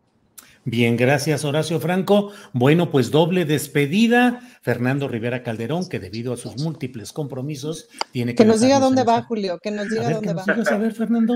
Bien, 0.63 0.95
gracias 0.95 1.43
Horacio 1.43 1.79
Franco. 1.79 2.31
Bueno, 2.53 2.91
pues 2.91 3.09
doble 3.09 3.45
despedida. 3.45 4.41
Fernando 4.61 5.07
Rivera 5.07 5.41
Calderón, 5.41 5.89
que 5.89 5.99
debido 5.99 6.33
a 6.33 6.37
sus 6.37 6.61
múltiples 6.61 7.13
compromisos 7.13 7.89
tiene 8.11 8.33
que... 8.33 8.43
Que 8.43 8.45
nos 8.45 8.61
diga 8.61 8.79
dónde 8.79 9.03
va, 9.03 9.23
Julio, 9.23 9.57
que 9.61 9.71
nos 9.71 9.89
diga 9.89 10.11
dónde 10.11 10.33
va. 10.33 10.43
a 10.43 10.77
ver, 10.77 10.93
Fernando? 10.93 11.35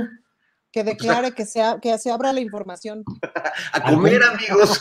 Que 0.75 0.83
declare 0.83 1.31
que 1.31 1.45
se, 1.45 1.61
que 1.81 1.97
se 1.97 2.11
abra 2.11 2.33
la 2.33 2.41
información. 2.41 3.05
a 3.71 3.81
comer, 3.81 4.21
amigos. 4.21 4.77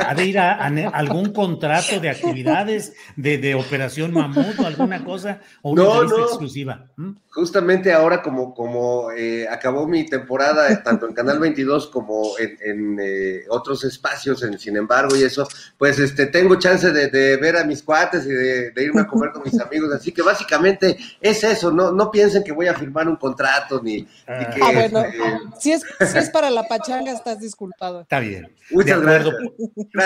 Ha 0.00 0.14
de 0.14 0.24
ir 0.24 0.38
a, 0.38 0.64
algún 0.94 1.30
contrato 1.34 2.00
de 2.00 2.08
actividades 2.08 2.94
de, 3.14 3.36
de 3.36 3.54
Operación 3.54 4.14
Mamut 4.14 4.58
o 4.58 4.66
alguna 4.66 5.04
cosa, 5.04 5.42
o 5.60 5.72
una 5.72 5.82
no, 5.84 6.04
no. 6.04 6.18
exclusiva. 6.20 6.86
Justamente 7.28 7.92
ahora, 7.92 8.22
como, 8.22 8.54
como 8.54 9.10
eh, 9.10 9.46
acabó 9.46 9.86
mi 9.86 10.06
temporada, 10.06 10.72
eh, 10.72 10.78
tanto 10.82 11.06
en 11.06 11.12
Canal 11.12 11.38
22 11.38 11.88
como 11.88 12.38
en, 12.38 12.98
eh, 12.98 13.42
otros 13.50 13.84
espacios, 13.84 14.42
en 14.42 14.58
Sin 14.58 14.78
embargo, 14.78 15.14
y 15.16 15.22
eso, 15.24 15.46
pues 15.76 15.98
este 15.98 16.28
tengo 16.28 16.54
chance 16.58 16.90
de, 16.92 17.36
ver 17.36 17.58
a 17.58 17.64
mis 17.64 17.82
cuates 17.82 18.24
y 18.24 18.30
de, 18.30 18.72
irme 18.76 19.02
a 19.02 19.06
comer 19.06 19.32
con 19.32 19.42
mis 19.42 19.60
amigos. 19.60 19.92
Así 19.92 20.12
que 20.12 20.22
básicamente 20.22 20.96
es 21.20 21.44
eso, 21.44 21.70
no, 21.70 21.92
no 21.92 22.10
piensen 22.10 22.42
que 22.42 22.52
voy 22.52 22.68
a 22.68 22.74
firmar 22.74 23.06
un 23.06 23.16
contrato 23.16 23.82
ni, 23.82 24.08
ah. 24.26 24.48
que. 24.48 24.93
Si, 25.58 25.72
es, 25.72 25.82
si 26.00 26.18
es 26.18 26.30
para 26.30 26.50
la 26.50 26.64
pachanga, 26.64 27.12
estás 27.12 27.40
disculpado. 27.40 28.02
Está 28.02 28.20
bien. 28.20 28.54
Muchas 28.70 29.00
gracias. 29.00 29.34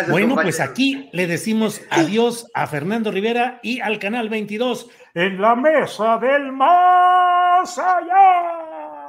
bueno, 0.08 0.34
pues 0.34 0.60
aquí 0.60 1.08
le 1.12 1.26
decimos 1.26 1.80
adiós 1.90 2.46
a 2.54 2.66
Fernando 2.66 3.10
Rivera 3.10 3.60
y 3.62 3.80
al 3.80 3.98
Canal 3.98 4.28
22 4.28 4.88
en 5.14 5.40
la 5.40 5.56
mesa 5.56 6.18
del 6.18 6.52
más 6.52 7.78
allá. 7.78 9.06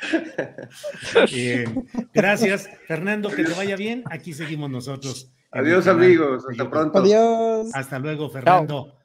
gracias, 2.14 2.70
Fernando, 2.86 3.28
que 3.30 3.44
te 3.44 3.52
vaya 3.54 3.76
bien. 3.76 4.04
Aquí 4.10 4.32
seguimos 4.32 4.70
nosotros. 4.70 5.32
Adiós, 5.52 5.88
amigos. 5.88 6.44
Hasta 6.48 6.70
pronto. 6.70 7.00
Adiós. 7.00 7.70
Hasta 7.74 7.98
luego, 7.98 8.30
Fernando. 8.30 8.99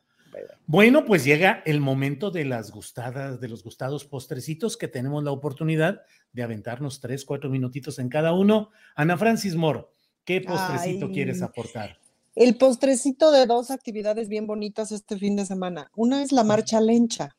Bueno, 0.68 1.05
pues 1.05 1.24
llega 1.24 1.61
el 1.66 1.80
momento 1.80 2.32
de 2.32 2.45
las 2.45 2.72
gustadas, 2.72 3.39
de 3.39 3.47
los 3.47 3.63
gustados 3.63 4.05
postrecitos 4.05 4.78
que 4.78 4.88
tenemos 4.88 5.24
la 5.24 5.32
oportunidad 5.32 6.01
de 6.34 6.43
aventarnos 6.43 6.99
tres, 6.99 7.24
cuatro 7.24 7.49
minutitos 7.49 7.99
en 7.99 8.09
cada 8.09 8.34
uno. 8.34 8.72
Ana 8.95 9.18
Francis 9.18 9.55
Moore, 9.55 9.86
¿qué 10.24 10.41
postrecito 10.41 11.11
quieres 11.11 11.41
aportar? 11.41 11.99
el 12.36 12.57
postrecito 12.57 13.32
de 13.32 13.45
dos 13.45 13.72
actividades 13.72 14.28
bien 14.28 14.45
bonitas 14.45 14.91
este 14.91 15.18
fin 15.18 15.36
de 15.38 15.45
semana. 15.45 15.89
Una 15.95 16.22
es 16.22 16.32
la 16.32 16.43
marcha 16.43 16.82
lencha. 16.82 17.36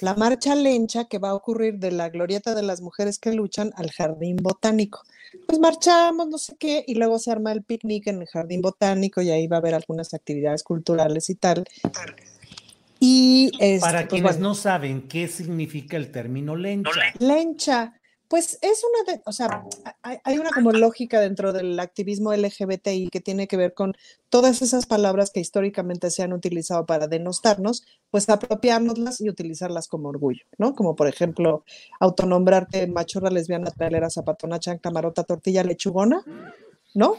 La 0.00 0.14
marcha 0.14 0.54
lencha 0.54 1.04
que 1.04 1.18
va 1.18 1.30
a 1.30 1.34
ocurrir 1.34 1.78
de 1.78 1.90
la 1.90 2.08
glorieta 2.08 2.54
de 2.54 2.62
las 2.62 2.80
mujeres 2.80 3.18
que 3.18 3.32
luchan 3.32 3.72
al 3.76 3.90
jardín 3.90 4.36
botánico. 4.36 5.02
Pues 5.46 5.58
marchamos, 5.58 6.28
no 6.28 6.38
sé 6.38 6.56
qué, 6.58 6.84
y 6.86 6.94
luego 6.94 7.18
se 7.18 7.30
arma 7.30 7.52
el 7.52 7.62
picnic 7.62 8.06
en 8.06 8.22
el 8.22 8.26
jardín 8.26 8.62
botánico 8.62 9.22
y 9.22 9.30
ahí 9.30 9.46
va 9.46 9.56
a 9.56 9.60
haber 9.60 9.74
algunas 9.74 10.12
actividades 10.12 10.62
culturales 10.62 11.30
y 11.30 11.34
tal. 11.34 11.64
Y 12.98 13.50
para 13.80 14.00
pues, 14.00 14.08
quienes 14.08 14.38
no 14.38 14.54
saben 14.54 15.08
qué 15.08 15.28
significa 15.28 15.96
el 15.96 16.10
término 16.10 16.56
lencha. 16.56 16.90
Lencha 17.18 17.94
pues 18.28 18.58
es 18.60 18.82
una 18.84 19.12
de, 19.12 19.22
o 19.24 19.32
sea, 19.32 19.64
hay, 20.02 20.38
una 20.38 20.50
como 20.50 20.72
lógica 20.72 21.20
dentro 21.20 21.52
del 21.52 21.78
activismo 21.78 22.34
LGBTI 22.34 23.08
que 23.10 23.20
tiene 23.20 23.46
que 23.46 23.56
ver 23.56 23.72
con 23.72 23.94
todas 24.28 24.62
esas 24.62 24.86
palabras 24.86 25.30
que 25.30 25.40
históricamente 25.40 26.10
se 26.10 26.24
han 26.24 26.32
utilizado 26.32 26.86
para 26.86 27.06
denostarnos, 27.06 27.84
pues 28.10 28.28
apropiárnoslas 28.28 29.20
y 29.20 29.28
utilizarlas 29.28 29.86
como 29.86 30.08
orgullo, 30.08 30.44
¿no? 30.58 30.74
Como 30.74 30.96
por 30.96 31.06
ejemplo, 31.06 31.64
autonombrarte 32.00 32.88
machorra, 32.88 33.30
lesbiana, 33.30 33.70
trailera, 33.70 34.10
zapatona, 34.10 34.58
chancla, 34.58 34.90
marota, 34.90 35.22
tortilla, 35.22 35.62
lechugona, 35.62 36.24
¿no? 36.96 37.16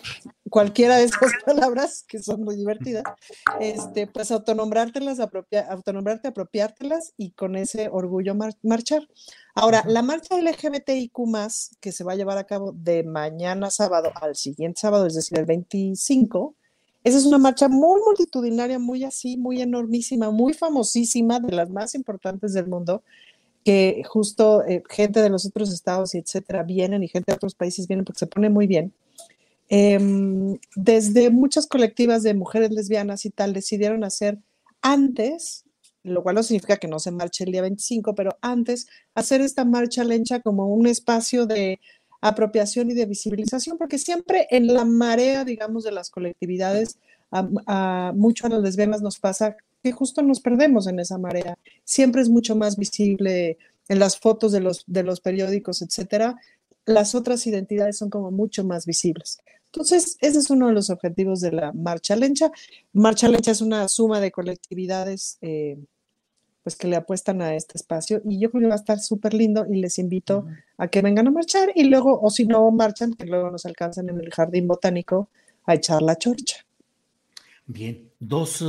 Cualquiera 0.49 0.97
de 0.97 1.03
esas 1.03 1.31
palabras 1.45 2.03
que 2.07 2.17
son 2.17 2.43
muy 2.43 2.55
divertidas, 2.55 3.03
este, 3.59 4.07
pues 4.07 4.31
autonombrártelas, 4.31 5.19
autonombrarte, 5.19 6.29
apropiártelas 6.29 7.13
y 7.15 7.31
con 7.31 7.55
ese 7.55 7.87
orgullo 7.87 8.35
marchar. 8.63 9.07
Ahora, 9.53 9.83
la 9.85 10.01
marcha 10.01 10.35
LGBTIQ 10.35 11.13
que 11.79 11.91
se 11.91 12.03
va 12.03 12.13
a 12.13 12.15
llevar 12.15 12.39
a 12.39 12.45
cabo 12.45 12.71
de 12.71 13.03
mañana 13.03 13.69
sábado 13.69 14.11
al 14.19 14.35
siguiente 14.35 14.81
sábado, 14.81 15.05
es 15.05 15.13
decir, 15.13 15.37
el 15.37 15.45
25, 15.45 16.55
esa 17.03 17.17
es 17.19 17.25
una 17.25 17.37
marcha 17.37 17.69
muy 17.69 18.01
multitudinaria, 18.01 18.79
muy 18.79 19.03
así, 19.03 19.37
muy 19.37 19.61
enormísima, 19.61 20.31
muy 20.31 20.53
famosísima, 20.53 21.39
de 21.39 21.55
las 21.55 21.69
más 21.69 21.93
importantes 21.93 22.53
del 22.53 22.65
mundo, 22.65 23.03
que 23.63 24.01
justo 24.07 24.65
eh, 24.65 24.81
gente 24.89 25.21
de 25.21 25.29
los 25.29 25.45
otros 25.45 25.71
estados 25.71 26.15
y 26.15 26.17
etcétera 26.17 26.63
vienen 26.63 27.03
y 27.03 27.07
gente 27.07 27.31
de 27.31 27.35
otros 27.35 27.53
países 27.53 27.87
vienen 27.87 28.05
porque 28.05 28.19
se 28.19 28.27
pone 28.27 28.49
muy 28.49 28.65
bien. 28.65 28.91
Em, 29.69 30.57
desde 30.75 31.29
muchas 31.29 31.67
colectivas 31.67 32.23
de 32.23 32.33
mujeres 32.33 32.71
lesbianas 32.71 33.25
y 33.25 33.31
tal 33.31 33.53
decidieron 33.53 34.03
hacer 34.03 34.39
antes, 34.81 35.65
lo 36.03 36.23
cual 36.23 36.35
no 36.35 36.43
significa 36.43 36.77
que 36.77 36.87
no 36.87 36.99
se 36.99 37.11
marche 37.11 37.43
el 37.43 37.51
día 37.51 37.61
25, 37.61 38.15
pero 38.15 38.37
antes 38.41 38.87
hacer 39.13 39.41
esta 39.41 39.65
marcha 39.65 40.03
lencha 40.05 40.39
como 40.39 40.67
un 40.67 40.87
espacio 40.87 41.45
de 41.45 41.79
apropiación 42.21 42.89
y 42.91 42.93
de 42.93 43.05
visibilización, 43.05 43.77
porque 43.77 43.97
siempre 43.97 44.47
en 44.51 44.67
la 44.67 44.85
marea, 44.85 45.43
digamos, 45.43 45.83
de 45.83 45.91
las 45.91 46.09
colectividades, 46.09 46.97
a, 47.29 48.13
mucho 48.15 48.47
a 48.47 48.49
las 48.49 48.61
lesbianas 48.61 49.01
nos 49.01 49.19
pasa 49.19 49.57
que 49.83 49.91
justo 49.91 50.21
nos 50.21 50.39
perdemos 50.39 50.87
en 50.87 50.99
esa 50.99 51.17
marea. 51.17 51.57
Siempre 51.83 52.21
es 52.21 52.29
mucho 52.29 52.55
más 52.55 52.77
visible 52.77 53.57
en 53.89 53.99
las 53.99 54.17
fotos 54.17 54.53
de 54.53 54.61
los, 54.61 54.83
de 54.87 55.03
los 55.03 55.19
periódicos, 55.19 55.81
etcétera. 55.81 56.37
Las 56.85 57.15
otras 57.15 57.45
identidades 57.47 57.97
son 57.97 58.09
como 58.09 58.31
mucho 58.31 58.63
más 58.63 58.85
visibles. 58.85 59.39
Entonces, 59.71 60.17
ese 60.21 60.39
es 60.39 60.49
uno 60.49 60.67
de 60.67 60.73
los 60.73 60.89
objetivos 60.89 61.41
de 61.41 61.51
la 61.51 61.71
Marcha 61.73 62.15
Lencha. 62.15 62.51
Marcha 62.93 63.27
Lencha 63.27 63.51
es 63.51 63.61
una 63.61 63.87
suma 63.87 64.19
de 64.19 64.31
colectividades 64.31 65.37
eh, 65.41 65.77
pues 66.67 66.75
que 66.75 66.87
le 66.87 66.97
apuestan 66.97 67.41
a 67.41 67.55
este 67.55 67.77
espacio 67.77 68.21
y 68.25 68.39
yo 68.39 68.51
creo 68.51 68.61
que 68.61 68.67
va 68.67 68.73
a 68.73 68.77
estar 68.77 68.99
súper 68.99 69.33
lindo 69.33 69.65
y 69.71 69.77
les 69.77 69.99
invito 69.99 70.47
a 70.77 70.89
que 70.89 71.01
vengan 71.01 71.25
a 71.27 71.31
marchar 71.31 71.71
y 71.73 71.85
luego, 71.85 72.19
o 72.19 72.29
si 72.29 72.45
no 72.45 72.69
marchan, 72.71 73.13
que 73.13 73.25
luego 73.25 73.49
nos 73.49 73.65
alcanzan 73.65 74.09
en 74.09 74.19
el 74.19 74.33
jardín 74.33 74.67
botánico 74.67 75.29
a 75.65 75.75
echar 75.75 76.01
la 76.01 76.17
chorcha. 76.17 76.65
Bien, 77.67 78.11
¿dos 78.19 78.61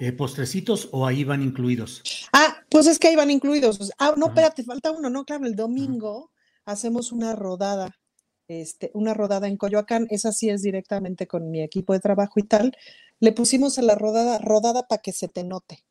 eh, 0.00 0.12
postrecitos 0.12 0.90
o 0.92 1.06
ahí 1.06 1.24
van 1.24 1.42
incluidos? 1.42 2.02
Ah, 2.32 2.56
pues 2.68 2.86
es 2.86 2.98
que 2.98 3.08
ahí 3.08 3.16
van 3.16 3.30
incluidos. 3.30 3.90
Ah, 3.98 4.12
no, 4.18 4.26
espérate, 4.26 4.62
falta 4.62 4.90
uno, 4.90 5.08
no, 5.08 5.24
claro, 5.24 5.46
el 5.46 5.56
domingo 5.56 6.30
hacemos 6.66 7.10
una 7.10 7.34
rodada 7.34 7.96
este, 8.48 8.90
una 8.94 9.14
rodada 9.14 9.48
en 9.48 9.56
Coyoacán, 9.56 10.06
esa 10.10 10.32
sí 10.32 10.50
es 10.50 10.62
directamente 10.62 11.26
con 11.26 11.50
mi 11.50 11.62
equipo 11.62 11.92
de 11.92 12.00
trabajo 12.00 12.38
y 12.40 12.42
tal, 12.42 12.76
le 13.20 13.32
pusimos 13.32 13.78
a 13.78 13.82
la 13.82 13.94
rodada, 13.94 14.38
rodada 14.38 14.86
para 14.86 15.02
que 15.02 15.12
se 15.12 15.28
te 15.28 15.44
note. 15.44 15.84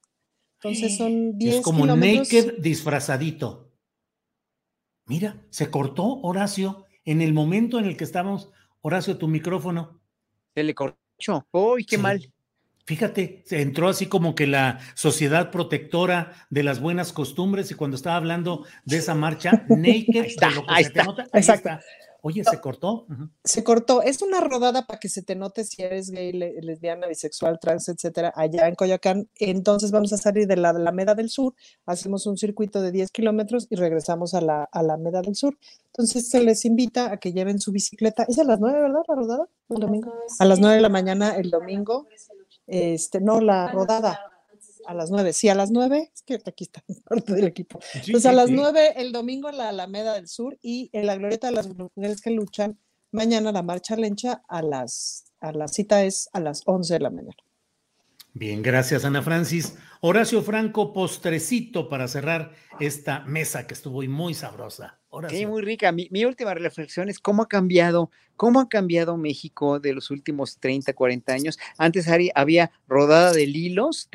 Entonces 0.61 0.97
son 0.97 1.37
10 1.37 1.55
Es 1.55 1.61
como 1.61 1.85
naked 1.85 2.59
disfrazadito. 2.59 3.71
Mira, 5.05 5.45
se 5.49 5.69
cortó 5.69 6.21
Horacio 6.21 6.85
en 7.03 7.21
el 7.21 7.33
momento 7.33 7.79
en 7.79 7.85
el 7.85 7.97
que 7.97 8.05
estábamos. 8.05 8.49
Horacio, 8.81 9.17
tu 9.17 9.27
micrófono. 9.27 9.99
Se 10.55 10.63
le 10.63 10.73
cortó. 10.73 10.97
¡Uy, 11.51 11.85
qué 11.85 11.97
mal! 11.97 12.33
Fíjate, 12.85 13.43
se 13.45 13.61
entró 13.61 13.87
así 13.87 14.07
como 14.07 14.35
que 14.35 14.45
la 14.45 14.79
sociedad 14.93 15.51
protectora 15.51 16.33
de 16.49 16.63
las 16.63 16.81
buenas 16.81 17.13
costumbres 17.13 17.71
y 17.71 17.75
cuando 17.75 17.95
estaba 17.95 18.17
hablando 18.17 18.65
de 18.83 18.97
esa 18.97 19.15
marcha, 19.15 19.65
naked, 19.69 20.27
ahí 20.67 20.83
está, 20.83 21.05
exacto. 21.33 21.69
Oye, 22.25 22.41
¿se 22.45 22.61
cortó? 22.61 23.05
Se 23.43 23.65
cortó. 23.65 24.01
Es 24.01 24.21
una 24.21 24.39
rodada 24.39 24.87
para 24.87 24.97
que 24.97 25.09
se 25.09 25.23
te 25.23 25.35
note 25.35 25.65
si 25.65 25.81
eres 25.83 26.09
gay, 26.09 26.31
lesbiana, 26.31 27.05
bisexual, 27.05 27.59
trans, 27.59 27.89
etcétera, 27.89 28.31
allá 28.33 28.69
en 28.69 28.75
Coyoacán. 28.75 29.27
Entonces 29.35 29.91
vamos 29.91 30.13
a 30.13 30.17
salir 30.17 30.47
de 30.47 30.55
la 30.55 30.69
Alameda 30.69 31.15
del 31.15 31.29
Sur, 31.29 31.53
hacemos 31.85 32.25
un 32.25 32.37
circuito 32.37 32.81
de 32.81 32.93
10 32.93 33.11
kilómetros 33.11 33.67
y 33.69 33.75
regresamos 33.75 34.33
a 34.35 34.39
la 34.39 34.63
Alameda 34.71 35.21
del 35.21 35.35
Sur. 35.35 35.57
Entonces 35.87 36.29
se 36.29 36.41
les 36.41 36.63
invita 36.63 37.11
a 37.11 37.17
que 37.17 37.33
lleven 37.33 37.59
su 37.59 37.73
bicicleta. 37.73 38.23
Es 38.23 38.39
a 38.39 38.45
las 38.45 38.61
9, 38.61 38.79
¿verdad? 38.79 39.01
La 39.05 39.15
rodada. 39.15 39.49
El 39.67 39.79
domingo. 39.81 40.13
A 40.39 40.45
las 40.45 40.59
9 40.61 40.77
de 40.77 40.81
la 40.81 40.89
mañana 40.89 41.35
el 41.35 41.51
domingo. 41.51 42.07
Este, 42.67 43.19
no, 43.19 43.41
la 43.41 43.69
rodada 43.69 44.32
a 44.85 44.93
las 44.93 45.11
nueve, 45.11 45.33
sí, 45.33 45.49
a 45.49 45.55
las 45.55 45.71
nueve, 45.71 46.11
es 46.13 46.21
que 46.23 46.35
aquí 46.35 46.63
está 46.63 46.83
parte 47.09 47.33
del 47.33 47.45
equipo. 47.45 47.79
pues 48.11 48.25
a 48.25 48.31
las 48.31 48.49
nueve 48.49 48.93
el 48.97 49.11
domingo 49.11 49.49
en 49.49 49.57
la 49.57 49.69
Alameda 49.69 50.13
del 50.13 50.27
Sur 50.27 50.57
y 50.61 50.89
en 50.93 51.07
la 51.07 51.15
Glorieta 51.15 51.47
de 51.47 51.53
las 51.53 51.67
Mujeres 51.67 52.21
que 52.21 52.31
Luchan, 52.31 52.77
mañana 53.11 53.51
la 53.51 53.63
marcha 53.63 53.95
lencha 53.95 54.43
a 54.47 54.61
las, 54.61 55.25
a 55.39 55.51
la 55.51 55.67
cita 55.67 56.03
es 56.03 56.29
a 56.33 56.39
las 56.39 56.63
once 56.65 56.93
de 56.93 56.99
la 56.99 57.09
mañana. 57.09 57.35
Bien, 58.33 58.63
gracias 58.63 59.05
Ana 59.05 59.21
Francis. 59.21 59.77
Horacio 60.01 60.41
Franco, 60.41 60.91
postrecito 60.91 61.87
para 61.87 62.07
cerrar 62.07 62.53
esta 62.79 63.19
mesa 63.21 63.67
que 63.67 63.73
estuvo 63.73 64.01
muy 64.01 64.33
sabrosa 64.33 64.99
Sí, 65.29 65.45
muy 65.45 65.61
rica. 65.61 65.91
Mi, 65.91 66.07
mi, 66.11 66.25
última 66.25 66.53
reflexión 66.53 67.09
es 67.09 67.19
cómo 67.19 67.43
ha 67.43 67.47
cambiado, 67.47 68.09
cómo 68.35 68.59
ha 68.59 68.69
cambiado 68.69 69.17
México 69.17 69.79
de 69.79 69.93
los 69.93 70.11
últimos 70.11 70.57
30, 70.57 70.93
40 70.93 71.33
años. 71.33 71.59
Antes 71.77 72.07
había 72.35 72.71
rodada 72.87 73.31
de 73.31 73.47
lilos, 73.47 74.09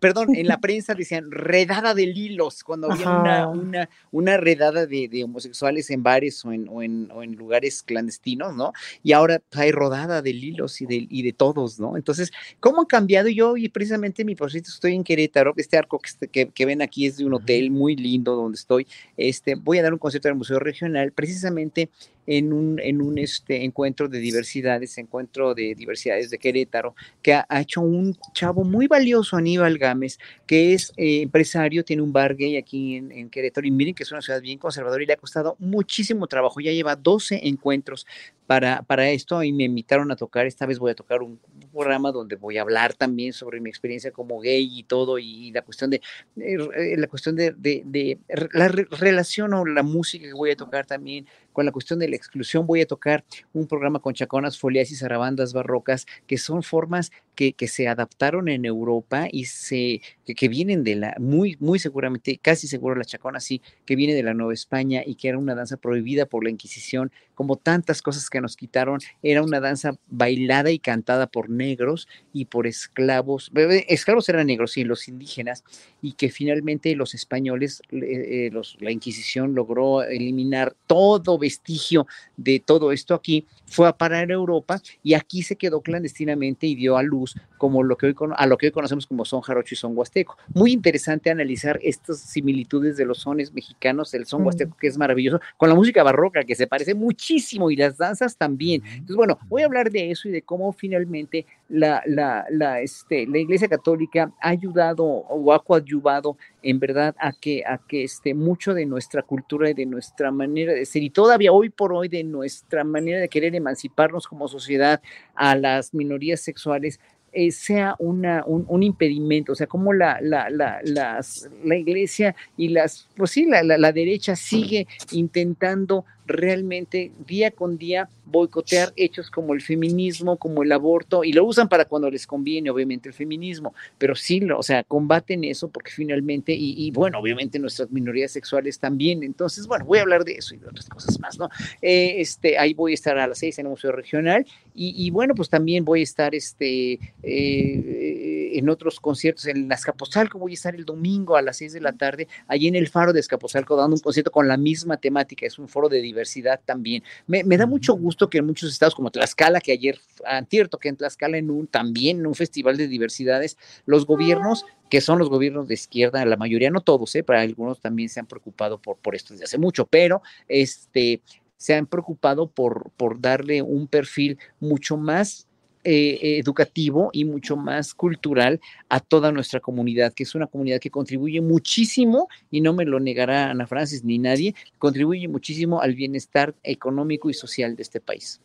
perdón, 0.00 0.34
en 0.34 0.46
la 0.46 0.58
prensa 0.60 0.94
decían 0.94 1.30
redada 1.30 1.94
de 1.94 2.06
lilos, 2.06 2.64
cuando 2.64 2.90
había 2.90 3.08
una, 3.10 3.48
una, 3.48 3.88
una, 4.10 4.36
redada 4.36 4.86
de, 4.86 5.08
de, 5.08 5.24
homosexuales 5.24 5.90
en 5.90 6.02
bares 6.02 6.44
o 6.44 6.52
en, 6.52 6.68
o 6.68 6.82
en, 6.82 7.10
o 7.12 7.22
en 7.22 7.34
lugares 7.34 7.82
clandestinos, 7.82 8.54
¿no? 8.54 8.72
Y 9.02 9.12
ahora 9.12 9.40
hay 9.52 9.72
rodada 9.72 10.22
de 10.22 10.32
lilos 10.32 10.80
y 10.80 10.86
de, 10.86 11.06
y 11.08 11.22
de 11.22 11.32
todos, 11.32 11.78
¿no? 11.78 11.96
Entonces, 11.96 12.30
¿cómo 12.60 12.82
ha 12.82 12.86
cambiado? 12.86 13.28
Yo, 13.28 13.56
y 13.56 13.68
precisamente 13.68 14.24
mi 14.24 14.34
proyecto, 14.34 14.70
estoy 14.70 14.94
en 14.94 15.04
Querétaro, 15.04 15.52
este 15.56 15.76
arco 15.76 16.00
que, 16.00 16.28
que, 16.28 16.48
que 16.48 16.66
ven 16.66 16.82
aquí 16.82 17.06
es 17.06 17.18
de 17.18 17.24
un 17.24 17.34
hotel 17.34 17.70
muy 17.70 17.96
lindo 17.96 18.34
donde 18.36 18.56
estoy. 18.56 18.86
Este, 19.16 19.54
voy 19.54 19.78
a 19.78 19.82
dar 19.82 19.92
un 19.92 19.98
concierto 19.98 20.28
el 20.28 20.34
Museo 20.34 20.58
Regional, 20.58 21.12
precisamente 21.12 21.90
en 22.26 22.52
un, 22.52 22.78
en 22.80 23.02
un 23.02 23.18
este, 23.18 23.49
encuentro 23.56 24.08
de 24.08 24.18
diversidades, 24.18 24.96
encuentro 24.98 25.54
de 25.54 25.74
diversidades 25.74 26.30
de 26.30 26.38
Querétaro, 26.38 26.94
que 27.22 27.34
ha, 27.34 27.46
hecho 27.60 27.80
un 27.80 28.16
chavo 28.32 28.64
muy 28.64 28.86
valioso, 28.86 29.36
Aníbal 29.36 29.78
Gámez, 29.78 30.18
que 30.46 30.74
es 30.74 30.92
eh, 30.96 31.22
empresario, 31.22 31.84
tiene 31.84 32.02
un 32.02 32.12
bar 32.12 32.36
gay 32.36 32.56
aquí 32.56 32.96
en, 32.96 33.12
en, 33.12 33.30
Querétaro, 33.30 33.66
y 33.66 33.70
miren 33.70 33.94
que 33.94 34.02
es 34.02 34.12
una 34.12 34.22
ciudad 34.22 34.40
bien 34.40 34.58
conservadora 34.58 35.02
y 35.02 35.06
le 35.06 35.12
ha 35.12 35.16
costado 35.16 35.56
muchísimo 35.58 36.26
trabajo, 36.26 36.60
ya 36.60 36.72
lleva 36.72 36.96
12 36.96 37.48
encuentros 37.48 38.06
para, 38.46 38.82
para 38.82 39.08
esto 39.10 39.42
y 39.44 39.52
me 39.52 39.62
invitaron 39.62 40.10
a 40.10 40.16
tocar, 40.16 40.46
esta 40.46 40.66
vez 40.66 40.80
voy 40.80 40.90
a 40.90 40.94
tocar 40.96 41.22
un 41.22 41.38
programa 41.72 42.10
donde 42.10 42.34
voy 42.34 42.58
a 42.58 42.62
hablar 42.62 42.94
también 42.94 43.32
sobre 43.32 43.60
mi 43.60 43.70
experiencia 43.70 44.10
como 44.10 44.40
gay 44.40 44.68
y 44.78 44.82
todo, 44.82 45.18
y, 45.20 45.52
la 45.52 45.62
cuestión 45.62 45.90
de, 45.90 46.00
eh, 46.36 46.96
la 46.96 47.06
cuestión 47.06 47.36
de, 47.36 47.52
de, 47.52 47.82
de 47.86 48.18
la 48.52 48.66
relación 48.66 49.54
o 49.54 49.64
la 49.64 49.82
música 49.82 50.26
que 50.26 50.34
voy 50.34 50.50
a 50.50 50.56
tocar 50.56 50.84
también 50.84 51.26
con 51.60 51.66
la 51.66 51.72
cuestión 51.72 51.98
de 51.98 52.08
la 52.08 52.16
exclusión. 52.16 52.66
Voy 52.66 52.80
a 52.80 52.86
tocar 52.86 53.22
un 53.52 53.66
programa 53.66 53.98
con 53.98 54.14
chaconas, 54.14 54.58
folias 54.58 54.90
y 54.92 54.96
zarabandas 54.96 55.52
barrocas, 55.52 56.06
que 56.26 56.38
son 56.38 56.62
formas 56.62 57.12
que, 57.34 57.52
que 57.52 57.68
se 57.68 57.86
adaptaron 57.86 58.48
en 58.48 58.64
Europa 58.64 59.28
y 59.30 59.44
se, 59.44 60.00
que, 60.24 60.48
vienen 60.48 60.84
de 60.84 60.96
la, 60.96 61.14
muy, 61.18 61.58
muy 61.60 61.78
seguramente, 61.78 62.38
casi 62.40 62.66
seguro 62.66 62.94
la 62.94 63.04
chacona 63.04 63.40
sí, 63.40 63.60
que 63.84 63.94
viene 63.94 64.14
de 64.14 64.22
la 64.22 64.32
Nueva 64.32 64.54
España 64.54 65.02
y 65.04 65.16
que 65.16 65.28
era 65.28 65.36
una 65.36 65.54
danza 65.54 65.76
prohibida 65.76 66.24
por 66.24 66.44
la 66.44 66.50
Inquisición, 66.50 67.12
como 67.34 67.56
tantas 67.56 68.02
cosas 68.02 68.28
que 68.28 68.40
nos 68.40 68.56
quitaron, 68.56 69.00
era 69.22 69.42
una 69.42 69.60
danza 69.60 69.96
bailada 70.08 70.70
y 70.70 70.78
cantada 70.78 71.26
por 71.26 71.48
negros 71.48 72.08
y 72.34 72.44
por 72.44 72.66
esclavos, 72.66 73.50
esclavos 73.88 74.28
eran 74.28 74.46
negros, 74.46 74.76
y 74.76 74.84
los 74.84 75.08
indígenas, 75.08 75.64
y 76.02 76.12
que 76.12 76.30
finalmente 76.30 76.94
los 76.94 77.14
españoles, 77.14 77.80
eh, 77.90 78.50
los, 78.52 78.76
la 78.80 78.90
Inquisición 78.90 79.54
logró 79.54 80.02
eliminar 80.02 80.76
todo 80.86 81.38
vestigio 81.50 82.06
de 82.36 82.62
todo 82.64 82.92
esto 82.92 83.14
aquí, 83.14 83.46
fue 83.66 83.88
a 83.88 83.92
parar 83.92 84.30
a 84.30 84.34
Europa 84.34 84.80
y 85.02 85.14
aquí 85.14 85.42
se 85.42 85.56
quedó 85.56 85.80
clandestinamente 85.80 86.66
y 86.66 86.74
dio 86.74 86.96
a 86.96 87.02
luz 87.02 87.36
como 87.58 87.82
lo 87.82 87.96
que 87.96 88.06
hoy, 88.06 88.14
a 88.36 88.46
lo 88.46 88.56
que 88.56 88.66
hoy 88.66 88.72
conocemos 88.72 89.06
como 89.06 89.24
son 89.24 89.40
jarocho 89.40 89.74
y 89.74 89.76
son 89.76 89.96
huasteco. 89.96 90.36
Muy 90.54 90.72
interesante 90.72 91.30
analizar 91.30 91.78
estas 91.82 92.20
similitudes 92.20 92.96
de 92.96 93.04
los 93.04 93.18
sones 93.18 93.52
mexicanos, 93.52 94.14
el 94.14 94.26
son 94.26 94.44
huasteco 94.44 94.76
que 94.76 94.86
es 94.86 94.96
maravilloso, 94.96 95.40
con 95.56 95.68
la 95.68 95.74
música 95.74 96.02
barroca 96.02 96.44
que 96.44 96.54
se 96.54 96.66
parece 96.66 96.94
muchísimo 96.94 97.70
y 97.70 97.76
las 97.76 97.96
danzas 97.98 98.36
también. 98.36 98.82
Entonces, 98.84 99.16
bueno, 99.16 99.38
voy 99.48 99.62
a 99.62 99.66
hablar 99.66 99.90
de 99.90 100.10
eso 100.10 100.28
y 100.28 100.32
de 100.32 100.42
cómo 100.42 100.72
finalmente 100.72 101.46
la, 101.68 102.02
la, 102.06 102.46
la, 102.50 102.80
este, 102.80 103.26
la 103.26 103.38
Iglesia 103.38 103.68
Católica 103.68 104.32
ha 104.40 104.48
ayudado 104.48 105.04
o 105.04 105.52
ha 105.52 105.62
coadyuvado 105.62 106.36
en 106.62 106.78
verdad 106.78 107.14
a 107.18 107.32
que, 107.32 107.64
a 107.66 107.78
que 107.78 108.04
este, 108.04 108.34
mucho 108.34 108.74
de 108.74 108.86
nuestra 108.86 109.22
cultura 109.22 109.70
y 109.70 109.74
de 109.74 109.86
nuestra 109.86 110.30
manera 110.30 110.72
de 110.72 110.84
ser 110.84 111.02
y 111.02 111.10
todavía 111.10 111.52
hoy 111.52 111.70
por 111.70 111.92
hoy 111.92 112.08
de 112.08 112.24
nuestra 112.24 112.84
manera 112.84 113.20
de 113.20 113.28
querer 113.28 113.54
emanciparnos 113.54 114.26
como 114.26 114.48
sociedad 114.48 115.00
a 115.34 115.56
las 115.56 115.94
minorías 115.94 116.40
sexuales 116.40 117.00
eh, 117.32 117.52
sea 117.52 117.94
una, 118.00 118.42
un, 118.44 118.82
impedimento, 118.82 119.52
o 119.52 119.54
sea, 119.54 119.68
como 119.68 119.92
la, 119.92 120.18
la, 120.20 120.50
la, 120.50 120.80
la 120.82 121.76
iglesia 121.76 122.34
y 122.56 122.70
las, 122.70 123.08
pues 123.16 123.30
sí, 123.30 123.46
la, 123.46 123.62
la, 123.62 123.92
derecha 123.92 124.34
sigue 124.34 124.88
intentando 125.12 126.04
realmente 126.32 127.12
día 127.26 127.50
con 127.50 127.78
día 127.78 128.08
boicotear 128.30 128.92
hechos 128.96 129.30
como 129.30 129.54
el 129.54 129.60
feminismo, 129.60 130.36
como 130.36 130.62
el 130.62 130.72
aborto, 130.72 131.24
y 131.24 131.32
lo 131.32 131.44
usan 131.44 131.68
para 131.68 131.84
cuando 131.84 132.10
les 132.10 132.26
conviene, 132.26 132.70
obviamente, 132.70 133.08
el 133.08 133.14
feminismo, 133.14 133.74
pero 133.98 134.14
sí, 134.14 134.40
o 134.56 134.62
sea, 134.62 134.84
combaten 134.84 135.44
eso 135.44 135.68
porque 135.68 135.90
finalmente, 135.90 136.54
y, 136.56 136.90
bueno, 136.92 137.18
obviamente 137.18 137.58
nuestras 137.58 137.90
minorías 137.90 138.30
sexuales 138.30 138.78
también, 138.78 139.22
entonces, 139.22 139.66
bueno, 139.66 139.84
voy 139.84 139.98
a 139.98 140.02
hablar 140.02 140.24
de 140.24 140.34
eso 140.34 140.54
y 140.54 140.58
de 140.58 140.68
otras 140.68 140.88
cosas 140.88 141.18
más, 141.18 141.38
¿no? 141.38 141.48
Eh, 141.82 142.20
este, 142.20 142.56
ahí 142.56 142.72
voy 142.72 142.92
a 142.92 142.94
estar 142.94 143.18
a 143.18 143.26
las 143.26 143.38
seis 143.38 143.58
en 143.58 143.66
el 143.66 143.70
Museo 143.70 143.92
Regional, 143.92 144.46
y, 144.82 145.10
bueno, 145.10 145.34
pues 145.34 145.50
también 145.50 145.84
voy 145.84 146.00
a 146.00 146.04
estar 146.04 146.34
este, 146.34 146.98
eh, 147.22 148.29
en 148.58 148.68
otros 148.68 149.00
conciertos 149.00 149.46
en 149.46 149.72
Azcapotzalco, 149.72 150.38
voy 150.38 150.52
a 150.52 150.54
estar 150.54 150.74
el 150.74 150.84
domingo 150.84 151.36
a 151.36 151.42
las 151.42 151.58
seis 151.58 151.72
de 151.72 151.80
la 151.80 151.92
tarde, 151.92 152.28
allí 152.46 152.68
en 152.68 152.74
el 152.74 152.88
Faro 152.88 153.12
de 153.12 153.20
Azcapotzalco, 153.20 153.76
dando 153.76 153.96
un 153.96 154.00
concierto 154.00 154.30
con 154.30 154.48
la 154.48 154.56
misma 154.56 154.96
temática, 154.96 155.46
es 155.46 155.58
un 155.58 155.68
foro 155.68 155.88
de 155.88 156.00
diversidad 156.00 156.60
también. 156.64 157.02
Me, 157.26 157.42
da 157.42 157.66
mucho 157.66 157.94
gusto 157.94 158.30
que 158.30 158.38
en 158.38 158.46
muchos 158.46 158.70
estados 158.72 158.94
como 158.94 159.10
Tlaxcala, 159.10 159.60
que 159.60 159.72
ayer, 159.72 159.98
antier 160.24 160.68
que 160.80 160.88
en 160.88 160.96
Tlaxcala 160.96 161.38
en 161.38 161.50
un, 161.50 161.66
también 161.66 162.20
en 162.20 162.26
un 162.26 162.34
festival 162.34 162.76
de 162.76 162.88
diversidades, 162.88 163.56
los 163.86 164.06
gobiernos 164.06 164.64
que 164.90 165.00
son 165.00 165.20
los 165.20 165.30
gobiernos 165.30 165.68
de 165.68 165.74
izquierda, 165.74 166.24
la 166.24 166.36
mayoría, 166.36 166.68
no 166.68 166.80
todos, 166.80 167.14
¿eh? 167.14 167.22
para 167.22 167.42
algunos 167.42 167.80
también 167.80 168.08
se 168.08 168.18
han 168.18 168.26
preocupado 168.26 168.78
por, 168.78 168.96
por 168.96 169.14
esto 169.14 169.34
desde 169.34 169.44
hace 169.44 169.56
mucho, 169.56 169.86
pero 169.86 170.20
este, 170.48 171.22
se 171.56 171.74
han 171.74 171.86
preocupado 171.86 172.48
por, 172.48 172.90
por 172.96 173.20
darle 173.20 173.62
un 173.62 173.86
perfil 173.86 174.38
mucho 174.58 174.96
más 174.96 175.46
eh, 175.82 176.38
educativo 176.38 177.10
y 177.12 177.24
mucho 177.24 177.56
más 177.56 177.94
cultural 177.94 178.60
a 178.88 179.00
toda 179.00 179.32
nuestra 179.32 179.60
comunidad, 179.60 180.12
que 180.12 180.24
es 180.24 180.34
una 180.34 180.46
comunidad 180.46 180.78
que 180.78 180.90
contribuye 180.90 181.40
muchísimo, 181.40 182.28
y 182.50 182.60
no 182.60 182.74
me 182.74 182.84
lo 182.84 183.00
negará 183.00 183.50
Ana 183.50 183.66
Francis 183.66 184.04
ni 184.04 184.18
nadie, 184.18 184.54
contribuye 184.78 185.26
muchísimo 185.28 185.80
al 185.80 185.94
bienestar 185.94 186.54
económico 186.62 187.30
y 187.30 187.34
social 187.34 187.76
de 187.76 187.82
este 187.82 188.00
país. 188.00 188.40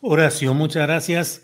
Horacio, 0.00 0.54
muchas 0.54 0.86
gracias. 0.86 1.42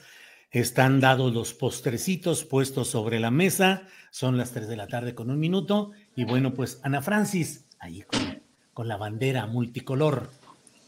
Están 0.51 1.01
dados 1.01 1.35
los 1.35 1.53
postrecitos 1.53 2.45
puestos 2.45 2.89
sobre 2.89 3.21
la 3.21 3.31
mesa. 3.31 3.87
Son 4.11 4.39
las 4.39 4.53
3 4.53 4.67
de 4.69 4.77
la 4.77 4.87
tarde 4.87 5.15
con 5.15 5.31
un 5.31 5.39
minuto. 5.39 5.91
Y 6.15 6.25
bueno, 6.25 6.55
pues 6.55 6.81
Ana 6.83 7.03
Francis, 7.03 7.67
ahí 7.79 8.01
con, 8.03 8.43
con 8.73 8.89
la 8.89 8.97
bandera 8.97 9.47
multicolor. 9.47 10.31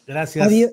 Gracias. 0.07 0.47
Adiós, 0.47 0.73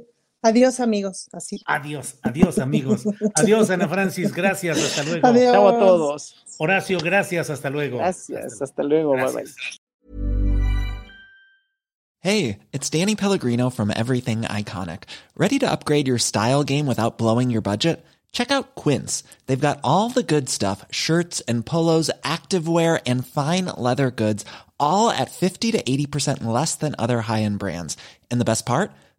amigos. 0.79 1.27
Así. 1.33 1.61
Adiós, 1.65 2.15
adiós, 2.23 2.59
amigos. 2.59 3.05
Adiós, 3.35 3.69
Ana 3.69 3.87
Francis. 3.87 4.31
Gracias. 4.31 4.77
Hasta 4.77 5.03
luego. 5.03 5.27
Adiós. 5.27 5.53
Chao 5.53 5.67
a 5.67 5.79
todos. 5.79 6.35
Horacio, 6.59 6.99
gracias. 6.99 7.49
Hasta 7.49 7.69
luego. 7.69 7.97
Gracias. 7.97 8.61
Hasta 8.61 8.83
luego. 8.83 9.15
Bye 9.15 9.31
bye. 9.31 9.45
Hey, 12.19 12.59
it's 12.73 12.89
Danny 12.89 13.15
Pellegrino 13.15 13.69
from 13.69 13.91
Everything 13.95 14.41
Iconic. 14.41 15.03
Ready 15.37 15.59
to 15.59 15.71
upgrade 15.71 16.07
your 16.07 16.17
style 16.17 16.63
game 16.63 16.87
without 16.87 17.19
blowing 17.19 17.51
your 17.51 17.61
budget? 17.61 18.03
Check 18.31 18.51
out 18.51 18.73
Quince. 18.73 19.23
They've 19.45 19.67
got 19.67 19.79
all 19.83 20.09
the 20.09 20.23
good 20.23 20.49
stuff 20.49 20.83
shirts 20.91 21.41
and 21.47 21.65
polos, 21.65 22.09
activewear, 22.23 22.99
and 23.05 23.25
fine 23.25 23.65
leather 23.77 24.09
goods, 24.11 24.43
all 24.79 25.09
at 25.11 25.31
50 25.31 25.71
to 25.73 25.83
80% 25.83 26.43
less 26.43 26.75
than 26.75 26.95
other 26.97 27.21
high 27.21 27.43
end 27.43 27.59
brands. 27.59 27.95
And 28.31 28.41
the 28.41 28.45
best 28.45 28.65
part? 28.65 28.91